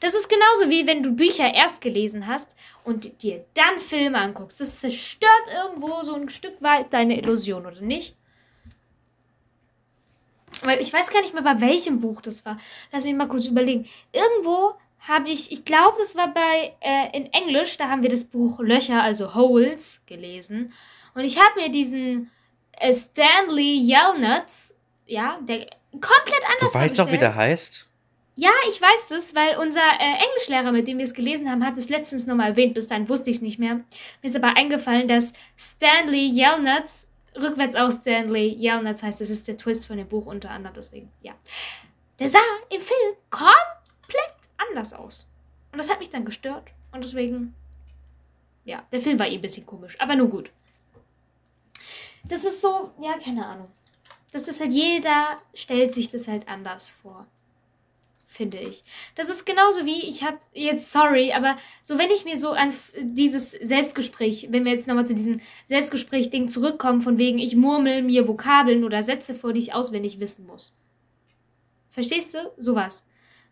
Das 0.00 0.14
ist 0.14 0.28
genauso 0.28 0.70
wie 0.70 0.86
wenn 0.86 1.02
du 1.02 1.12
Bücher 1.12 1.52
erst 1.52 1.80
gelesen 1.80 2.26
hast 2.26 2.56
und 2.84 3.22
dir 3.22 3.44
dann 3.54 3.78
Filme 3.78 4.18
anguckst. 4.18 4.60
Das 4.60 4.80
zerstört 4.80 5.30
irgendwo 5.52 6.02
so 6.02 6.14
ein 6.14 6.28
Stück 6.28 6.60
weit 6.60 6.92
deine 6.92 7.18
Illusion, 7.18 7.66
oder 7.66 7.80
nicht? 7.80 8.16
Weil 10.62 10.80
ich 10.80 10.92
weiß 10.92 11.10
gar 11.10 11.20
nicht 11.20 11.34
mehr, 11.34 11.42
bei 11.42 11.60
welchem 11.60 12.00
Buch 12.00 12.20
das 12.20 12.44
war. 12.44 12.58
Lass 12.92 13.04
mich 13.04 13.14
mal 13.14 13.28
kurz 13.28 13.46
überlegen. 13.46 13.88
Irgendwo 14.12 14.74
habe 15.00 15.30
ich, 15.30 15.52
ich 15.52 15.64
glaube, 15.64 15.96
das 15.98 16.16
war 16.16 16.32
bei, 16.34 16.74
äh, 16.80 17.16
in 17.16 17.32
Englisch, 17.32 17.76
da 17.76 17.88
haben 17.88 18.02
wir 18.02 18.10
das 18.10 18.24
Buch 18.24 18.58
Löcher, 18.60 19.02
also 19.02 19.34
Holes, 19.34 20.02
gelesen. 20.06 20.72
Und 21.14 21.24
ich 21.24 21.38
habe 21.38 21.60
mir 21.60 21.70
diesen 21.70 22.30
äh, 22.72 22.92
Stanley 22.92 23.80
Yelnats, 23.80 24.76
ja, 25.06 25.36
der 25.40 25.66
komplett 25.92 26.44
anders 26.50 26.72
Du 26.72 26.78
weißt 26.78 26.98
doch, 26.98 27.10
wie 27.10 27.18
der 27.18 27.34
heißt? 27.34 27.87
Ja, 28.40 28.52
ich 28.68 28.80
weiß 28.80 29.08
das, 29.08 29.34
weil 29.34 29.58
unser 29.58 29.80
äh, 29.80 30.24
Englischlehrer, 30.28 30.70
mit 30.70 30.86
dem 30.86 30.98
wir 30.98 31.04
es 31.04 31.12
gelesen 31.12 31.50
haben, 31.50 31.66
hat 31.66 31.76
es 31.76 31.88
letztens 31.88 32.24
nochmal 32.24 32.50
erwähnt. 32.50 32.72
Bis 32.72 32.86
dahin 32.86 33.08
wusste 33.08 33.30
ich 33.30 33.38
es 33.38 33.42
nicht 33.42 33.58
mehr. 33.58 33.74
Mir 33.74 33.84
ist 34.22 34.36
aber 34.36 34.56
eingefallen, 34.56 35.08
dass 35.08 35.32
Stanley 35.56 36.30
Yelnats, 36.30 37.08
rückwärts 37.34 37.74
auch 37.74 37.90
Stanley 37.90 38.56
Yelnats 38.56 39.02
heißt, 39.02 39.20
das 39.20 39.30
ist 39.30 39.48
der 39.48 39.56
Twist 39.56 39.88
von 39.88 39.96
dem 39.96 40.06
Buch 40.06 40.26
unter 40.26 40.50
anderem, 40.50 40.76
deswegen, 40.76 41.10
ja. 41.20 41.32
Der 42.20 42.28
sah 42.28 42.38
im 42.70 42.80
Film 42.80 43.16
komplett 43.28 44.36
anders 44.56 44.92
aus. 44.92 45.26
Und 45.72 45.78
das 45.78 45.90
hat 45.90 45.98
mich 45.98 46.10
dann 46.10 46.24
gestört. 46.24 46.70
Und 46.92 47.02
deswegen, 47.02 47.56
ja, 48.64 48.84
der 48.92 49.00
Film 49.00 49.18
war 49.18 49.26
eh 49.26 49.34
ein 49.34 49.40
bisschen 49.40 49.66
komisch, 49.66 49.96
aber 49.98 50.14
nur 50.14 50.28
gut. 50.28 50.52
Das 52.22 52.44
ist 52.44 52.62
so, 52.62 52.92
ja, 53.00 53.18
keine 53.18 53.44
Ahnung. 53.44 53.68
Das 54.30 54.46
ist 54.46 54.60
halt, 54.60 54.70
jeder 54.70 55.38
stellt 55.54 55.92
sich 55.92 56.08
das 56.08 56.28
halt 56.28 56.46
anders 56.46 56.92
vor 57.02 57.26
finde 58.38 58.58
ich. 58.58 58.84
Das 59.16 59.28
ist 59.28 59.44
genauso 59.44 59.84
wie, 59.84 60.08
ich 60.08 60.22
habe 60.22 60.38
jetzt, 60.54 60.92
sorry, 60.92 61.32
aber 61.32 61.56
so 61.82 61.98
wenn 61.98 62.10
ich 62.10 62.24
mir 62.24 62.38
so 62.38 62.52
an 62.52 62.72
dieses 63.00 63.50
Selbstgespräch, 63.50 64.46
wenn 64.50 64.64
wir 64.64 64.70
jetzt 64.70 64.86
nochmal 64.86 65.06
zu 65.06 65.14
diesem 65.14 65.40
Selbstgespräch-Ding 65.66 66.46
zurückkommen, 66.46 67.00
von 67.00 67.18
wegen, 67.18 67.40
ich 67.40 67.56
murmel 67.56 68.02
mir 68.02 68.28
Vokabeln 68.28 68.84
oder 68.84 69.02
Sätze 69.02 69.34
vor, 69.34 69.52
die 69.52 69.58
ich 69.58 69.74
auswendig 69.74 70.20
wissen 70.20 70.46
muss. 70.46 70.78
Verstehst 71.90 72.34
du? 72.34 72.38
Sowas. 72.56 73.04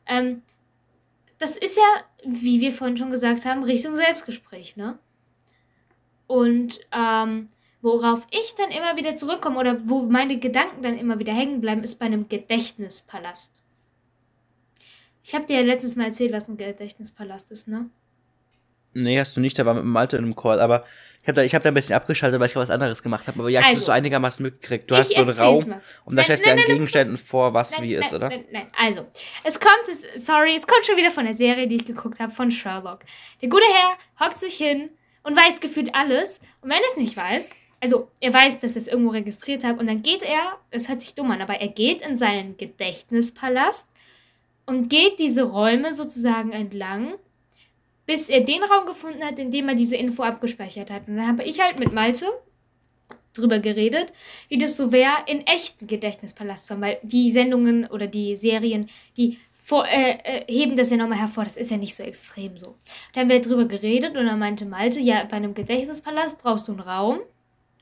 Ähm, 0.07 0.43
das 1.39 1.57
ist 1.57 1.77
ja, 1.77 2.05
wie 2.25 2.61
wir 2.61 2.71
vorhin 2.71 2.97
schon 2.97 3.11
gesagt 3.11 3.45
haben, 3.45 3.65
Richtung 3.65 3.97
Selbstgespräch, 3.97 4.77
ne? 4.77 5.01
Und 6.29 6.79
ähm, 6.93 7.49
worauf 7.83 8.25
ich 8.31 8.55
dann 8.55 8.71
immer 8.71 8.97
wieder 8.97 9.17
zurückkomme 9.17 9.59
oder 9.59 9.81
wo 9.89 10.03
meine 10.03 10.39
Gedanken 10.39 10.83
dann 10.85 10.97
immer 10.97 11.19
wieder 11.19 11.33
hängen 11.33 11.61
bleiben, 11.61 11.83
ist 11.83 11.99
bei 11.99 12.07
einem 12.07 12.29
Gedächtnispalast. 12.29 13.66
Ich 15.27 15.35
habe 15.35 15.45
dir 15.45 15.57
ja 15.57 15.63
letztes 15.63 15.97
Mal 15.97 16.05
erzählt, 16.05 16.33
was 16.33 16.47
ein 16.47 16.57
Gedächtnispalast 16.57 17.51
ist, 17.51 17.67
ne? 17.67 17.91
Nee, 18.95 19.19
hast 19.19 19.37
du 19.37 19.41
nicht, 19.41 19.59
da 19.59 19.67
war 19.67 19.75
mit 19.75 19.83
dem 19.83 19.91
Malte 19.91 20.17
in 20.17 20.23
einem 20.23 20.37
Call, 20.37 20.61
aber 20.61 20.85
ich 21.21 21.27
habe 21.27 21.35
da, 21.35 21.43
ich 21.43 21.53
hab 21.53 21.65
da 21.65 21.71
ein 21.71 21.75
bisschen 21.75 21.97
abgeschaltet, 21.97 22.39
weil 22.39 22.47
ich 22.47 22.55
was 22.55 22.71
anderes 22.71 23.03
gemacht 23.03 23.27
habe. 23.27 23.41
Aber 23.41 23.49
ja, 23.49 23.59
ich 23.59 23.67
habe 23.67 23.75
Also, 23.75 23.81
es 23.81 23.87
so 23.87 23.93
einigermaßen 23.93 24.45
mitgekriegt. 24.45 24.89
Du 24.89 24.95
hast 24.95 25.13
so 25.13 25.23
einen 25.23 25.31
Raum 25.31 25.69
mal. 25.69 25.83
und 26.05 26.15
da 26.15 26.23
stellst 26.23 26.47
du 26.47 26.53
an. 26.53 26.59
Gegenständen 26.59 27.17
vor, 27.17 27.53
was 27.55 27.73
Nein, 27.73 27.83
wie 27.83 27.95
ist, 27.97 28.13
nein, 28.13 28.15
oder? 28.15 28.29
Nein, 28.29 28.45
nein, 28.53 28.67
also, 28.79 29.05
es 29.43 29.59
kommt, 29.59 29.89
es, 29.89 30.25
sorry, 30.25 30.55
es 30.55 30.65
kommt 30.65 30.87
schon 30.87 30.97
wieder 30.97 31.11
von 31.11 31.25
der 31.25 31.35
Serie, 31.35 31.67
die 31.67 31.75
ich 31.75 31.85
geguckt 31.85 32.21
habe, 32.21 32.33
von 32.33 32.53
Sherlock. 32.53 33.01
Der 33.43 33.49
gute 33.49 33.67
Herr 33.67 33.99
hockt 34.25 34.39
sich 34.39 34.55
hin 34.55 34.91
und 35.25 35.37
weiß 35.37 35.59
gefühlt 35.59 35.93
alles. 35.93 36.39
Und 36.61 36.71
wenn 36.71 36.79
er 36.79 36.87
es 36.87 36.97
nicht 36.97 37.17
weiß, 37.17 37.51
also 37.81 38.13
er 38.21 38.33
weiß, 38.33 38.61
dass 38.61 38.77
er 38.77 38.83
es 38.83 38.87
irgendwo 38.87 39.11
registriert 39.11 39.65
hat, 39.65 39.81
und 39.81 39.89
dann 39.89 40.03
geht 40.03 40.23
er, 40.23 40.57
es 40.71 40.89
hört 40.89 41.01
sich 41.01 41.15
dumm 41.15 41.33
an, 41.33 41.43
aber 41.43 41.55
er 41.61 41.69
geht 41.69 42.01
in 42.03 42.17
seinen 42.17 42.57
Gedächtnispalast 42.57 43.89
und 44.67 44.91
geht 44.91 45.19
diese 45.19 45.45
Räume 45.45 45.93
sozusagen 45.93 46.53
entlang, 46.53 47.15
bis 48.05 48.29
er 48.29 48.43
den 48.43 48.63
Raum 48.63 48.87
gefunden 48.87 49.25
hat, 49.25 49.39
in 49.39 49.51
dem 49.51 49.69
er 49.69 49.75
diese 49.75 49.97
Info 49.97 50.23
abgespeichert 50.23 50.91
hat. 50.91 51.09
Und 51.09 51.17
dann 51.17 51.29
habe 51.29 51.45
ich 51.45 51.61
halt 51.61 51.79
mit 51.79 51.93
Malte 51.93 52.27
drüber 53.35 53.59
geredet, 53.59 54.13
wie 54.49 54.59
das 54.59 54.77
so 54.77 54.93
wäre, 54.93 55.13
in 55.27 55.47
echten 55.47 55.87
Gedächtnispalast 55.87 56.67
zu 56.67 56.75
haben, 56.75 56.83
weil 56.83 56.99
die 57.03 57.31
Sendungen 57.31 57.87
oder 57.87 58.07
die 58.07 58.35
Serien, 58.35 58.87
die 59.17 59.39
vor, 59.53 59.87
äh, 59.89 60.19
äh, 60.23 60.45
heben 60.49 60.77
das 60.77 60.91
ja 60.91 60.97
nochmal 60.97 61.19
hervor, 61.19 61.45
das 61.45 61.57
ist 61.57 61.71
ja 61.71 61.77
nicht 61.77 61.95
so 61.95 62.05
extrem 62.05 62.57
so. 62.57 62.77
Da 63.13 63.21
haben 63.21 63.29
wir 63.29 63.41
drüber 63.41 63.65
geredet 63.65 64.17
und 64.17 64.27
dann 64.27 64.39
meinte 64.39 64.65
Malte, 64.65 65.01
ja, 65.01 65.25
bei 65.25 65.37
einem 65.37 65.55
Gedächtnispalast 65.55 66.39
brauchst 66.41 66.69
du 66.69 66.73
einen 66.73 66.81
Raum 66.81 67.19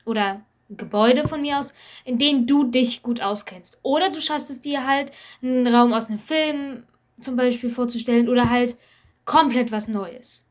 oder 0.03 0.41
Gebäude 0.69 1.27
von 1.27 1.41
mir 1.41 1.59
aus, 1.59 1.73
in 2.03 2.17
dem 2.17 2.47
du 2.47 2.65
dich 2.65 3.03
gut 3.03 3.21
auskennst. 3.21 3.79
Oder 3.83 4.09
du 4.09 4.21
schaffst 4.21 4.49
es 4.49 4.59
dir 4.59 4.85
halt, 4.85 5.11
einen 5.41 5.67
Raum 5.67 5.93
aus 5.93 6.07
einem 6.07 6.19
Film 6.19 6.83
zum 7.19 7.35
Beispiel 7.35 7.69
vorzustellen 7.69 8.29
oder 8.29 8.49
halt 8.49 8.75
komplett 9.25 9.71
was 9.71 9.87
Neues. 9.87 10.45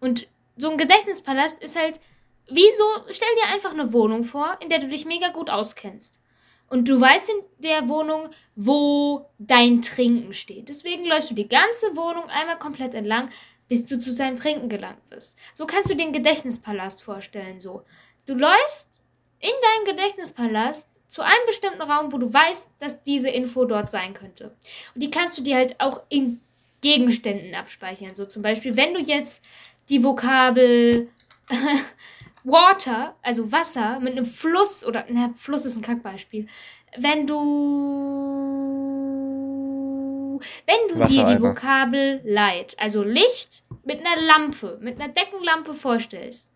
Und 0.00 0.28
so 0.56 0.70
ein 0.70 0.78
Gedächtnispalast 0.78 1.62
ist 1.62 1.78
halt 1.78 2.00
wieso, 2.48 2.84
stell 3.10 3.28
dir 3.42 3.52
einfach 3.52 3.72
eine 3.72 3.92
Wohnung 3.92 4.24
vor, 4.24 4.58
in 4.62 4.68
der 4.68 4.78
du 4.78 4.88
dich 4.88 5.04
mega 5.04 5.28
gut 5.28 5.50
auskennst. 5.50 6.20
Und 6.68 6.88
du 6.88 7.00
weißt 7.00 7.30
in 7.30 7.44
der 7.58 7.88
Wohnung, 7.88 8.28
wo 8.56 9.30
dein 9.38 9.82
Trinken 9.82 10.32
steht. 10.32 10.68
Deswegen 10.68 11.04
läufst 11.04 11.30
du 11.30 11.34
die 11.34 11.48
ganze 11.48 11.96
Wohnung 11.96 12.24
einmal 12.28 12.58
komplett 12.58 12.94
entlang, 12.94 13.30
bis 13.68 13.86
du 13.86 13.98
zu 13.98 14.14
seinem 14.14 14.36
Trinken 14.36 14.68
gelangt 14.68 15.08
bist. 15.08 15.38
So 15.54 15.66
kannst 15.66 15.90
du 15.90 15.94
den 15.94 16.12
Gedächtnispalast 16.12 17.02
vorstellen. 17.02 17.60
So, 17.60 17.84
du 18.26 18.34
läufst 18.34 19.04
in 19.46 19.52
deinen 19.62 19.96
Gedächtnispalast 19.96 21.00
zu 21.06 21.22
einem 21.22 21.46
bestimmten 21.46 21.82
Raum, 21.82 22.12
wo 22.12 22.18
du 22.18 22.32
weißt, 22.32 22.68
dass 22.80 23.04
diese 23.04 23.30
Info 23.30 23.64
dort 23.64 23.88
sein 23.90 24.12
könnte. 24.12 24.56
Und 24.94 25.02
die 25.02 25.10
kannst 25.10 25.38
du 25.38 25.42
dir 25.42 25.54
halt 25.56 25.80
auch 25.80 26.00
in 26.08 26.40
Gegenständen 26.80 27.54
abspeichern. 27.54 28.16
So 28.16 28.24
zum 28.24 28.42
Beispiel, 28.42 28.76
wenn 28.76 28.92
du 28.92 29.00
jetzt 29.00 29.44
die 29.88 30.02
Vokabel 30.02 31.08
Water, 32.44 33.14
also 33.22 33.52
Wasser, 33.52 34.00
mit 34.00 34.12
einem 34.12 34.26
Fluss 34.26 34.84
oder, 34.84 35.04
na, 35.08 35.32
Fluss 35.38 35.64
ist 35.64 35.76
ein 35.76 35.82
Kackbeispiel. 35.82 36.48
Wenn 36.96 37.28
du, 37.28 37.36
wenn 40.66 40.88
du 40.88 41.04
dir 41.04 41.24
die. 41.24 41.40
Vokabel 41.40 42.20
Light, 42.24 42.74
also 42.78 43.04
Licht 43.04 43.62
mit 43.84 44.00
einer 44.04 44.20
Lampe, 44.20 44.78
mit 44.80 45.00
einer 45.00 45.12
Deckenlampe 45.12 45.72
vorstellst, 45.74 46.50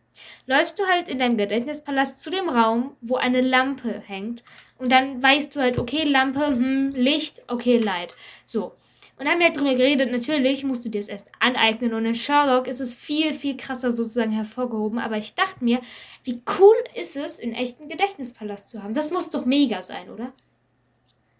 läufst 0.46 0.78
du 0.78 0.86
halt 0.86 1.08
in 1.08 1.18
deinem 1.18 1.36
Gedächtnispalast 1.36 2.20
zu 2.20 2.30
dem 2.30 2.48
Raum, 2.48 2.96
wo 3.00 3.16
eine 3.16 3.40
Lampe 3.40 4.02
hängt. 4.06 4.42
Und 4.78 4.90
dann 4.92 5.22
weißt 5.22 5.54
du 5.54 5.60
halt, 5.60 5.78
okay, 5.78 6.04
Lampe, 6.04 6.46
hm, 6.46 6.92
Licht, 6.94 7.42
okay, 7.48 7.78
Light. 7.78 8.14
So. 8.44 8.72
Und 9.16 9.26
dann 9.26 9.34
haben 9.34 9.40
wir 9.40 9.48
halt 9.48 9.56
drüber 9.58 9.74
geredet, 9.74 10.10
natürlich 10.10 10.64
musst 10.64 10.82
du 10.84 10.88
dir 10.88 10.98
das 10.98 11.08
erst 11.08 11.28
aneignen. 11.40 11.92
Und 11.92 12.06
in 12.06 12.14
Sherlock 12.14 12.66
ist 12.66 12.80
es 12.80 12.94
viel, 12.94 13.34
viel 13.34 13.56
krasser 13.56 13.90
sozusagen 13.90 14.30
hervorgehoben. 14.30 14.98
Aber 14.98 15.18
ich 15.18 15.34
dachte 15.34 15.62
mir, 15.62 15.80
wie 16.24 16.42
cool 16.58 16.74
ist 16.94 17.16
es, 17.16 17.38
in 17.38 17.52
echten 17.52 17.88
Gedächtnispalast 17.88 18.68
zu 18.68 18.82
haben? 18.82 18.94
Das 18.94 19.10
muss 19.10 19.28
doch 19.28 19.44
mega 19.44 19.82
sein, 19.82 20.08
oder? 20.08 20.32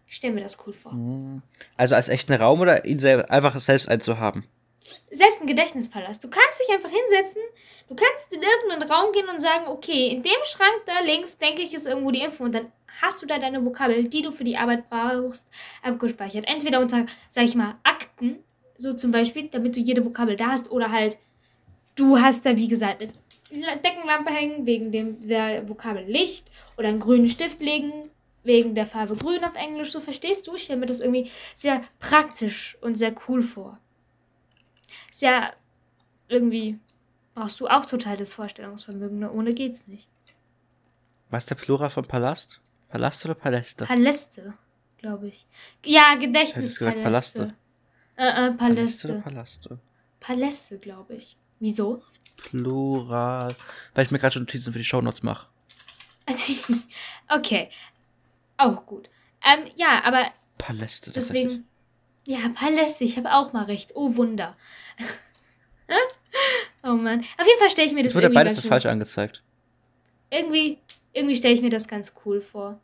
Ich 0.06 0.16
stell 0.16 0.32
mir 0.32 0.42
das 0.42 0.58
cool 0.66 0.74
vor. 0.74 0.92
Also 1.76 1.94
als 1.94 2.08
echten 2.10 2.34
Raum 2.34 2.60
oder 2.60 2.84
ihn 2.84 2.98
selber, 2.98 3.30
einfach 3.30 3.58
selbst 3.60 3.88
einzuhaben? 3.88 4.44
Selbst 5.10 5.40
ein 5.40 5.46
Gedächtnispalast. 5.46 6.22
Du 6.24 6.28
kannst 6.28 6.60
dich 6.60 6.74
einfach 6.74 6.90
hinsetzen, 6.90 7.42
du 7.88 7.94
kannst 7.94 8.32
in 8.32 8.42
irgendeinen 8.42 8.90
Raum 8.90 9.12
gehen 9.12 9.28
und 9.28 9.40
sagen, 9.40 9.66
okay, 9.68 10.08
in 10.08 10.22
dem 10.22 10.42
Schrank 10.44 10.82
da 10.86 11.00
links, 11.00 11.38
denke 11.38 11.62
ich, 11.62 11.74
ist 11.74 11.86
irgendwo 11.86 12.10
die 12.10 12.22
Info. 12.22 12.44
Und 12.44 12.54
dann 12.54 12.72
hast 13.02 13.22
du 13.22 13.26
da 13.26 13.38
deine 13.38 13.64
Vokabel, 13.64 14.04
die 14.04 14.22
du 14.22 14.30
für 14.32 14.44
die 14.44 14.56
Arbeit 14.56 14.88
brauchst, 14.88 15.46
abgespeichert. 15.82 16.46
Entweder 16.48 16.80
unter, 16.80 17.06
sag 17.30 17.44
ich 17.44 17.54
mal, 17.54 17.76
Akten, 17.82 18.42
so 18.76 18.92
zum 18.94 19.10
Beispiel, 19.10 19.48
damit 19.48 19.76
du 19.76 19.80
jede 19.80 20.04
Vokabel 20.04 20.36
da 20.36 20.48
hast, 20.48 20.70
oder 20.70 20.90
halt, 20.90 21.18
du 21.96 22.18
hast 22.18 22.46
da, 22.46 22.56
wie 22.56 22.68
gesagt, 22.68 23.02
eine 23.02 23.12
La- 23.66 23.76
Deckenlampe 23.76 24.30
hängen, 24.30 24.66
wegen 24.66 24.90
dem, 24.90 25.26
der 25.26 25.68
Vokabel 25.68 26.04
Licht, 26.04 26.50
oder 26.78 26.88
einen 26.88 27.00
grünen 27.00 27.26
Stift 27.26 27.60
legen, 27.60 28.10
wegen 28.42 28.74
der 28.74 28.86
Farbe 28.86 29.16
grün 29.16 29.44
auf 29.44 29.54
Englisch, 29.54 29.92
so 29.92 30.00
verstehst 30.00 30.46
du? 30.46 30.54
Ich 30.54 30.64
stelle 30.64 30.80
mir 30.80 30.86
das 30.86 31.00
irgendwie 31.00 31.30
sehr 31.54 31.82
praktisch 31.98 32.78
und 32.80 32.96
sehr 32.96 33.14
cool 33.28 33.42
vor. 33.42 33.78
Ist 35.10 35.22
ja 35.22 35.52
irgendwie, 36.28 36.78
brauchst 37.34 37.60
du 37.60 37.68
auch 37.68 37.86
total 37.86 38.16
das 38.16 38.34
Vorstellungsvermögen, 38.34 39.18
ne? 39.18 39.32
ohne 39.32 39.54
geht's 39.54 39.86
nicht. 39.86 40.08
Was 41.30 41.44
ist 41.44 41.50
der 41.50 41.54
Plural 41.56 41.90
von 41.90 42.04
Palast? 42.04 42.60
Palast 42.88 43.24
oder 43.24 43.34
Paläste? 43.34 43.86
Paläste, 43.86 44.54
glaube 44.98 45.28
ich. 45.28 45.46
Ja, 45.84 46.16
Gedächtnispaläste. 46.16 47.02
Paläste. 47.02 47.54
Äh, 48.16 48.48
äh, 48.48 48.52
Paläste 48.52 49.22
Paläste. 49.22 49.78
Paläste, 50.18 50.78
glaube 50.78 51.14
ich. 51.14 51.36
Wieso? 51.60 52.02
Plural. 52.36 53.54
Weil 53.94 54.04
ich 54.04 54.10
mir 54.10 54.18
gerade 54.18 54.34
schon 54.34 54.42
Notizen 54.42 54.72
für 54.72 54.78
die 54.78 54.84
Shownotes 54.84 55.22
mache. 55.22 55.46
Also, 56.26 56.74
okay. 57.28 57.70
Auch 58.56 58.84
gut. 58.86 59.08
Ähm, 59.44 59.70
ja, 59.76 60.02
aber 60.04 60.26
Paläste, 60.58 61.12
tatsächlich. 61.12 61.44
deswegen. 61.44 61.69
Ja, 62.26 62.38
Paläste, 62.54 63.04
ich 63.04 63.16
habe 63.16 63.32
auch 63.34 63.52
mal 63.52 63.64
recht. 63.64 63.92
Oh 63.94 64.16
Wunder. 64.16 64.56
oh 66.82 66.92
Mann. 66.92 67.20
Auf 67.38 67.46
jeden 67.46 67.58
Fall 67.58 67.70
stelle 67.70 67.88
ich 67.88 67.94
mir 67.94 68.02
das 68.02 68.12
Es 68.12 68.16
wurde 68.16 68.26
irgendwie 68.26 68.34
beides 68.34 68.54
ganz 68.56 68.66
falsch 68.66 68.86
angezeigt. 68.86 69.42
irgendwie, 70.30 70.78
irgendwie 71.12 71.34
stelle 71.34 71.54
ich 71.54 71.62
mir 71.62 71.70
das 71.70 71.88
ganz 71.88 72.12
cool 72.24 72.40
vor. 72.40 72.78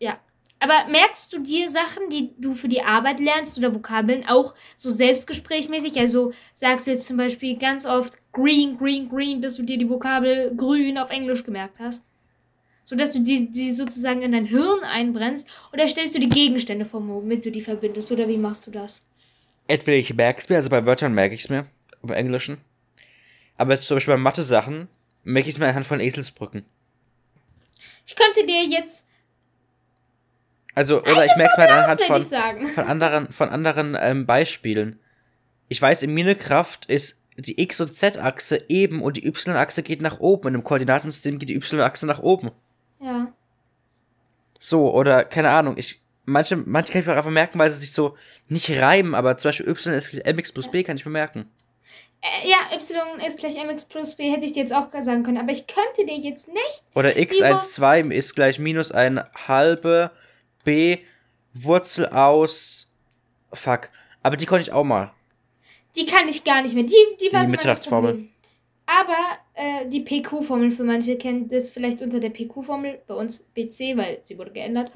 Ja. 0.00 0.18
Aber 0.60 0.86
merkst 0.88 1.32
du 1.32 1.40
dir 1.40 1.68
Sachen, 1.68 2.08
die 2.10 2.32
du 2.38 2.54
für 2.54 2.68
die 2.68 2.82
Arbeit 2.82 3.20
lernst 3.20 3.58
oder 3.58 3.74
Vokabeln 3.74 4.26
auch 4.26 4.54
so 4.76 4.88
selbstgesprächmäßig? 4.88 5.98
Also 5.98 6.32
sagst 6.54 6.86
du 6.86 6.92
jetzt 6.92 7.06
zum 7.06 7.18
Beispiel 7.18 7.58
ganz 7.58 7.84
oft 7.86 8.14
green, 8.32 8.78
green, 8.78 9.08
green, 9.08 9.40
bis 9.40 9.56
du 9.56 9.62
dir 9.62 9.76
die 9.76 9.88
Vokabel 9.88 10.54
grün 10.56 10.96
auf 10.96 11.10
Englisch 11.10 11.44
gemerkt 11.44 11.80
hast? 11.80 12.06
So 12.84 12.96
dass 12.96 13.12
du 13.12 13.20
die, 13.20 13.50
die 13.50 13.72
sozusagen 13.72 14.22
in 14.22 14.32
dein 14.32 14.44
Hirn 14.44 14.84
einbrennst? 14.84 15.48
Oder 15.72 15.88
stellst 15.88 16.14
du 16.14 16.20
die 16.20 16.28
Gegenstände 16.28 16.84
vor, 16.84 17.06
womit 17.06 17.44
du 17.44 17.50
die 17.50 17.62
verbindest? 17.62 18.12
Oder 18.12 18.28
wie 18.28 18.36
machst 18.36 18.66
du 18.66 18.70
das? 18.70 19.06
Entweder 19.66 19.96
ich 19.96 20.14
merke 20.14 20.40
es 20.40 20.48
mir, 20.50 20.56
also 20.56 20.68
bei 20.68 20.84
Wörtern 20.84 21.14
merke 21.14 21.34
ich 21.34 21.40
es 21.40 21.48
mir, 21.48 21.66
beim 22.02 22.16
Englischen. 22.16 22.58
Aber 23.56 23.72
jetzt 23.72 23.86
zum 23.86 23.96
Beispiel 23.96 24.14
bei 24.14 24.20
Mathe-Sachen 24.20 24.88
merke 25.22 25.48
ich 25.48 25.54
es 25.54 25.58
mir 25.58 25.66
anhand 25.66 25.86
von 25.86 26.00
Eselsbrücken. 26.00 26.64
Ich 28.06 28.14
könnte 28.14 28.44
dir 28.44 28.64
jetzt 28.64 29.06
Also, 30.74 31.00
oder 31.00 31.24
ich 31.24 31.34
merke 31.36 31.52
es 31.52 31.58
mir 31.58 31.70
anhand 31.70 32.00
von, 32.02 32.22
von 32.74 32.84
anderen, 32.84 33.32
von 33.32 33.48
anderen 33.48 33.96
ähm, 33.98 34.26
Beispielen. 34.26 35.00
Ich 35.68 35.80
weiß, 35.80 36.02
in 36.02 36.12
Minecraft 36.12 36.78
ist 36.88 37.22
die 37.38 37.60
X- 37.62 37.80
und 37.80 37.94
Z-Achse 37.94 38.64
eben 38.68 39.00
und 39.00 39.16
die 39.16 39.26
Y-Achse 39.26 39.82
geht 39.82 40.02
nach 40.02 40.20
oben. 40.20 40.48
Und 40.48 40.54
im 40.56 40.64
Koordinatensystem 40.64 41.38
geht 41.38 41.48
die 41.48 41.56
Y-Achse 41.56 42.04
nach 42.06 42.18
oben. 42.20 42.50
Ja. 43.04 43.32
So, 44.58 44.92
oder 44.92 45.24
keine 45.24 45.50
Ahnung, 45.50 45.76
ich. 45.76 46.00
Manche, 46.26 46.56
manche 46.56 46.90
kann 46.90 47.02
ich 47.02 47.06
mir 47.06 47.14
einfach 47.14 47.30
merken, 47.30 47.58
weil 47.58 47.68
sie 47.68 47.80
sich 47.80 47.92
so 47.92 48.16
nicht 48.48 48.80
reimen, 48.80 49.14
aber 49.14 49.36
zum 49.36 49.50
Beispiel 49.50 49.68
Y 49.68 49.92
ist 49.94 50.10
gleich 50.10 50.34
MX 50.34 50.52
plus 50.52 50.70
B 50.70 50.82
kann 50.82 50.96
ich 50.96 51.04
mir 51.04 51.10
merken. 51.12 51.50
Äh, 52.22 52.48
ja, 52.48 52.56
y 52.72 53.26
ist 53.26 53.38
gleich 53.38 53.62
mx 53.62 53.84
plus 53.84 54.14
b, 54.14 54.30
hätte 54.30 54.46
ich 54.46 54.52
dir 54.52 54.60
jetzt 54.60 54.72
auch 54.72 54.88
sagen 55.02 55.22
können. 55.22 55.36
Aber 55.36 55.52
ich 55.52 55.66
könnte 55.66 56.06
dir 56.06 56.16
jetzt 56.16 56.48
nicht. 56.48 56.82
Oder 56.94 57.18
x 57.18 57.36
Lieber- 57.36 57.48
1, 57.48 57.72
2 57.74 58.00
ist 58.00 58.34
gleich 58.34 58.58
minus 58.58 58.90
ein 58.90 59.22
halbe 59.46 60.10
b 60.64 61.00
Wurzel 61.52 62.06
aus. 62.08 62.88
Fuck. 63.52 63.90
Aber 64.22 64.38
die 64.38 64.46
konnte 64.46 64.62
ich 64.62 64.72
auch 64.72 64.84
mal. 64.84 65.12
Die 65.94 66.06
kann 66.06 66.26
ich 66.26 66.42
gar 66.42 66.62
nicht 66.62 66.74
mehr. 66.74 66.84
Die, 66.84 66.94
die 67.20 67.24
war 67.24 67.28
Die 67.28 67.28
so 67.30 67.36
mein 67.38 67.50
Mitternachtsformel. 67.50 68.28
Aber 68.86 69.38
äh, 69.54 69.86
die 69.86 70.00
PQ-Formel 70.00 70.70
für 70.70 70.84
manche 70.84 71.16
kennen 71.16 71.48
das 71.48 71.70
vielleicht 71.70 72.02
unter 72.02 72.20
der 72.20 72.30
PQ-Formel, 72.30 73.00
bei 73.06 73.14
uns 73.14 73.42
BC, 73.54 73.96
weil 73.96 74.18
sie 74.22 74.38
wurde 74.38 74.52
geändert. 74.52 74.92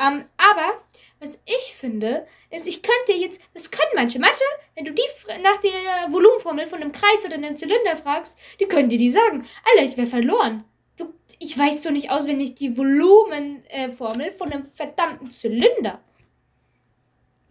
Ähm, 0.00 0.24
aber 0.36 0.82
was 1.20 1.40
ich 1.46 1.74
finde, 1.76 2.26
ist, 2.50 2.66
ich 2.66 2.82
könnte 2.82 3.12
jetzt, 3.12 3.40
das 3.54 3.70
können 3.70 3.92
manche. 3.94 4.18
Manche, 4.18 4.42
wenn 4.74 4.84
du 4.84 4.92
die 4.92 5.02
nach 5.40 5.60
der 5.60 6.12
Volumenformel 6.12 6.66
von 6.66 6.80
einem 6.80 6.90
Kreis 6.90 7.24
oder 7.24 7.34
einem 7.34 7.54
Zylinder 7.54 7.94
fragst, 7.94 8.36
die 8.58 8.64
können 8.64 8.88
dir 8.88 8.98
die 8.98 9.10
sagen. 9.10 9.46
Alter, 9.64 9.84
ich 9.84 9.96
wäre 9.96 10.08
verloren. 10.08 10.64
Du, 10.98 11.14
ich 11.38 11.56
weiß 11.56 11.82
doch 11.82 11.92
nicht 11.92 12.10
auswendig 12.10 12.56
die 12.56 12.76
Volumenformel 12.76 14.26
äh, 14.26 14.32
von 14.32 14.52
einem 14.52 14.66
verdammten 14.74 15.30
Zylinder. 15.30 16.00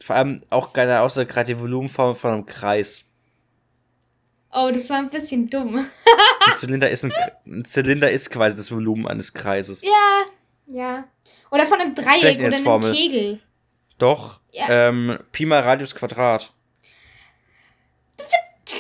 Vor 0.02 0.18
allem 0.18 0.42
auch 0.50 0.74
keine 0.74 1.00
außer 1.02 1.26
gerade 1.26 1.54
die 1.54 1.60
Volumenform 1.60 2.16
von 2.16 2.32
einem 2.32 2.46
Kreis. 2.46 3.06
Oh, 4.54 4.70
das 4.74 4.90
war 4.90 4.98
ein 4.98 5.10
bisschen 5.10 5.50
dumm. 5.50 5.78
Ein 5.78 6.56
Zylinder 6.56 6.90
ist 6.90 7.06
ein, 7.06 7.14
ein 7.46 7.66
Zylinder 7.66 8.12
ist 8.12 8.30
quasi 8.30 8.58
das 8.58 8.72
Volumen 8.72 9.08
eines 9.08 9.34
Kreises. 9.34 9.82
Ja, 9.82 10.26
ja. 10.68 11.06
Oder 11.52 11.68
von 11.68 11.80
einem 11.80 11.96
Dreieck 11.96 12.38
oder 12.38 12.48
eine 12.48 12.56
einem 12.56 12.64
Formel. 12.64 12.94
Kegel. 12.94 13.40
Doch. 13.98 14.40
Ja. 14.52 14.90
Ähm, 14.90 15.20
Pi 15.32 15.46
mal 15.46 15.62
Radius 15.62 15.96
Quadrat. 15.96 16.54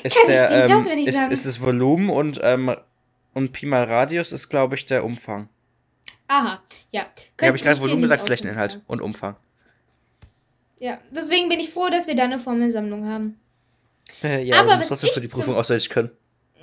Ist 0.03 0.17
der, 0.27 0.69
ähm, 0.69 0.77
ist, 0.77 1.31
ist 1.31 1.45
das 1.45 1.61
Volumen 1.61 2.09
und, 2.09 2.39
ähm, 2.43 2.75
und 3.33 3.51
Pi 3.51 3.65
mal 3.65 3.83
Radius 3.83 4.31
ist, 4.31 4.49
glaube 4.49 4.75
ich, 4.75 4.85
der 4.85 5.03
Umfang. 5.03 5.49
Aha, 6.27 6.61
ja. 6.91 7.07
Hier 7.39 7.47
habe 7.47 7.57
ich 7.57 7.63
gerade 7.63 7.79
Volumen 7.79 8.01
gesagt, 8.01 8.23
Flächeninhalt 8.23 8.81
und 8.87 9.01
Umfang. 9.01 9.35
Ja, 10.79 10.97
deswegen 11.11 11.49
bin 11.49 11.59
ich 11.59 11.69
froh, 11.69 11.89
dass 11.89 12.07
wir 12.07 12.15
da 12.15 12.23
eine 12.23 12.39
Formelsammlung 12.39 13.07
haben. 13.07 13.39
ja, 14.43 14.59
Aber 14.59 14.77
du 14.77 14.87
trotzdem 14.87 15.07
ich 15.07 15.13
für 15.13 15.21
die 15.21 15.27
Prüfung 15.27 15.55
auswendig 15.55 15.89
können. 15.89 16.11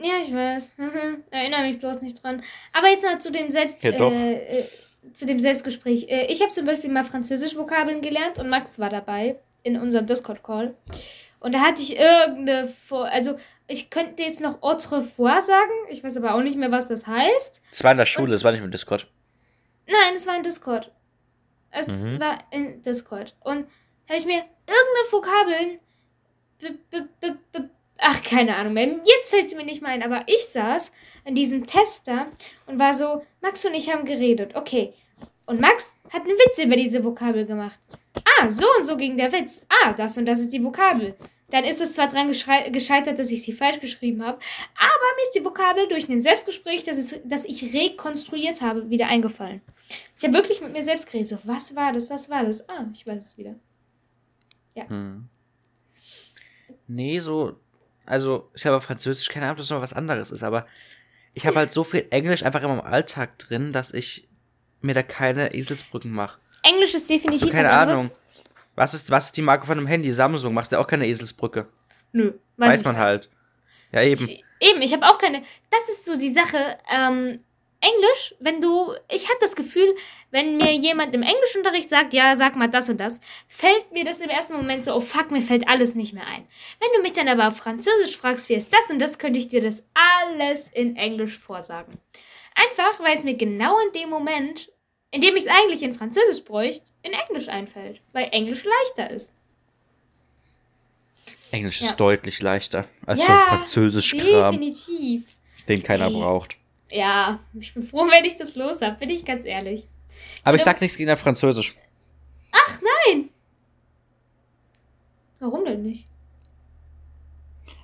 Ja, 0.01 0.21
ich 0.21 0.33
weiß. 0.33 0.71
Erinnere 1.31 1.63
mich 1.63 1.81
bloß 1.81 2.01
nicht 2.03 2.23
dran. 2.23 2.43
Aber 2.73 2.89
jetzt 2.89 3.05
mal 3.05 3.21
zu 3.21 3.33
dem 3.33 3.51
Selbst... 3.51 3.83
Ja, 3.83 3.93
doch. 3.93 4.13
Äh, 4.13 4.61
äh, 4.61 4.69
zu 5.13 5.27
dem 5.27 5.39
Selbstgespräch. 5.39 6.09
Äh, 6.09 6.27
ich 6.27 6.41
habe 6.41 6.53
zum 6.53 6.67
Beispiel 6.67 6.91
mal 6.91 7.05
Französisch-Vokabeln 7.05 8.01
gelernt 8.01 8.39
und 8.39 8.49
Max 8.49 8.79
war 8.79 8.91
dabei 8.91 9.37
in 9.63 9.77
unserem 9.77 10.07
Discord-Call. 10.07 10.75
Und 11.41 11.55
da 11.55 11.61
hatte 11.61 11.83
ich 11.83 11.97
irgendeine... 11.97 12.69
Vor 12.69 13.07
also, 13.07 13.37
ich 13.67 13.91
könnte 13.91 14.23
jetzt 14.23 14.41
noch 14.41 14.63
autrefois 14.63 15.41
sagen. 15.41 15.73
Ich 15.91 16.03
weiß 16.05 16.17
aber 16.17 16.35
auch 16.35 16.43
nicht 16.43 16.57
mehr, 16.57 16.71
was 16.71 16.87
das 16.87 17.07
heißt. 17.07 17.63
Das 17.71 17.85
war 17.85 17.93
in 17.93 17.99
der 17.99 18.07
Schule, 18.07 18.33
das 18.33 18.45
war 18.45 18.53
nicht 18.53 18.63
mit 18.63 18.73
Discord. 18.73 19.09
Nein, 19.87 20.15
es 20.15 20.27
war 20.27 20.37
in 20.37 20.43
Discord. 20.43 20.93
Es 21.71 22.05
Mhm. 22.05 22.21
war 22.21 22.39
in 22.51 22.83
Discord. 22.83 23.35
Und 23.45 23.67
da 24.07 24.15
habe 24.15 24.21
ich 24.21 24.27
mir 24.27 24.37
irgendeine 24.67 25.11
Vokabeln 25.11 25.69
be, 25.69 25.69
be, 25.69 25.69
be, 25.69 25.79
be, 25.79 25.88
Ach, 28.01 28.23
keine 28.23 28.57
Ahnung 28.57 28.75
mehr. 28.75 29.01
Jetzt 29.05 29.31
fällt 29.31 29.47
es 29.47 29.55
mir 29.55 29.65
nicht 29.65 29.83
mehr 29.83 29.91
ein, 29.91 30.03
aber 30.03 30.23
ich 30.27 30.47
saß 30.49 30.93
an 31.27 31.35
diesem 31.35 31.67
Tester 31.67 32.27
und 32.67 32.79
war 32.79 32.95
so, 32.95 33.23
Max 33.41 33.65
und 33.65 33.75
ich 33.75 33.93
haben 33.93 34.05
geredet. 34.05 34.55
Okay. 34.55 34.95
Und 35.47 35.61
Max 35.61 35.97
hat 36.13 36.23
einen 36.23 36.33
Witz 36.33 36.63
über 36.63 36.77
diese 36.77 37.03
Vokabel 37.03 37.47
gemacht. 37.47 37.81
Ah, 38.39 38.51
so 38.51 38.67
und 38.77 38.85
so 38.85 38.97
ging 38.97 39.17
der 39.17 39.33
Witz. 39.33 39.65
Ah, 39.69 39.95
das 39.95 40.17
und 40.17 40.27
das 40.27 40.41
ist 40.41 40.53
die 40.53 40.63
Vokabel. 40.63 41.17
Dann 41.51 41.65
ist 41.65 41.81
es 41.81 41.95
zwar 41.95 42.09
dran 42.09 42.29
gescheitert, 42.29 43.19
dass 43.19 43.31
ich 43.31 43.43
sie 43.43 43.53
falsch 43.53 43.81
geschrieben 43.81 44.23
habe, 44.23 44.39
aber 44.77 45.17
mir 45.17 45.23
ist 45.23 45.35
die 45.35 45.45
Vokabel 45.45 45.89
durch 45.89 46.07
ein 46.09 46.21
Selbstgespräch, 46.21 46.85
das, 46.85 46.99
es, 46.99 47.21
das 47.25 47.47
ich 47.47 47.73
rekonstruiert 47.73 48.61
habe, 48.61 48.91
wieder 48.91 49.07
eingefallen. 49.07 49.63
Ich 50.19 50.25
habe 50.25 50.35
wirklich 50.35 50.61
mit 50.61 50.75
mir 50.75 50.83
selbst 50.83 51.07
geredet. 51.07 51.29
So, 51.29 51.39
was 51.45 51.75
war 51.75 51.95
das? 51.95 52.11
Was 52.11 52.29
war 52.29 52.45
das? 52.45 52.69
Ah, 52.69 52.87
ich 52.93 53.07
weiß 53.07 53.25
es 53.25 53.39
wieder. 53.39 53.55
Hm. 54.89 55.31
Nee, 56.89 57.21
so. 57.21 57.61
Also, 58.07 58.51
ich 58.55 58.67
habe 58.67 58.81
Französisch, 58.81 59.29
keine 59.29 59.45
Ahnung, 59.47 59.53
ob 59.57 59.59
das 59.59 59.71
noch 59.71 59.83
was 59.83 59.93
anderes 59.93 60.31
ist, 60.31 60.43
aber 60.43 60.67
ich 61.35 61.47
habe 61.47 61.57
halt 61.57 61.71
so 61.71 61.85
viel 61.85 62.07
Englisch 62.11 62.43
einfach 62.43 62.63
immer 62.63 62.75
im 62.75 62.81
Alltag 62.81 63.39
drin, 63.39 63.73
dass 63.73 63.93
ich 63.93 64.29
mir 64.81 64.95
da 64.95 65.03
keine 65.03 65.55
Eselsbrücken 65.55 66.11
mache. 66.11 66.41
Englisch 66.63 66.95
ist 66.95 67.09
definitiv 67.09 67.51
Keine 67.51 67.69
was 67.69 67.75
anderes. 67.75 68.01
Ahnung. 68.01 68.13
Was 68.75 68.95
ist, 68.95 69.11
was 69.11 69.27
ist 69.27 69.37
die 69.37 69.43
Marke 69.43 69.67
von 69.67 69.79
einem 69.79 69.87
Handy? 69.87 70.13
Samsung. 70.13 70.55
Machst 70.55 70.73
du 70.73 70.79
auch 70.79 70.87
keine 70.87 71.07
Eselsbrücke? 71.07 71.69
Nö, 72.13 72.33
weiß, 72.57 72.73
Weiß 72.73 72.85
man 72.85 72.97
halt. 72.97 73.29
Ja, 73.93 74.03
eben. 74.03 74.25
Ich, 74.25 74.45
eben, 74.61 74.83
ich 74.83 74.93
habe 74.93 75.07
auch 75.07 75.19
keine. 75.19 75.43
Das 75.71 75.89
ist 75.89 76.05
so 76.05 76.15
die 76.15 76.33
Sache. 76.33 76.79
Ähm, 76.91 77.41
Englisch, 77.81 78.35
wenn 78.41 78.61
du. 78.61 78.93
Ich 79.09 79.29
habe 79.29 79.39
das 79.41 79.55
Gefühl, 79.55 79.95
wenn 80.31 80.57
mir 80.57 80.73
jemand 80.73 81.15
im 81.15 81.23
Englischunterricht 81.23 81.89
sagt, 81.89 82.13
ja, 82.13 82.35
sag 82.35 82.57
mal 82.57 82.69
das 82.69 82.89
und 82.89 82.99
das, 82.99 83.21
fällt 83.47 83.93
mir 83.93 84.05
das 84.05 84.21
im 84.21 84.31
ersten 84.31 84.55
Moment 84.55 84.85
so, 84.85 84.95
oh 84.95 85.01
fuck, 85.01 85.31
mir 85.31 85.43
fällt 85.43 85.69
alles 85.69 85.95
nicht 85.95 86.13
mehr 86.13 86.27
ein. 86.27 86.47
Wenn 86.81 86.89
du 86.97 87.03
mich 87.03 87.13
dann 87.13 87.29
aber 87.29 87.49
auf 87.49 87.57
Französisch 87.57 88.17
fragst, 88.17 88.49
wie 88.49 88.55
ist 88.55 88.73
das 88.73 88.91
und 88.91 88.99
das, 88.99 89.19
könnte 89.19 89.39
ich 89.39 89.49
dir 89.49 89.61
das 89.61 89.85
alles 89.95 90.69
in 90.69 90.97
Englisch 90.97 91.39
vorsagen. 91.39 91.99
Einfach, 92.57 92.99
weil 93.01 93.15
es 93.15 93.23
mir 93.23 93.35
genau 93.37 93.77
in 93.87 93.93
dem 93.93 94.11
Moment, 94.11 94.71
in 95.13 95.21
dem 95.21 95.37
ich 95.37 95.45
es 95.47 95.49
eigentlich 95.49 95.83
in 95.85 95.95
Französisch 95.95 96.45
bräuchte, 96.45 96.91
in 97.03 97.13
Englisch 97.13 97.49
einfällt. 97.49 98.01
Weil 98.13 98.29
Englisch 98.33 98.65
leichter 98.65 99.15
ist. 99.15 99.33
Englisch 101.53 101.81
Ja. 101.81 101.87
ist 101.87 101.97
deutlich 102.01 102.43
leichter 102.43 102.87
als 103.07 103.23
Ja, 103.23 103.39
Französisch-Kram, 103.39 104.61
Definitiv. 104.61 105.25
den 105.69 105.83
keiner 105.83 106.07
Ey. 106.09 106.13
braucht. 106.13 106.58
Ja, 106.91 107.41
ich 107.59 107.75
bin 107.75 107.83
froh, 107.83 108.07
wenn 108.11 108.25
ich 108.25 108.37
das 108.37 108.55
los 108.57 108.81
habe, 108.81 108.97
bin 108.99 109.11
ich 109.11 109.25
ganz 109.25 109.45
ehrlich. 109.45 109.85
Aber 110.45 110.57
ich 110.57 110.63
Oder- 110.63 110.73
sag 110.73 110.81
nichts 110.81 110.97
gegen 110.97 111.09
dein 111.09 111.17
Französisch. 111.17 111.75
Nein! 113.09 113.31
Warum 115.41 115.65
denn 115.65 115.83
nicht? 115.83 116.07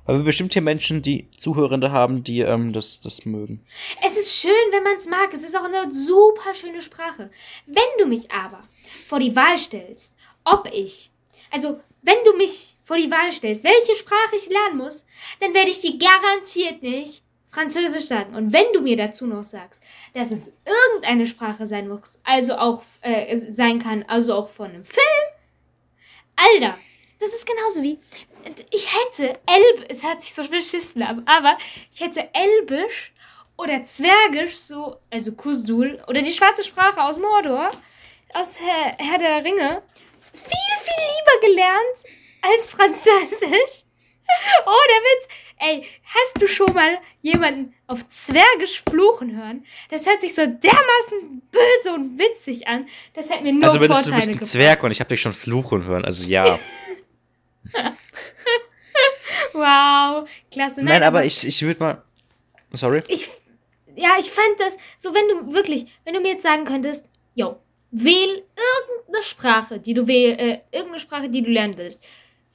Weil 0.06 0.18
wir 0.18 0.24
bestimmt 0.24 0.52
hier 0.52 0.60
Menschen, 0.62 1.00
die 1.00 1.30
Zuhörende 1.38 1.90
haben, 1.90 2.24
die 2.24 2.40
ähm, 2.40 2.72
das, 2.72 3.00
das 3.00 3.24
mögen. 3.24 3.64
Es 4.04 4.18
ist 4.18 4.36
schön, 4.36 4.50
wenn 4.70 4.82
man 4.82 4.96
es 4.96 5.08
mag. 5.08 5.32
Es 5.32 5.44
ist 5.44 5.56
auch 5.56 5.64
eine 5.64 5.92
super 5.94 6.52
schöne 6.52 6.82
Sprache. 6.82 7.30
Wenn 7.66 7.82
du 7.98 8.06
mich 8.06 8.30
aber 8.30 8.62
vor 9.06 9.18
die 9.18 9.34
Wahl 9.34 9.56
stellst, 9.56 10.14
ob 10.44 10.68
ich, 10.70 11.10
also 11.50 11.80
wenn 12.02 12.22
du 12.24 12.36
mich 12.36 12.76
vor 12.82 12.98
die 12.98 13.10
Wahl 13.10 13.32
stellst, 13.32 13.64
welche 13.64 13.94
Sprache 13.94 14.36
ich 14.36 14.50
lernen 14.50 14.76
muss, 14.76 15.06
dann 15.40 15.54
werde 15.54 15.70
ich 15.70 15.78
dir 15.78 15.96
garantiert 15.96 16.82
nicht 16.82 17.23
Französisch 17.54 18.06
sagen. 18.06 18.34
Und 18.34 18.52
wenn 18.52 18.72
du 18.72 18.80
mir 18.80 18.96
dazu 18.96 19.26
noch 19.26 19.44
sagst, 19.44 19.82
dass 20.12 20.30
es 20.30 20.52
irgendeine 20.64 21.26
Sprache 21.26 21.66
sein 21.66 21.88
muss, 21.88 22.20
also 22.24 22.56
auch 22.56 22.82
äh, 23.00 23.36
sein 23.36 23.78
kann, 23.78 24.04
also 24.08 24.34
auch 24.34 24.48
von 24.48 24.70
einem 24.70 24.84
Film, 24.84 25.04
Alter, 26.36 26.76
das 27.20 27.32
ist 27.32 27.46
genauso 27.46 27.82
wie 27.82 27.98
ich 28.70 28.88
hätte 28.94 29.38
Elb, 29.46 29.86
es 29.88 30.02
hört 30.02 30.20
sich 30.20 30.34
so 30.34 30.46
beschissen 30.46 31.02
an, 31.02 31.22
aber 31.26 31.56
ich 31.92 32.00
hätte 32.00 32.28
Elbisch 32.34 33.12
oder 33.56 33.82
Zwergisch, 33.84 34.56
so, 34.56 34.96
also 35.10 35.32
Kusdul, 35.32 36.02
oder 36.08 36.20
die 36.22 36.32
schwarze 36.32 36.62
Sprache 36.62 37.02
aus 37.02 37.18
Mordor, 37.18 37.70
aus 38.34 38.60
Herr, 38.60 38.96
Herr 38.98 39.18
der 39.18 39.44
Ringe, 39.44 39.82
viel, 40.32 40.76
viel 40.82 41.40
lieber 41.40 41.54
gelernt 41.54 42.04
als 42.42 42.70
Französisch. 42.70 43.84
Oh, 44.66 44.84
der 44.88 44.96
Witz. 44.96 45.28
Ey, 45.58 45.86
hast 46.04 46.42
du 46.42 46.46
schon 46.48 46.72
mal 46.72 46.98
jemanden 47.20 47.74
auf 47.86 48.08
Zwergisch 48.08 48.82
fluchen 48.88 49.36
hören? 49.36 49.64
Das 49.90 50.06
hört 50.06 50.20
sich 50.20 50.34
so 50.34 50.42
dermaßen 50.42 51.42
böse 51.50 51.94
und 51.94 52.18
witzig 52.18 52.66
an. 52.66 52.86
Das 53.14 53.30
hat 53.30 53.42
mir 53.42 53.52
nur 53.52 53.64
also, 53.64 53.80
wenn 53.80 53.88
du, 53.88 53.94
du 53.94 54.02
Vorteile 54.02 54.16
bist 54.16 54.28
ein. 54.28 54.42
Zwerg 54.42 54.82
und 54.82 54.90
ich 54.90 55.00
habe 55.00 55.08
dich 55.08 55.20
schon 55.20 55.32
fluchen 55.32 55.84
hören. 55.84 56.04
Also, 56.04 56.26
ja. 56.26 56.58
Wow, 59.54 60.28
klasse. 60.50 60.82
Nein, 60.82 61.02
aber 61.02 61.24
ich, 61.24 61.46
ich 61.46 61.62
würde 61.62 61.80
mal. 61.80 62.02
Sorry. 62.72 63.02
ich, 63.06 63.30
ja, 63.94 64.16
ich 64.18 64.30
fand 64.30 64.58
das, 64.58 64.76
so 64.98 65.14
wenn 65.14 65.28
du 65.28 65.54
wirklich, 65.54 65.86
wenn 66.04 66.14
du 66.14 66.20
mir 66.20 66.32
jetzt 66.32 66.42
sagen 66.42 66.64
könntest, 66.64 67.08
yo, 67.34 67.60
wähl 67.92 68.42
irgendeine 68.56 69.22
Sprache, 69.22 69.78
die 69.78 69.94
du 69.94 70.08
wähl, 70.08 70.32
äh, 70.32 70.58
irgendeine 70.72 70.98
Sprache, 70.98 71.28
die 71.28 71.42
du 71.42 71.50
lernen 71.50 71.76
willst. 71.76 72.04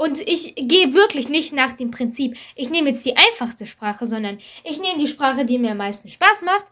Und 0.02 0.20
ich 0.20 0.56
gehe 0.56 0.94
wirklich 0.94 1.28
nicht 1.28 1.52
nach 1.52 1.74
dem 1.74 1.92
Prinzip, 1.92 2.38
ich 2.56 2.70
nehme 2.70 2.88
jetzt 2.88 3.06
die 3.06 3.18
einfachste 3.18 3.66
Sprache, 3.66 4.06
sondern 4.06 4.38
ich 4.64 4.80
nehme 4.80 4.98
die 4.98 5.08
Sprache, 5.08 5.44
die 5.44 5.58
mir 5.58 5.72
am 5.72 5.78
meisten 5.78 6.08
Spaß 6.08 6.44
macht. 6.44 6.66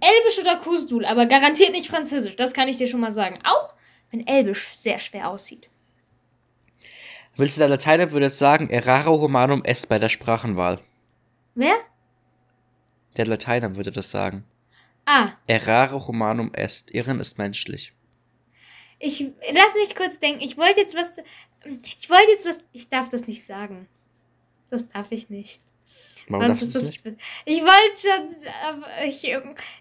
Elbisch 0.00 0.38
oder 0.38 0.56
Kusdul, 0.56 1.04
aber 1.04 1.26
garantiert 1.26 1.72
nicht 1.72 1.88
Französisch, 1.88 2.36
das 2.36 2.54
kann 2.54 2.68
ich 2.68 2.76
dir 2.76 2.86
schon 2.86 3.00
mal 3.00 3.10
sagen. 3.10 3.40
Auch 3.42 3.74
wenn 4.12 4.24
Elbisch 4.24 4.68
sehr 4.74 5.00
schwer 5.00 5.30
aussieht. 5.30 5.68
Willst 7.36 7.56
du 7.56 7.60
der 7.60 7.68
Lateiner 7.68 8.12
würde 8.12 8.26
jetzt 8.26 8.38
sagen, 8.38 8.70
errare 8.70 9.10
humanum 9.10 9.64
est 9.64 9.88
bei 9.88 9.98
der 9.98 10.08
Sprachenwahl. 10.08 10.78
Wer? 11.56 11.74
Der 13.16 13.26
Lateiner 13.26 13.74
würde 13.74 13.90
das 13.90 14.12
sagen. 14.12 14.44
Ah, 15.06 15.30
Errare 15.48 16.06
humanum 16.06 16.54
est. 16.54 16.94
Irren 16.94 17.18
ist 17.18 17.36
menschlich. 17.36 17.92
Ich 19.00 19.20
lass 19.20 19.74
mich 19.74 19.94
kurz 19.96 20.18
denken. 20.18 20.40
Ich 20.40 20.56
wollte 20.56 20.80
jetzt 20.80 20.96
was. 20.96 21.12
Ich 21.98 22.10
wollte 22.10 22.30
jetzt 22.30 22.46
was. 22.46 22.58
Ich 22.72 22.88
darf 22.88 23.08
das 23.08 23.26
nicht 23.26 23.44
sagen. 23.44 23.88
Das 24.70 24.88
darf 24.88 25.06
ich 25.10 25.30
nicht. 25.30 25.60
Warum 26.28 26.46
Sonst 26.46 26.60
darfst 26.60 26.76
ist 26.76 27.04
das 27.04 27.04
nicht? 27.04 27.18
Ich 27.44 27.62
wollte. 27.62 28.08
aber 28.66 28.86
Ich, 29.04 29.24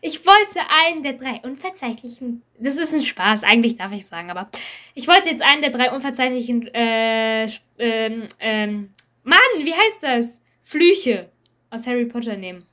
ich 0.01 0.25
wollte 0.25 0.59
einen 0.69 1.03
der 1.03 1.13
drei 1.13 1.39
unverzeihlichen. 1.41 2.43
Das 2.59 2.75
ist 2.75 2.93
ein 2.93 3.03
Spaß, 3.03 3.43
eigentlich 3.43 3.77
darf 3.77 3.91
ich 3.91 4.05
sagen, 4.05 4.29
aber. 4.29 4.49
Ich 4.93 5.07
wollte 5.07 5.29
jetzt 5.29 5.41
einen 5.41 5.61
der 5.61 5.71
drei 5.71 5.91
unverzeihlichen. 5.91 6.67
Äh, 6.73 7.45
ähm, 7.77 8.27
ähm, 8.39 8.89
Mann, 9.23 9.39
wie 9.59 9.73
heißt 9.73 10.03
das? 10.03 10.41
Flüche 10.63 11.29
aus 11.69 11.87
Harry 11.87 12.05
Potter 12.05 12.35
nehmen. 12.35 12.63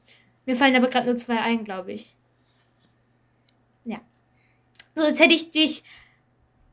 Mir 0.47 0.57
fallen 0.57 0.77
aber 0.77 0.89
gerade 0.89 1.07
nur 1.07 1.17
zwei 1.17 1.41
ein, 1.41 1.65
glaube 1.65 1.93
ich. 1.93 2.15
Ja. 3.85 4.01
So, 4.95 5.03
als 5.03 5.21
hätte 5.21 5.35
ich 5.35 5.51
dich 5.51 5.85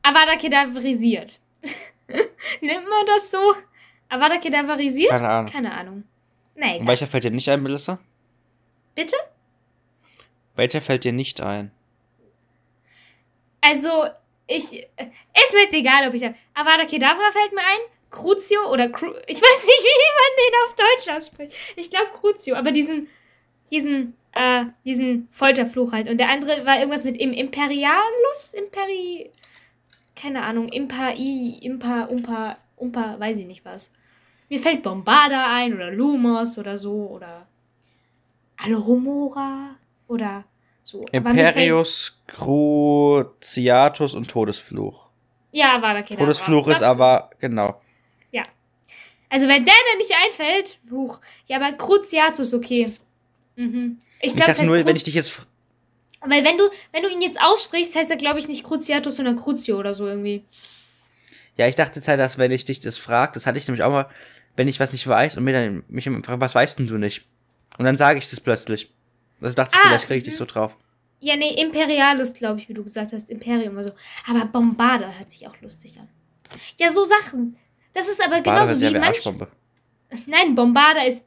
Avada 0.02 0.36
Kedaverisiert. 0.36 1.40
Nennt 2.60 2.88
man 2.88 3.06
das 3.06 3.30
so? 3.30 3.54
Avada 4.08 4.38
Kedaverisiert? 4.38 5.10
Keine 5.10 5.28
Ahnung. 5.28 5.52
Keine 5.52 5.72
Ahnung. 5.72 6.04
Na 6.54 6.66
Und 6.66 6.74
egal. 6.74 6.86
welcher 6.86 7.06
fällt 7.06 7.24
dir 7.24 7.30
nicht 7.30 7.48
ein, 7.48 7.62
Melissa? 7.62 7.98
Bitte? 8.94 9.16
Welcher 10.56 10.80
fällt 10.80 11.04
dir 11.04 11.12
nicht 11.12 11.40
ein? 11.40 11.70
Also, 13.60 14.06
ich. 14.46 14.72
Ist 14.72 15.52
mir 15.52 15.62
jetzt 15.62 15.74
egal, 15.74 16.08
ob 16.08 16.14
ich. 16.14 16.24
Avada 16.24 16.84
Kedavra 16.86 17.30
fällt 17.32 17.52
mir 17.52 17.60
ein. 17.60 17.80
Crucio 18.10 18.72
oder 18.72 18.88
Cru 18.88 19.08
Ich 19.26 19.36
weiß 19.36 19.64
nicht, 19.66 19.82
wie 19.82 20.16
man 20.16 20.36
den 20.38 20.54
auf 20.66 20.74
Deutsch 20.74 21.16
ausspricht. 21.16 21.52
Ich 21.76 21.90
glaube 21.90 22.08
Crucio, 22.12 22.56
aber 22.56 22.72
diesen. 22.72 23.08
Diesen. 23.70 24.14
Äh, 24.32 24.64
diesen 24.84 25.28
Folterfluch 25.32 25.92
halt. 25.92 26.08
Und 26.08 26.18
der 26.18 26.28
andere 26.30 26.64
war 26.64 26.78
irgendwas 26.78 27.04
mit 27.04 27.18
im 27.18 27.32
Imperialus? 27.32 28.54
Imperi. 28.54 29.30
Keine 30.20 30.42
Ahnung. 30.42 30.68
Impa. 30.68 31.12
I. 31.12 31.58
Impa. 31.62 32.04
Umpa. 32.04 32.56
Umpa. 32.76 33.16
Weiß 33.18 33.38
ich 33.38 33.46
nicht 33.46 33.64
was. 33.64 33.92
Mir 34.48 34.60
fällt 34.60 34.82
Bombarda 34.82 35.54
ein 35.54 35.74
oder 35.74 35.92
Lumos 35.92 36.58
oder 36.58 36.76
so. 36.76 36.92
Oder. 37.10 37.46
Aloromora. 38.56 39.76
Oder 40.08 40.44
so. 40.82 41.04
Imperius, 41.12 42.18
Cruciatus 42.26 44.14
und 44.14 44.28
Todesfluch. 44.30 45.08
Ja, 45.52 45.76
Avada 45.76 46.02
Kedavra. 46.02 46.24
Todesfluch 46.24 46.68
ist 46.68 46.82
aber, 46.82 47.30
genau. 47.40 47.80
Also 49.30 49.46
wenn 49.46 49.62
der 49.64 49.74
dann 49.90 49.98
nicht 49.98 50.14
einfällt, 50.24 50.78
huch. 50.90 51.20
Ja, 51.46 51.58
aber 51.58 51.72
Cruciatus, 51.76 52.54
okay. 52.54 52.90
Mhm. 53.56 53.98
Ich 54.20 54.34
glaube, 54.34 54.64
nur, 54.64 54.76
Cru- 54.76 54.86
wenn 54.86 54.96
ich 54.96 55.02
dich 55.02 55.14
jetzt. 55.14 55.46
Weil 56.26 56.44
wenn 56.44 56.58
du, 56.58 56.68
wenn 56.92 57.02
du 57.02 57.08
ihn 57.08 57.22
jetzt 57.22 57.40
aussprichst, 57.40 57.94
heißt 57.94 58.10
er, 58.10 58.16
glaube 58.16 58.38
ich, 58.38 58.48
nicht 58.48 58.64
Cruciatus, 58.64 59.16
sondern 59.16 59.36
Crucio 59.36 59.78
oder 59.78 59.94
so 59.94 60.06
irgendwie. 60.06 60.44
Ja, 61.56 61.66
ich 61.66 61.76
dachte 61.76 61.98
jetzt 61.98 62.08
halt, 62.08 62.20
dass 62.20 62.38
wenn 62.38 62.50
ich 62.50 62.64
dich 62.64 62.80
das 62.80 62.98
frage, 62.98 63.32
das 63.34 63.46
hatte 63.46 63.58
ich 63.58 63.66
nämlich 63.66 63.82
auch 63.82 63.90
mal, 63.90 64.08
wenn 64.56 64.68
ich 64.68 64.80
was 64.80 64.92
nicht 64.92 65.06
weiß 65.06 65.36
und 65.36 65.44
mir 65.44 65.52
dann 65.52 65.84
mich 65.88 66.04
fragt, 66.04 66.40
was 66.40 66.54
weißt 66.54 66.78
denn 66.78 66.86
du 66.86 66.98
nicht? 66.98 67.24
Und 67.78 67.84
dann 67.84 67.96
sage 67.96 68.18
ich 68.18 68.28
das 68.28 68.40
plötzlich. 68.40 68.90
Also 69.40 69.54
dachte 69.54 69.74
ich, 69.74 69.80
Ah, 69.80 69.88
vielleicht 69.88 70.06
kriege 70.06 70.18
ich 70.18 70.24
dich 70.24 70.34
mhm. 70.34 70.38
so 70.38 70.44
drauf. 70.46 70.76
Ja, 71.20 71.36
nee, 71.36 71.60
Imperialis, 71.60 72.32
glaube 72.32 72.60
ich, 72.60 72.68
wie 72.68 72.74
du 72.74 72.82
gesagt 72.82 73.12
hast. 73.12 73.28
Imperium 73.30 73.74
oder 73.74 73.84
so. 73.84 73.92
Aber 74.28 74.44
Bombarda 74.46 75.10
hört 75.12 75.30
sich 75.30 75.46
auch 75.48 75.60
lustig 75.60 75.98
an. 75.98 76.08
Ja, 76.78 76.90
so 76.90 77.04
Sachen. 77.04 77.56
Das 77.92 78.08
ist 78.08 78.22
aber 78.22 78.40
Bade 78.40 78.42
genauso 78.42 78.80
wie 78.80 78.84
ja 78.84 78.90
wie 78.90 78.98
manch... 78.98 79.16
Arschbombe. 79.16 79.48
Nein, 80.26 80.54
Bombarder 80.54 81.06
ist 81.06 81.26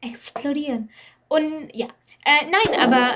explodieren. 0.00 0.90
Und 1.28 1.74
ja, 1.74 1.86
äh, 2.24 2.46
nein, 2.50 2.80
aber 2.80 3.12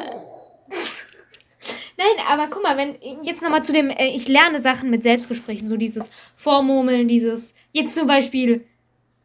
nein, 1.97 2.27
aber 2.29 2.49
guck 2.49 2.63
mal, 2.63 2.77
wenn 2.77 2.97
jetzt 3.23 3.43
nochmal 3.43 3.65
zu 3.65 3.73
dem, 3.73 3.91
äh, 3.91 4.09
ich 4.09 4.29
lerne 4.29 4.61
Sachen 4.61 4.91
mit 4.91 5.03
Selbstgesprächen, 5.03 5.67
so 5.67 5.77
dieses 5.77 6.11
Vormurmeln, 6.37 7.09
dieses 7.09 7.55
jetzt 7.73 7.95
zum 7.95 8.07
Beispiel 8.07 8.65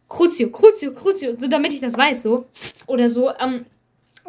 Crucio, 0.07 0.49
Crucio, 0.49 0.93
Crucio, 0.93 1.35
so 1.37 1.47
damit 1.47 1.73
ich 1.73 1.79
das 1.79 1.97
weiß, 1.97 2.23
so 2.23 2.47
oder 2.87 3.09
so. 3.09 3.31
Ähm, 3.39 3.65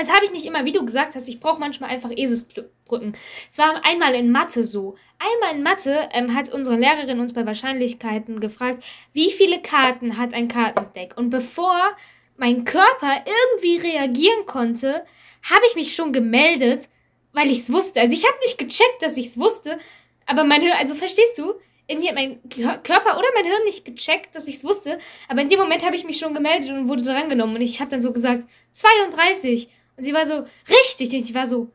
das 0.01 0.11
habe 0.11 0.25
ich 0.25 0.33
nicht 0.33 0.47
immer, 0.47 0.65
wie 0.65 0.73
du 0.73 0.85
gesagt 0.85 1.15
hast. 1.15 1.29
Ich 1.29 1.41
brauche 1.41 1.61
manchmal 1.61 1.91
einfach 1.91 2.11
Eselsbrücken. 2.11 3.15
Es 3.51 3.59
war 3.59 3.85
einmal 3.85 4.15
in 4.15 4.31
Mathe 4.31 4.65
so. 4.65 4.95
Einmal 5.19 5.57
in 5.57 5.63
Mathe 5.63 6.09
ähm, 6.13 6.35
hat 6.35 6.49
unsere 6.49 6.77
Lehrerin 6.77 7.21
uns 7.21 7.35
bei 7.35 7.45
Wahrscheinlichkeiten 7.45 8.41
gefragt, 8.41 8.83
wie 9.13 9.31
viele 9.31 9.61
Karten 9.61 10.17
hat 10.17 10.33
ein 10.33 10.49
Kartendeck. 10.49 11.19
Und 11.19 11.29
bevor 11.29 11.95
mein 12.41 12.65
Körper 12.65 13.23
irgendwie 13.27 13.77
reagieren 13.77 14.47
konnte, 14.47 15.05
habe 15.43 15.63
ich 15.69 15.75
mich 15.75 15.95
schon 15.95 16.11
gemeldet, 16.11 16.89
weil 17.35 17.51
ich 17.51 17.61
es 17.61 17.73
wusste. 17.73 18.01
Also 18.01 18.15
ich 18.15 18.27
habe 18.27 18.39
nicht 18.39 18.57
gecheckt, 18.57 19.03
dass 19.03 19.19
ich 19.19 19.27
es 19.27 19.39
wusste, 19.39 19.79
aber 20.25 20.45
mein 20.45 20.63
Hirn, 20.63 20.77
also 20.79 20.95
verstehst 20.95 21.37
du? 21.37 21.53
Irgendwie 21.87 22.09
hat 22.09 22.15
mein 22.15 22.41
Körper 22.49 23.19
oder 23.19 23.29
mein 23.35 23.45
Hirn 23.45 23.65
nicht 23.65 23.85
gecheckt, 23.85 24.35
dass 24.35 24.49
ich 24.49 24.57
es 24.57 24.65
wusste, 24.65 24.99
aber 25.29 25.43
in 25.43 25.51
dem 25.51 25.59
Moment 25.59 25.85
habe 25.85 25.97
ich 25.97 26.05
mich 26.05 26.19
schon 26.19 26.33
gemeldet 26.33 26.71
und 26.71 26.89
wurde 26.89 27.03
drangenommen 27.03 27.57
und 27.57 27.63
ich 27.63 27.79
habe 27.79 27.91
dann 27.91 28.01
so 28.01 28.11
gesagt, 28.11 28.49
32. 28.71 29.69
Und 29.99 30.05
sie 30.05 30.15
war 30.15 30.25
so, 30.25 30.45
richtig. 30.71 31.13
Und 31.13 31.19
ich 31.19 31.35
war 31.35 31.45
so, 31.45 31.71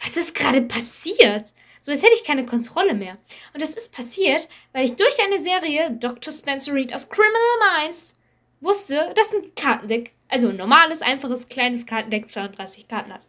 was 0.00 0.16
ist 0.16 0.36
gerade 0.36 0.62
passiert? 0.62 1.52
So, 1.80 1.90
als 1.90 2.02
hätte 2.02 2.14
ich 2.14 2.22
keine 2.22 2.46
Kontrolle 2.46 2.94
mehr. 2.94 3.14
Und 3.54 3.60
das 3.60 3.74
ist 3.74 3.92
passiert, 3.92 4.46
weil 4.72 4.84
ich 4.84 4.94
durch 4.94 5.20
eine 5.24 5.38
Serie, 5.40 5.90
Dr. 5.98 6.32
Spencer 6.32 6.74
Reed 6.74 6.94
aus 6.94 7.08
Criminal 7.08 7.80
Minds, 7.80 8.15
wusste, 8.60 9.12
dass 9.14 9.32
ein 9.32 9.54
Kartendeck, 9.54 10.12
also 10.28 10.48
ein 10.48 10.56
normales, 10.56 11.02
einfaches, 11.02 11.48
kleines 11.48 11.86
Kartendeck 11.86 12.30
32 12.30 12.88
Karten 12.88 13.12
hat. 13.12 13.20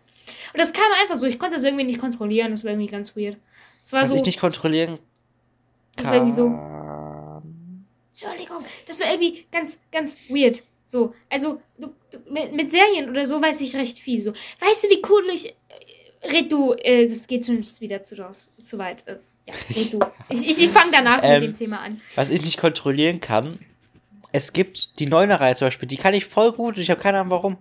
Und 0.53 0.59
das 0.59 0.73
kam 0.73 0.91
einfach 1.01 1.15
so. 1.15 1.27
Ich 1.27 1.39
konnte 1.39 1.55
das 1.55 1.63
irgendwie 1.63 1.83
nicht 1.83 1.99
kontrollieren. 1.99 2.51
Das 2.51 2.63
war 2.63 2.71
irgendwie 2.71 2.89
ganz 2.89 3.15
weird. 3.15 3.37
Es 3.83 3.93
war 3.93 4.01
Was 4.01 4.09
so. 4.09 4.15
ich 4.15 4.25
nicht 4.25 4.39
kontrollieren 4.39 4.99
Das 5.95 6.07
war 6.07 6.15
irgendwie 6.15 6.35
so. 6.35 6.47
Entschuldigung. 8.11 8.65
Das 8.85 8.99
war 8.99 9.11
irgendwie 9.11 9.45
ganz, 9.51 9.79
ganz 9.91 10.17
weird. 10.29 10.63
So, 10.83 11.13
also 11.29 11.61
du, 11.77 11.93
du, 12.11 12.31
mit, 12.31 12.53
mit 12.53 12.71
Serien 12.71 13.09
oder 13.09 13.25
so 13.25 13.41
weiß 13.41 13.61
ich 13.61 13.75
recht 13.75 13.99
viel. 13.99 14.21
So, 14.21 14.31
weißt 14.31 14.85
du, 14.85 14.89
wie 14.89 15.01
cool 15.09 15.29
ich. 15.33 15.47
Äh, 15.47 16.27
red 16.31 16.51
du, 16.51 16.73
äh, 16.73 17.07
das 17.07 17.27
geht 17.27 17.45
schon 17.45 17.63
wieder 17.79 18.01
zu, 18.03 18.15
zu 18.63 18.77
weit. 18.77 19.05
Äh, 19.07 19.17
ja, 19.47 19.53
red 19.75 19.93
du. 19.93 19.99
Ich, 20.29 20.47
ich, 20.49 20.61
ich 20.61 20.69
fange 20.69 20.91
danach 20.91 21.19
Ähm, 21.21 21.41
mit 21.41 21.49
dem 21.49 21.57
Thema 21.57 21.79
an. 21.81 22.01
Was 22.15 22.29
ich 22.29 22.41
nicht 22.41 22.57
kontrollieren 22.57 23.19
kann, 23.19 23.59
es 24.31 24.53
gibt 24.53 24.99
die 24.99 25.05
Neuner-Reihe 25.07 25.55
zum 25.55 25.67
Beispiel, 25.67 25.87
die 25.87 25.97
kann 25.97 26.13
ich 26.13 26.25
voll 26.25 26.51
gut 26.51 26.75
und 26.77 26.81
ich 26.81 26.89
habe 26.89 26.99
keine 27.01 27.19
Ahnung 27.19 27.31
warum. 27.31 27.57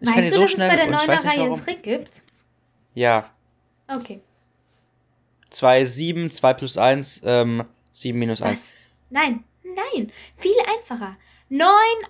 Ich 0.00 0.08
Weißt 0.08 0.30
du, 0.30 0.34
so 0.36 0.40
dass 0.42 0.52
es 0.54 0.58
bei 0.60 0.76
der 0.76 0.86
und 0.86 0.92
ich 0.94 0.98
weiß 1.00 1.06
neuner 1.08 1.22
nicht 1.22 1.26
Reihe 1.26 1.42
einen. 1.46 1.54
Trick 1.56 1.82
gibt? 1.82 2.22
Ja, 2.94 3.30
Okay. 3.90 4.20
2, 5.50 5.84
7, 5.86 6.30
2 6.30 6.52
plus 6.54 6.76
1, 6.76 7.22
ähm, 7.24 7.64
7 7.92 8.18
minus 8.18 8.42
1. 8.42 8.52
Was? 8.52 8.74
Nein, 9.10 9.44
nein. 9.64 10.12
Viel 10.36 10.52
einfacher. 10.76 11.16
9, 11.48 11.66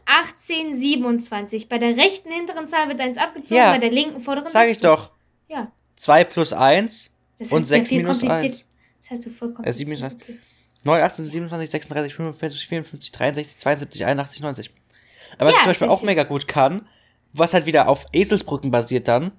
18, 0.06 0.74
27. 0.74 1.68
Bei 1.68 1.78
der 1.78 1.96
rechten 1.96 2.32
hinteren 2.32 2.66
Zahl 2.66 2.88
wird 2.88 3.00
eins 3.00 3.16
abgezogen, 3.16 3.58
Ja. 3.58 3.70
bei 3.70 3.78
der 3.78 3.92
linken 3.92 4.20
vorderen 4.20 4.48
Sag 4.50 4.68
ich 4.68 4.80
doch. 4.80 5.10
Ja. 5.46 5.70
2 5.96 6.24
plus 6.24 6.52
1, 6.52 7.12
Das 7.38 7.52
Und 7.52 7.58
heißt, 7.60 7.70
ja 7.70 7.76
sechs 7.78 7.88
viel 7.90 7.98
minus 8.02 8.18
kompliziert. 8.20 8.52
eins. 8.54 8.64
Das 9.02 9.10
heißt, 9.12 9.26
du 9.26 9.30
voll 9.30 9.54
Äh, 9.62 9.72
sieben 9.72 9.92
kompliziert. 9.92 10.12
minus 10.12 10.22
okay. 10.22 10.38
9, 10.84 11.02
18, 11.02 11.28
27, 11.28 11.70
36, 11.70 12.14
45, 12.14 12.66
54, 12.68 13.12
63, 13.12 13.58
72, 13.58 14.06
81, 14.06 14.40
90. 14.42 14.70
Aber 15.38 15.46
was 15.46 15.52
Ja, 15.52 15.56
ich 15.58 15.62
zum 15.64 15.70
Beispiel 15.70 15.88
auch 15.88 16.02
mega 16.02 16.24
gut 16.24 16.48
kann, 16.48 16.88
was 17.32 17.52
halt 17.54 17.66
wieder 17.66 17.88
auf 17.88 18.06
Eselsbrücken 18.12 18.70
basiert 18.70 19.08
dann, 19.08 19.32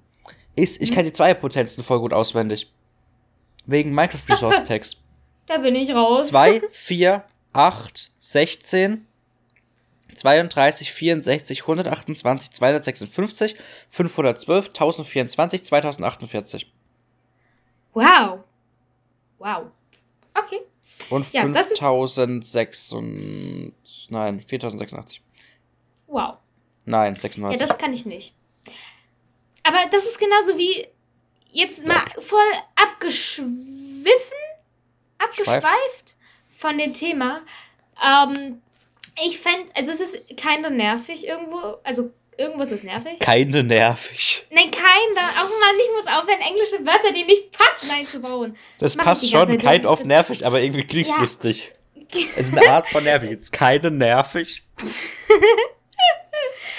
ist, 0.56 0.78
Mhm. 0.80 0.84
ich 0.84 0.92
kann 0.92 1.04
die 1.04 1.12
Zweierpotenzen 1.12 1.82
voll 1.82 2.00
gut 2.00 2.12
auswendig. 2.12 2.70
Wegen 3.66 3.92
Minecraft 3.94 4.28
Resource 4.28 4.64
Packs. 4.68 4.96
Da 5.46 5.58
bin 5.58 5.74
ich 5.74 5.92
raus. 5.94 6.28
2, 6.28 6.62
4, 6.70 7.24
8, 7.52 8.12
16, 8.20 9.06
32, 10.16 10.92
64, 10.92 11.62
128, 11.62 12.50
256, 12.52 13.56
512, 13.88 14.68
1024, 14.68 15.64
2048. 15.64 16.72
Wow. 17.94 18.40
Wow. 19.38 19.66
Okay. 20.34 20.60
Und 21.08 21.32
Ja, 21.32 21.46
das 21.48 21.70
ist- 21.72 21.78
5006 21.80 22.92
und. 22.92 23.72
Nein, 24.10 24.42
4086. 24.46 25.22
Wow. 26.06 26.34
Nein, 26.84 27.14
Ja, 27.14 27.20
96. 27.20 27.58
das 27.58 27.78
kann 27.78 27.92
ich 27.92 28.04
nicht. 28.06 28.34
Aber 29.62 29.78
das 29.90 30.04
ist 30.04 30.18
genauso 30.18 30.58
wie 30.58 30.86
jetzt 31.50 31.86
mal 31.86 32.04
voll 32.20 32.38
abgeschwiffen, 32.74 34.38
abgeschweift 35.18 36.16
von 36.48 36.78
dem 36.78 36.92
Thema. 36.94 37.42
Ähm, 38.02 38.62
ich 39.24 39.38
fände, 39.38 39.70
also 39.74 39.90
es 39.90 40.00
ist 40.00 40.36
keiner 40.36 40.70
nervig 40.70 41.26
irgendwo, 41.26 41.76
also 41.84 42.10
irgendwas 42.40 42.72
ist 42.72 42.82
nervig. 42.84 43.18
Keine 43.20 43.62
nervig. 43.62 44.46
Nein, 44.50 44.70
keiner. 44.70 45.28
Auch 45.42 45.48
Mann, 45.50 45.76
ich 45.78 45.90
muss 45.96 46.06
aufhören, 46.12 46.40
englische 46.40 46.84
Wörter, 46.86 47.12
die 47.12 47.24
nicht 47.24 47.52
passen, 47.52 47.90
einzubauen. 47.90 48.56
Das 48.78 48.96
Mach 48.96 49.04
passt 49.04 49.30
schon, 49.30 49.60
Zeit, 49.60 49.82
kind 49.82 49.86
of 49.86 50.04
nervig, 50.04 50.44
aber 50.46 50.60
irgendwie 50.60 50.86
klingt 50.86 51.08
Ja. 51.08 51.20
lustig. 51.20 51.70
Es 52.36 52.48
ist 52.48 52.58
eine 52.58 52.68
Art 52.70 52.88
von 52.88 53.04
nervig. 53.04 53.30
Jetzt 53.30 53.52
keine 53.52 53.90
nervig. 53.90 54.62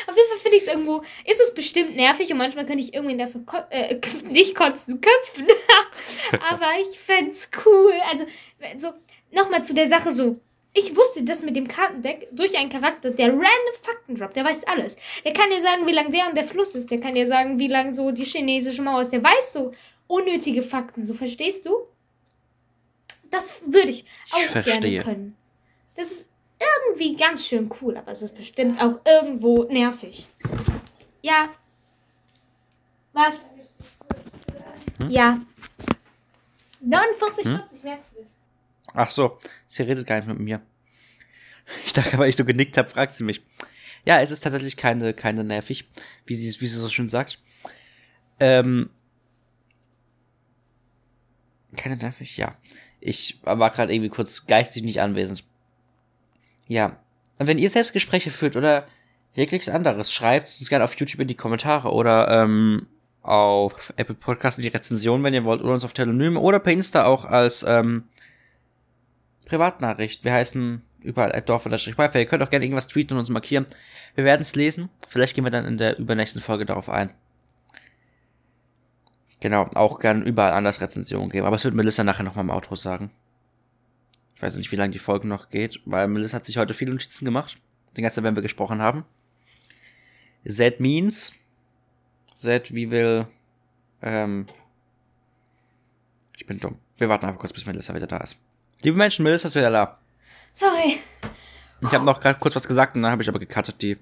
Auf 0.08 0.16
jeden 0.16 0.30
Fall 0.30 0.40
finde 0.42 0.58
ich 0.58 0.64
es 0.64 0.68
irgendwo, 0.68 1.04
ist 1.26 1.40
es 1.40 1.54
bestimmt 1.54 1.96
nervig 1.96 2.32
und 2.32 2.38
manchmal 2.38 2.66
könnte 2.66 2.84
ich 2.84 2.94
irgendwie 2.94 3.18
dafür 3.18 3.42
ko 3.46 3.58
äh, 3.70 4.00
nicht 4.26 4.56
kotzen, 4.56 5.00
köpfen. 5.00 5.48
Aber 6.50 6.68
ich 6.82 7.00
fände 7.00 7.32
es 7.32 7.50
cool. 7.66 7.94
Also, 8.10 8.26
so, 8.78 8.92
nochmal 9.32 9.64
zu 9.64 9.74
der 9.74 9.88
Sache 9.88 10.12
so. 10.12 10.40
Ich 10.74 10.96
wusste 10.96 11.24
das 11.24 11.44
mit 11.44 11.56
dem 11.56 11.68
Kartendeck 11.68 12.30
durch 12.32 12.58
einen 12.58 12.70
Charakter, 12.70 13.10
der 13.10 13.28
random 13.28 13.46
Fakten 13.82 14.16
droppt, 14.16 14.38
der 14.38 14.46
weiß 14.46 14.64
alles. 14.66 14.96
Der 15.26 15.34
kann 15.34 15.50
dir 15.50 15.60
sagen, 15.60 15.86
wie 15.86 15.92
lang 15.92 16.12
der 16.12 16.28
und 16.28 16.38
der 16.38 16.46
Fluss 16.46 16.76
ist. 16.76 16.90
Der 16.90 17.00
kann 17.00 17.14
dir 17.14 17.26
sagen, 17.26 17.60
wie 17.60 17.68
lang 17.68 17.94
so 17.94 18.12
die 18.12 18.24
chinesische 18.24 18.82
Mauer 18.82 19.02
ist. 19.02 19.12
Der 19.12 19.22
weiß 19.22 19.52
so 19.54 19.74
unnötige 20.08 20.64
Fakten, 20.64 21.06
so 21.06 21.14
verstehst 21.14 21.66
du? 21.66 21.88
Das 23.30 23.62
würde 23.66 23.90
ich 23.90 24.06
auch 24.32 24.56
Ich 24.56 24.66
gerne 24.66 25.04
können. 25.04 25.38
Das 25.96 26.08
ist 26.08 26.30
irgendwie 26.60 27.16
ganz 27.16 27.46
schön 27.46 27.70
cool, 27.82 27.98
aber 27.98 28.12
es 28.12 28.22
ist 28.22 28.36
bestimmt 28.36 28.80
auch 28.82 29.00
irgendwo 29.06 29.64
nervig. 29.64 30.30
Ja. 31.22 31.50
Was? 33.14 33.48
Ja. 35.10 35.40
49, 36.82 37.46
Hm? 37.46 37.58
40, 37.58 37.84
merkst 37.84 38.08
du? 38.16 38.31
Ach 38.94 39.10
so, 39.10 39.38
sie 39.68 39.84
redet 39.84 40.08
gar 40.08 40.18
nicht 40.18 40.28
mit 40.28 40.40
mir. 40.40 40.62
Ich 41.86 41.94
dachte, 41.94 42.18
weil 42.18 42.30
ich 42.30 42.36
so 42.36 42.44
genickt 42.44 42.76
habe, 42.76 42.90
fragt 42.90 43.14
sie 43.14 43.24
mich. 43.24 43.42
Ja, 44.04 44.20
es 44.20 44.32
ist 44.32 44.42
tatsächlich 44.42 44.76
keine, 44.76 45.14
keine 45.14 45.44
nervig, 45.44 45.88
wie 46.26 46.36
sie, 46.36 46.60
wie 46.60 46.68
sie 46.68 46.78
so 46.78 46.90
schön 46.90 47.10
sagt. 47.10 47.40
Ähm, 48.40 48.90
keine 51.78 51.96
nervig, 51.98 52.36
ja. 52.36 52.58
Ich 53.00 53.40
war 53.44 53.70
gerade 53.70 53.94
irgendwie 53.94 54.10
kurz 54.10 54.48
geistig 54.48 54.84
nicht 54.84 55.02
anwesend. 55.02 55.44
Ja. 56.68 57.00
Und 57.38 57.48
wenn 57.48 57.58
ihr 57.58 57.70
selbst 57.70 57.94
Gespräche 57.94 58.32
führt 58.32 58.56
oder 58.56 58.86
jegliches 59.34 59.70
anderes, 59.70 60.12
schreibt 60.12 60.56
uns 60.60 60.70
gerne 60.70 60.84
auf 60.84 60.96
YouTube 60.96 61.22
in 61.22 61.28
die 61.28 61.36
Kommentare 61.36 61.92
oder 61.92 62.30
ähm, 62.30 62.88
auf 63.22 63.94
Apple 63.98 64.16
Podcasts 64.16 64.58
in 64.58 64.64
die 64.64 64.70
Rezension, 64.70 65.24
wenn 65.24 65.34
ihr 65.34 65.44
wollt, 65.44 65.62
oder 65.62 65.74
uns 65.74 65.86
auf 65.86 65.94
Telonym 65.94 66.38
oder 66.38 66.60
per 66.60 66.74
Insta 66.74 67.06
auch 67.06 67.26
als 67.26 67.64
ähm, 67.68 68.06
Privatnachricht. 69.52 70.24
Wir 70.24 70.32
heißen 70.32 70.82
überall 71.02 71.34
at 71.36 71.50
Dorf. 71.50 71.66
Ihr 71.66 72.26
könnt 72.26 72.42
auch 72.42 72.50
gerne 72.50 72.64
irgendwas 72.64 72.88
tweeten 72.88 73.14
und 73.14 73.20
uns 73.20 73.30
markieren. 73.30 73.66
Wir 74.16 74.24
werden 74.24 74.42
es 74.42 74.56
lesen. 74.56 74.90
Vielleicht 75.10 75.36
gehen 75.36 75.44
wir 75.44 75.52
dann 75.52 75.66
in 75.66 75.78
der 75.78 76.00
übernächsten 76.00 76.42
Folge 76.42 76.66
darauf 76.66 76.88
ein. 76.88 77.10
Genau, 79.42 79.64
auch 79.74 80.00
gerne 80.00 80.24
überall 80.24 80.54
anders 80.54 80.80
Rezensionen 80.80 81.30
geben. 81.30 81.46
Aber 81.46 81.58
es 81.58 81.66
wird 81.66 81.74
Melissa 81.74 82.06
nachher 82.06 82.24
nochmal 82.24 82.46
im 82.46 82.50
Outro 82.50 82.78
sagen. 82.78 83.12
Ich 84.36 84.42
weiß 84.42 84.56
nicht, 84.56 84.72
wie 84.72 84.78
lange 84.78 84.94
die 84.94 85.00
Folge 85.00 85.28
noch 85.28 85.50
geht, 85.50 85.82
weil 85.86 86.08
Melissa 86.08 86.38
hat 86.38 86.46
sich 86.46 86.58
heute 86.58 86.74
viele 86.74 86.92
Notizen 86.92 87.26
gemacht. 87.26 87.58
Den 87.98 88.04
ganzen 88.04 88.24
wenn 88.24 88.36
wir 88.36 88.42
gesprochen 88.42 88.82
haben. 88.82 89.04
Z 90.48 90.80
means. 90.80 91.34
Z 92.34 92.74
wie 92.74 92.90
will. 92.90 93.28
Ähm. 94.02 94.46
Ich 96.38 96.46
bin 96.46 96.58
dumm. 96.58 96.78
Wir 96.98 97.10
warten 97.10 97.26
einfach 97.26 97.40
kurz, 97.40 97.52
bis 97.52 97.66
Melissa 97.66 97.94
wieder 97.94 98.08
da 98.08 98.18
ist. 98.18 98.38
Liebe 98.84 98.98
Menschen, 98.98 99.24
Melissa 99.24 99.48
ist 99.48 99.56
wieder 99.56 99.70
da. 99.70 99.98
Sorry. 100.54 101.00
Ich 101.82 101.92
habe 101.92 102.06
noch 102.06 102.20
gerade 102.20 102.40
kurz 102.40 102.56
was 102.56 102.68
gesagt 102.68 102.96
und 102.96 103.04
dann 103.04 103.12
habe 103.12 103.22
ich 103.22 103.30
aber 103.30 103.40
gecuttet 103.40 103.82
die 103.82 103.98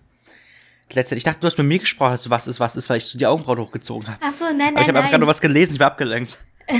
letzte. 0.92 1.16
Ich 1.16 1.24
dachte, 1.24 1.40
du 1.42 1.48
hast 1.48 1.58
mit 1.58 1.68
mir 1.68 1.80
gesprochen, 1.80 2.18
du 2.24 2.30
was 2.30 2.48
ist, 2.48 2.60
was 2.60 2.76
ist, 2.76 2.90
weil 2.90 2.98
ich 2.98 3.06
so 3.06 3.18
die 3.18 3.26
Augenbrauen 3.26 3.60
hochgezogen 3.60 4.08
habe. 4.08 4.26
Achso, 4.26 4.46
nein, 4.46 4.58
nein, 4.58 4.74
Aber 4.74 4.82
ich 4.82 4.88
habe 4.88 4.98
einfach 4.98 5.12
gerade 5.12 5.22
nur 5.22 5.30
was 5.30 5.42
gelesen, 5.42 5.76
ich 5.76 5.80
war 5.80 5.88
abgelenkt. 5.88 6.38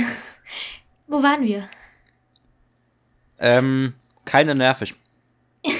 Wo 1.06 1.22
waren 1.22 1.42
wir? 1.42 1.68
Ähm, 3.38 3.94
keine 4.24 4.54
nervig. 4.54 4.94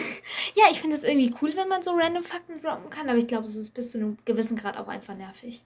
Ja, 0.57 0.64
ich 0.71 0.81
finde 0.81 0.97
es 0.97 1.05
irgendwie 1.05 1.33
cool, 1.41 1.53
wenn 1.55 1.68
man 1.68 1.83
so 1.83 1.93
random 1.93 2.25
Fakten 2.25 2.61
droppen 2.61 2.91
kann, 2.91 3.09
aber 3.09 3.18
ich 3.18 3.29
glaube, 3.29 3.45
es 3.45 3.55
ist 3.55 3.73
bis 3.73 3.93
zu 3.93 3.99
einem 3.99 4.18
gewissen 4.25 4.57
Grad 4.57 4.77
auch 4.77 4.89
einfach 4.89 5.14
nervig. 5.14 5.62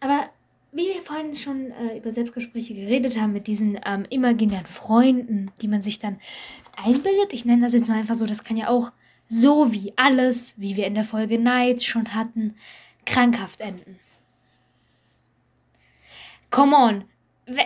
Aber 0.00 0.30
wie 0.74 0.88
wir 0.88 1.02
vorhin 1.02 1.32
schon 1.34 1.70
äh, 1.70 1.98
über 1.98 2.10
Selbstgespräche 2.12 2.74
geredet 2.74 3.18
haben, 3.18 3.32
mit 3.32 3.46
diesen 3.46 3.78
ähm, 3.86 4.04
imaginären 4.10 4.66
Freunden, 4.66 5.50
die 5.62 5.68
man 5.68 5.82
sich 5.82 5.98
dann 5.98 6.18
einbildet, 6.76 7.32
ich 7.32 7.44
nenne 7.44 7.62
das 7.62 7.72
jetzt 7.72 7.88
mal 7.88 7.98
einfach 7.98 8.16
so, 8.16 8.26
das 8.26 8.44
kann 8.44 8.56
ja 8.56 8.68
auch 8.68 8.90
so 9.28 9.72
wie 9.72 9.92
alles, 9.96 10.60
wie 10.60 10.76
wir 10.76 10.86
in 10.86 10.94
der 10.94 11.04
Folge 11.04 11.38
Night 11.38 11.82
schon 11.82 12.14
hatten, 12.14 12.56
krankhaft 13.06 13.60
enden. 13.60 13.98
Come 16.50 16.76
on. 16.76 17.04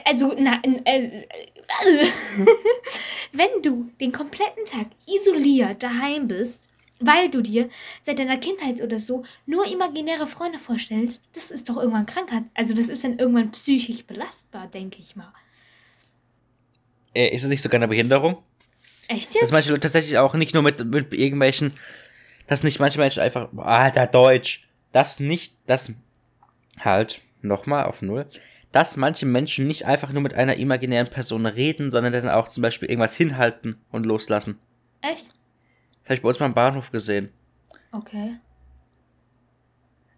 Also, 0.04 0.34
na, 0.38 0.60
n- 0.62 0.84
äh, 0.86 1.26
wenn 3.32 3.62
du 3.62 3.88
den 4.00 4.12
kompletten 4.12 4.64
Tag 4.64 4.86
isoliert 5.06 5.82
daheim 5.82 6.28
bist, 6.28 6.67
weil 7.00 7.30
du 7.30 7.42
dir 7.42 7.68
seit 8.02 8.18
deiner 8.18 8.38
Kindheit 8.38 8.80
oder 8.80 8.98
so 8.98 9.24
nur 9.46 9.66
imaginäre 9.66 10.26
Freunde 10.26 10.58
vorstellst, 10.58 11.24
das 11.34 11.50
ist 11.50 11.68
doch 11.68 11.76
irgendwann 11.76 12.06
Krankheit. 12.06 12.44
Also 12.54 12.74
das 12.74 12.88
ist 12.88 13.04
dann 13.04 13.18
irgendwann 13.18 13.50
psychisch 13.50 14.04
belastbar, 14.04 14.66
denke 14.68 14.98
ich 15.00 15.16
mal. 15.16 15.32
Äh, 17.14 17.34
ist 17.34 17.44
es 17.44 17.48
nicht 17.48 17.62
sogar 17.62 17.78
eine 17.78 17.88
Behinderung? 17.88 18.42
Echt 19.08 19.28
Dass 19.28 19.34
jetzt? 19.42 19.52
manche 19.52 19.70
Leute 19.70 19.80
tatsächlich 19.80 20.18
auch 20.18 20.34
nicht 20.34 20.54
nur 20.54 20.62
mit, 20.62 20.84
mit 20.84 21.14
irgendwelchen, 21.14 21.72
dass 22.46 22.62
nicht 22.62 22.78
manche 22.78 22.98
Menschen 22.98 23.22
einfach, 23.22 23.48
alter 23.56 24.06
Deutsch, 24.06 24.68
das 24.92 25.20
nicht, 25.20 25.54
das 25.66 25.92
halt, 26.80 27.20
nochmal 27.42 27.84
auf 27.84 28.02
Null, 28.02 28.26
dass 28.72 28.96
manche 28.96 29.24
Menschen 29.26 29.66
nicht 29.66 29.86
einfach 29.86 30.12
nur 30.12 30.22
mit 30.22 30.34
einer 30.34 30.56
imaginären 30.56 31.08
Person 31.08 31.46
reden, 31.46 31.90
sondern 31.90 32.12
dann 32.12 32.28
auch 32.28 32.48
zum 32.48 32.62
Beispiel 32.62 32.90
irgendwas 32.90 33.16
hinhalten 33.16 33.80
und 33.90 34.04
loslassen. 34.04 34.58
Echt? 35.00 35.30
Das 36.08 36.12
habe 36.12 36.14
ich 36.14 36.22
bei 36.22 36.28
uns 36.28 36.40
mal 36.40 36.46
am 36.46 36.54
Bahnhof 36.54 36.90
gesehen. 36.90 37.28
Okay. 37.92 38.38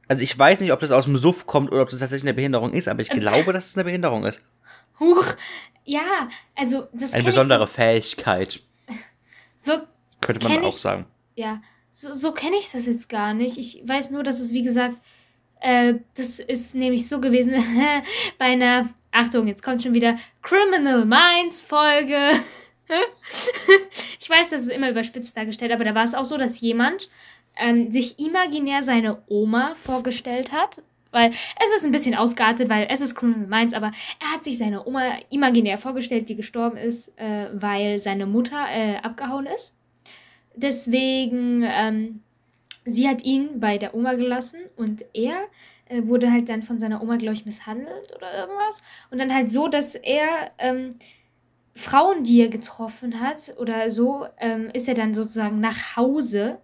Also 0.07 0.22
ich 0.22 0.38
weiß 0.38 0.61
nicht, 0.61 0.72
ob 0.72 0.78
das 0.78 0.93
aus 0.93 1.05
dem 1.07 1.16
Suff 1.16 1.47
kommt 1.47 1.72
oder 1.72 1.82
ob 1.82 1.91
das 1.91 1.99
tatsächlich 1.99 2.24
eine 2.28 2.34
Behinderung 2.34 2.72
ist, 2.72 2.86
aber 2.86 3.01
ich 3.03 3.09
glaube, 3.11 3.53
dass 3.53 3.66
es 3.66 3.74
eine 3.76 3.82
Behinderung 3.84 4.24
ist. 4.24 4.41
Huch. 5.01 5.24
Ja, 5.84 6.28
also 6.57 6.86
das 6.93 7.12
Eine 7.12 7.24
besondere 7.24 7.64
ich 7.64 7.70
Fähigkeit, 7.70 8.61
so, 9.59 9.72
so 9.74 9.80
könnte 10.20 10.49
man 10.49 10.62
auch 10.64 10.74
ich- 10.74 10.80
sagen. 10.80 11.07
ja, 11.34 11.61
so, 11.91 12.12
so 12.14 12.30
kenne 12.32 12.55
ich 12.57 12.70
das 12.70 12.86
jetzt 12.86 13.09
gar 13.09 13.34
nicht. 13.34 13.59
Ich 13.59 13.82
weiß 13.84 14.12
nur, 14.12 14.22
dass 14.22 14.38
es, 14.38 14.53
wie 14.53 14.62
gesagt, 14.62 14.95
äh, 15.61 15.95
das 16.14 16.38
ist 16.38 16.76
nämlich 16.76 17.09
so 17.09 17.20
gewesen 17.20 17.55
bei 18.38 18.45
einer, 18.45 18.91
Achtung, 19.11 19.49
jetzt 19.49 19.64
kommt 19.64 19.82
schon 19.82 19.95
wieder 19.95 20.16
Criminal 20.43 21.05
Minds 21.05 21.62
Folge. 21.62 22.30
ich 24.20 24.28
weiß, 24.28 24.51
das 24.51 24.62
ist 24.62 24.70
immer 24.70 24.91
überspitzt 24.91 25.36
dargestellt, 25.36 25.72
aber 25.72 25.84
da 25.84 25.95
war 25.95 26.05
es 26.05 26.14
auch 26.14 26.24
so, 26.24 26.36
dass 26.36 26.61
jemand 26.61 27.09
ähm, 27.57 27.91
sich 27.91 28.18
imaginär 28.18 28.82
seine 28.82 29.22
Oma 29.28 29.74
vorgestellt 29.74 30.53
hat. 30.53 30.82
Weil 31.12 31.30
es 31.30 31.76
ist 31.76 31.84
ein 31.84 31.91
bisschen 31.91 32.14
ausgeartet, 32.14 32.68
weil 32.68 32.86
es 32.88 33.01
ist 33.01 33.16
Criminal 33.16 33.49
Minds, 33.49 33.74
aber 33.74 33.91
er 34.20 34.32
hat 34.32 34.45
sich 34.45 34.59
seine 34.59 34.86
Oma 34.86 35.16
imaginär 35.28 35.76
vorgestellt, 35.76 36.28
die 36.28 36.36
gestorben 36.36 36.76
ist, 36.76 37.09
äh, 37.18 37.49
weil 37.53 37.99
seine 37.99 38.26
Mutter 38.26 38.66
äh, 38.72 38.97
abgehauen 38.99 39.47
ist. 39.47 39.74
Deswegen, 40.55 41.64
ähm, 41.64 42.22
sie 42.84 43.09
hat 43.09 43.24
ihn 43.24 43.59
bei 43.59 43.76
der 43.76 43.95
Oma 43.95 44.14
gelassen 44.14 44.61
und 44.76 45.05
er 45.12 45.49
äh, 45.86 46.03
wurde 46.05 46.30
halt 46.30 46.49
dann 46.49 46.62
von 46.62 46.78
seiner 46.78 47.03
Oma, 47.03 47.16
glaube 47.16 47.34
ich, 47.34 47.45
misshandelt 47.45 48.14
oder 48.14 48.32
irgendwas. 48.32 48.82
Und 49.11 49.18
dann 49.18 49.34
halt 49.34 49.51
so, 49.51 49.66
dass 49.66 49.97
er 49.97 50.53
ähm, 50.59 50.91
Frauen, 51.74 52.24
die 52.24 52.40
er 52.40 52.48
getroffen 52.48 53.20
hat 53.20 53.54
oder 53.58 53.90
so, 53.90 54.26
ähm, 54.38 54.68
ist 54.72 54.88
er 54.88 54.94
dann 54.94 55.14
sozusagen 55.14 55.60
nach 55.60 55.96
Hause 55.96 56.58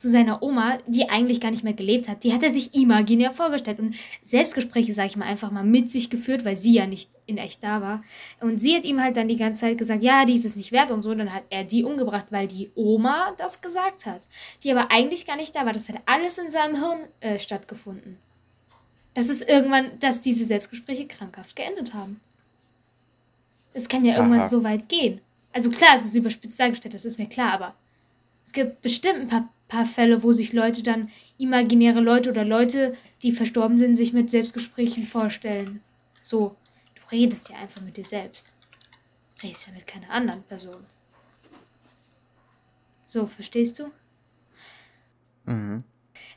zu 0.00 0.08
seiner 0.08 0.42
Oma, 0.42 0.78
die 0.86 1.10
eigentlich 1.10 1.42
gar 1.42 1.50
nicht 1.50 1.62
mehr 1.62 1.74
gelebt 1.74 2.08
hat. 2.08 2.24
Die 2.24 2.32
hat 2.32 2.42
er 2.42 2.48
sich 2.48 2.74
imaginär 2.74 3.32
vorgestellt 3.32 3.78
und 3.80 3.94
Selbstgespräche, 4.22 4.94
sage 4.94 5.08
ich 5.08 5.16
mal, 5.16 5.26
einfach 5.26 5.50
mal 5.50 5.62
mit 5.62 5.90
sich 5.90 6.08
geführt, 6.08 6.46
weil 6.46 6.56
sie 6.56 6.72
ja 6.72 6.86
nicht 6.86 7.10
in 7.26 7.36
echt 7.36 7.62
da 7.62 7.82
war. 7.82 8.02
Und 8.40 8.58
sie 8.58 8.74
hat 8.74 8.84
ihm 8.84 9.02
halt 9.02 9.18
dann 9.18 9.28
die 9.28 9.36
ganze 9.36 9.60
Zeit 9.60 9.76
gesagt, 9.76 10.02
ja, 10.02 10.24
die 10.24 10.34
ist 10.34 10.46
es 10.46 10.56
nicht 10.56 10.72
wert 10.72 10.90
und 10.90 11.02
so. 11.02 11.14
Dann 11.14 11.34
hat 11.34 11.42
er 11.50 11.64
die 11.64 11.84
umgebracht, 11.84 12.26
weil 12.30 12.48
die 12.48 12.70
Oma 12.74 13.34
das 13.36 13.60
gesagt 13.60 14.06
hat. 14.06 14.22
Die 14.64 14.72
aber 14.72 14.90
eigentlich 14.90 15.26
gar 15.26 15.36
nicht 15.36 15.54
da 15.54 15.66
war. 15.66 15.74
Das 15.74 15.90
hat 15.90 16.00
alles 16.06 16.38
in 16.38 16.50
seinem 16.50 16.76
Hirn 16.76 17.00
äh, 17.20 17.38
stattgefunden. 17.38 18.16
Das 19.12 19.28
ist 19.28 19.42
irgendwann, 19.42 19.98
dass 19.98 20.22
diese 20.22 20.46
Selbstgespräche 20.46 21.08
krankhaft 21.08 21.56
geendet 21.56 21.92
haben. 21.92 22.22
Es 23.72 23.88
kann 23.88 24.04
ja 24.04 24.16
irgendwann 24.16 24.40
Aha. 24.40 24.46
so 24.46 24.64
weit 24.64 24.88
gehen. 24.88 25.20
Also 25.52 25.70
klar, 25.70 25.94
es 25.94 26.04
ist 26.04 26.14
überspitzt 26.14 26.58
dargestellt, 26.60 26.94
das 26.94 27.04
ist 27.04 27.18
mir 27.18 27.28
klar, 27.28 27.52
aber 27.52 27.74
es 28.44 28.52
gibt 28.52 28.82
bestimmt 28.82 29.20
ein 29.20 29.28
paar, 29.28 29.48
paar 29.68 29.86
Fälle, 29.86 30.22
wo 30.22 30.32
sich 30.32 30.52
Leute 30.52 30.82
dann 30.82 31.10
imaginäre 31.38 32.00
Leute 32.00 32.30
oder 32.30 32.44
Leute, 32.44 32.96
die 33.22 33.32
verstorben 33.32 33.78
sind, 33.78 33.96
sich 33.96 34.12
mit 34.12 34.30
Selbstgesprächen 34.30 35.04
vorstellen. 35.04 35.82
So, 36.20 36.56
du 36.94 37.02
redest 37.10 37.48
ja 37.48 37.56
einfach 37.56 37.80
mit 37.80 37.96
dir 37.96 38.04
selbst. 38.04 38.54
Redest 39.42 39.66
ja 39.66 39.72
mit 39.72 39.86
keiner 39.86 40.10
anderen 40.10 40.42
Person. 40.42 40.84
So, 43.06 43.26
verstehst 43.26 43.78
du? 43.78 43.90
Mhm. 45.44 45.84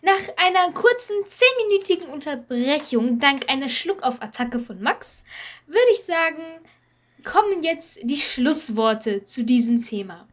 Nach 0.02 0.20
einer 0.38 0.72
kurzen 0.74 1.16
10-minütigen 1.26 2.08
Unterbrechung, 2.08 3.20
dank 3.20 3.50
einer 3.50 3.70
Schluckauf-Attacke 3.70 4.60
von 4.60 4.82
Max, 4.82 5.24
würde 5.66 5.92
ich 5.92 6.04
sagen, 6.04 6.42
kommen 7.24 7.64
jetzt 7.64 8.00
die 8.04 8.18
Schlussworte 8.18 9.24
zu 9.24 9.44
diesem 9.44 9.82
Thema. 9.82 10.28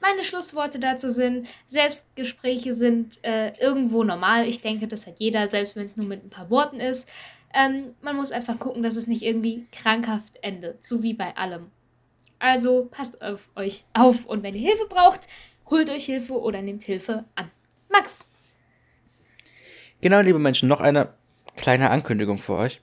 Meine 0.00 0.24
Schlussworte 0.24 0.78
dazu 0.78 1.10
sind, 1.10 1.46
Selbstgespräche 1.68 2.72
sind 2.72 3.18
äh, 3.24 3.52
irgendwo 3.60 4.02
normal. 4.02 4.48
Ich 4.48 4.60
denke, 4.60 4.88
das 4.88 5.06
hat 5.06 5.20
jeder, 5.20 5.46
selbst 5.46 5.76
wenn 5.76 5.84
es 5.84 5.96
nur 5.96 6.06
mit 6.06 6.24
ein 6.24 6.30
paar 6.30 6.50
Worten 6.50 6.80
ist. 6.80 7.08
Ähm, 7.54 7.94
man 8.00 8.16
muss 8.16 8.32
einfach 8.32 8.58
gucken, 8.58 8.82
dass 8.82 8.96
es 8.96 9.06
nicht 9.06 9.22
irgendwie 9.22 9.64
krankhaft 9.70 10.38
endet, 10.42 10.84
so 10.84 11.02
wie 11.02 11.14
bei 11.14 11.36
allem. 11.36 11.70
Also 12.38 12.88
passt 12.90 13.22
auf 13.22 13.48
euch 13.54 13.84
auf 13.92 14.26
und 14.26 14.42
wenn 14.42 14.54
ihr 14.54 14.68
Hilfe 14.68 14.86
braucht, 14.88 15.28
holt 15.70 15.88
euch 15.90 16.06
Hilfe 16.06 16.32
oder 16.40 16.62
nehmt 16.62 16.82
Hilfe 16.82 17.24
an. 17.36 17.50
Max, 17.88 18.28
Genau, 20.02 20.20
liebe 20.20 20.40
Menschen, 20.40 20.68
noch 20.68 20.80
eine 20.80 21.14
kleine 21.56 21.90
Ankündigung 21.90 22.38
für 22.38 22.54
euch. 22.54 22.80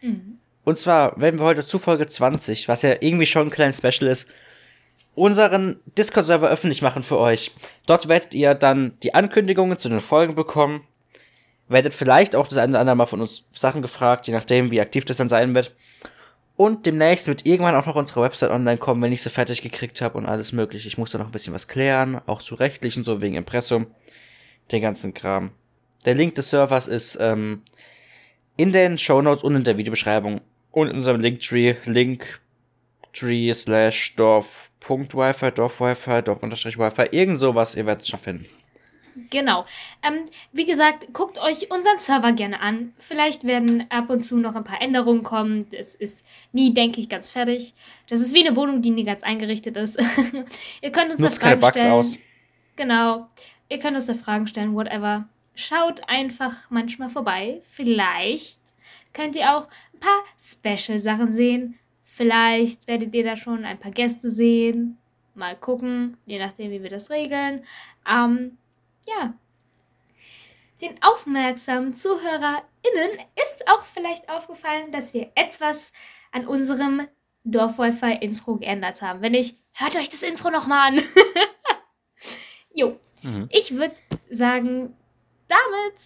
Mhm. 0.00 0.38
Und 0.64 0.78
zwar 0.78 1.20
werden 1.20 1.38
wir 1.38 1.44
heute 1.44 1.66
zu 1.66 1.78
Folge 1.78 2.06
20, 2.06 2.68
was 2.68 2.82
ja 2.82 2.96
irgendwie 3.00 3.26
schon 3.26 3.48
ein 3.48 3.50
kleines 3.50 3.78
Special 3.78 4.10
ist, 4.10 4.28
unseren 5.14 5.80
Discord-Server 5.96 6.48
öffentlich 6.48 6.82
machen 6.82 7.02
für 7.02 7.18
euch. 7.18 7.52
Dort 7.86 8.08
werdet 8.08 8.34
ihr 8.34 8.54
dann 8.54 8.98
die 9.02 9.14
Ankündigungen 9.14 9.78
zu 9.78 9.88
den 9.88 10.00
Folgen 10.00 10.34
bekommen. 10.34 10.82
Werdet 11.68 11.94
vielleicht 11.94 12.34
auch 12.34 12.48
das 12.48 12.58
eine 12.58 12.72
oder 12.72 12.80
andere 12.80 12.96
Mal 12.96 13.06
von 13.06 13.20
uns 13.20 13.44
Sachen 13.54 13.82
gefragt, 13.82 14.26
je 14.26 14.34
nachdem, 14.34 14.70
wie 14.70 14.80
aktiv 14.80 15.04
das 15.04 15.18
dann 15.18 15.28
sein 15.28 15.54
wird. 15.54 15.74
Und 16.56 16.86
demnächst 16.86 17.26
wird 17.26 17.46
irgendwann 17.46 17.74
auch 17.74 17.86
noch 17.86 17.96
unsere 17.96 18.22
Website 18.22 18.50
online 18.50 18.78
kommen, 18.78 19.02
wenn 19.02 19.12
ich 19.12 19.22
sie 19.22 19.30
fertig 19.30 19.62
gekriegt 19.62 20.00
habe 20.00 20.18
und 20.18 20.26
alles 20.26 20.52
mögliche. 20.52 20.88
Ich 20.88 20.98
muss 20.98 21.10
da 21.10 21.18
noch 21.18 21.26
ein 21.26 21.32
bisschen 21.32 21.54
was 21.54 21.68
klären, 21.68 22.20
auch 22.26 22.40
zu 22.40 22.54
rechtlichen, 22.54 23.02
so 23.02 23.20
wegen 23.20 23.34
Impressum, 23.34 23.88
den 24.70 24.82
ganzen 24.82 25.14
Kram. 25.14 25.50
Der 26.04 26.14
Link 26.14 26.34
des 26.36 26.50
Servers 26.50 26.86
ist 26.86 27.18
ähm, 27.20 27.62
in 28.56 28.72
den 28.72 28.98
Shownotes 28.98 29.42
und 29.42 29.56
in 29.56 29.64
der 29.64 29.78
Videobeschreibung 29.78 30.42
und 30.74 30.88
in 30.88 30.96
unserem 30.96 31.20
Linktree, 31.20 31.76
linktree 31.84 33.52
slash 33.54 34.16
dorf.wifi, 34.16 35.52
dorfwifi, 35.52 36.22
dorf-wifi, 36.22 37.08
irgend 37.12 37.40
sowas, 37.40 37.74
ihr 37.74 37.86
werdet 37.86 38.02
es 38.02 38.08
schon 38.08 38.18
finden. 38.18 38.46
Genau. 39.30 39.64
Ähm, 40.02 40.24
wie 40.52 40.64
gesagt, 40.64 41.12
guckt 41.12 41.38
euch 41.38 41.70
unseren 41.70 42.00
Server 42.00 42.32
gerne 42.32 42.60
an. 42.60 42.92
Vielleicht 42.98 43.44
werden 43.44 43.86
ab 43.88 44.10
und 44.10 44.24
zu 44.24 44.36
noch 44.36 44.56
ein 44.56 44.64
paar 44.64 44.82
Änderungen 44.82 45.22
kommen. 45.22 45.66
Das 45.70 45.94
ist 45.94 46.24
nie, 46.50 46.74
denke 46.74 47.00
ich, 47.00 47.08
ganz 47.08 47.30
fertig. 47.30 47.74
Das 48.08 48.18
ist 48.18 48.34
wie 48.34 48.44
eine 48.44 48.56
Wohnung, 48.56 48.82
die 48.82 48.90
nie 48.90 49.04
ganz 49.04 49.22
eingerichtet 49.22 49.76
ist. 49.76 50.00
Ihr 50.82 50.90
könnt 50.90 51.12
uns 51.12 51.20
Nutzt 51.20 51.36
da 51.36 51.46
Fragen 51.46 51.60
keine 51.60 51.60
Bugs 51.60 51.78
stellen. 51.78 51.92
aus. 51.92 52.18
Genau. 52.74 53.28
Ihr 53.68 53.78
könnt 53.78 53.94
uns 53.94 54.06
da 54.06 54.14
Fragen 54.14 54.48
stellen, 54.48 54.74
whatever. 54.74 55.28
Schaut 55.54 56.08
einfach 56.08 56.68
manchmal 56.70 57.08
vorbei. 57.08 57.62
Vielleicht 57.70 58.58
könnt 59.12 59.36
ihr 59.36 59.56
auch 59.56 59.68
ein 59.94 60.00
paar 60.00 60.22
Special-Sachen 60.38 61.32
sehen. 61.32 61.78
Vielleicht 62.02 62.86
werdet 62.86 63.14
ihr 63.14 63.24
da 63.24 63.36
schon 63.36 63.64
ein 63.64 63.78
paar 63.78 63.90
Gäste 63.90 64.28
sehen. 64.28 64.98
Mal 65.34 65.56
gucken, 65.56 66.16
je 66.26 66.38
nachdem, 66.38 66.70
wie 66.70 66.82
wir 66.82 66.90
das 66.90 67.10
regeln. 67.10 67.64
Ähm, 68.08 68.56
ja. 69.06 69.34
Den 70.80 71.02
aufmerksamen 71.02 71.94
ZuhörerInnen 71.94 73.18
ist 73.42 73.66
auch 73.68 73.84
vielleicht 73.84 74.28
aufgefallen, 74.28 74.92
dass 74.92 75.14
wir 75.14 75.32
etwas 75.34 75.92
an 76.30 76.46
unserem 76.46 77.06
Dorf-Wi-Fi-Intro 77.44 78.56
geändert 78.56 79.02
haben. 79.02 79.20
Wenn 79.22 79.32
nicht, 79.32 79.58
hört 79.72 79.96
euch 79.96 80.08
das 80.08 80.22
Intro 80.22 80.50
nochmal 80.50 80.92
an. 80.92 81.02
jo. 82.74 82.98
Mhm. 83.22 83.48
Ich 83.50 83.74
würde 83.74 83.94
sagen, 84.30 84.96
damit 85.48 85.98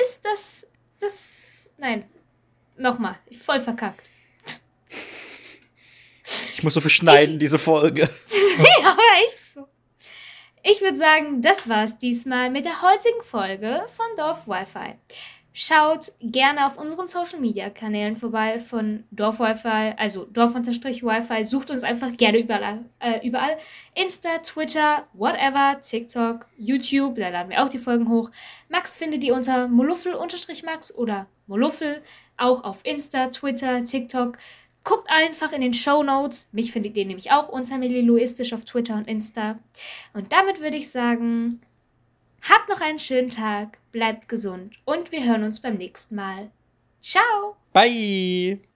ist 0.00 0.24
das. 0.24 0.70
Das. 1.00 1.44
Nein. 1.76 2.08
Nochmal. 2.78 3.16
Voll 3.38 3.60
verkackt. 3.60 4.08
Ich 6.52 6.62
muss 6.62 6.74
so 6.74 6.80
viel 6.80 6.90
schneiden, 6.90 7.38
diese 7.38 7.58
Folge. 7.58 8.02
ja, 8.82 8.90
aber 8.90 9.02
echt 9.22 9.54
so. 9.54 9.68
Ich 10.62 10.80
würde 10.80 10.96
sagen, 10.96 11.40
das 11.40 11.68
war's 11.68 11.98
diesmal 11.98 12.50
mit 12.50 12.64
der 12.64 12.82
heutigen 12.82 13.22
Folge 13.22 13.84
von 13.96 14.06
Dorf 14.16 14.48
Wi-Fi. 14.48 14.96
Schaut 15.60 16.12
gerne 16.20 16.66
auf 16.66 16.78
unseren 16.78 17.08
Social 17.08 17.40
Media 17.40 17.68
Kanälen 17.68 18.14
vorbei 18.14 18.60
von 18.60 19.02
Dorf 19.10 19.40
Wi-Fi, 19.40 19.94
also 19.96 20.24
Dorf-Wi-Fi. 20.26 21.44
Sucht 21.44 21.70
uns 21.70 21.82
einfach 21.82 22.16
gerne 22.16 22.38
überall, 22.38 22.84
äh, 23.00 23.26
überall. 23.26 23.56
Insta, 23.94 24.38
Twitter, 24.38 25.08
whatever, 25.14 25.80
TikTok, 25.80 26.46
YouTube, 26.56 27.16
da 27.16 27.30
laden 27.30 27.50
wir 27.50 27.64
auch 27.64 27.68
die 27.68 27.78
Folgen 27.78 28.08
hoch. 28.08 28.30
Max 28.68 28.96
findet 28.96 29.24
die 29.24 29.32
unter 29.32 29.66
Moluffel-Max 29.66 30.94
oder 30.94 31.26
Moluffel, 31.48 32.02
auch 32.38 32.64
auf 32.64 32.84
Insta, 32.84 33.28
Twitter, 33.28 33.82
TikTok. 33.82 34.38
Guckt 34.84 35.08
einfach 35.10 35.52
in 35.52 35.60
den 35.60 35.74
Show 35.74 36.02
Notes. 36.02 36.48
Mich 36.52 36.72
findet 36.72 36.96
ihr 36.96 37.04
nämlich 37.04 37.30
auch 37.30 37.48
unter 37.48 37.78
Meliluistisch 37.78 38.52
auf 38.52 38.64
Twitter 38.64 38.94
und 38.94 39.06
Insta. 39.06 39.58
Und 40.14 40.32
damit 40.32 40.60
würde 40.60 40.76
ich 40.76 40.90
sagen, 40.90 41.60
habt 42.42 42.68
noch 42.68 42.80
einen 42.80 42.98
schönen 42.98 43.30
Tag, 43.30 43.78
bleibt 43.92 44.28
gesund 44.28 44.76
und 44.84 45.12
wir 45.12 45.24
hören 45.24 45.42
uns 45.42 45.60
beim 45.60 45.76
nächsten 45.76 46.14
Mal. 46.14 46.50
Ciao! 47.02 47.56
Bye! 47.72 48.60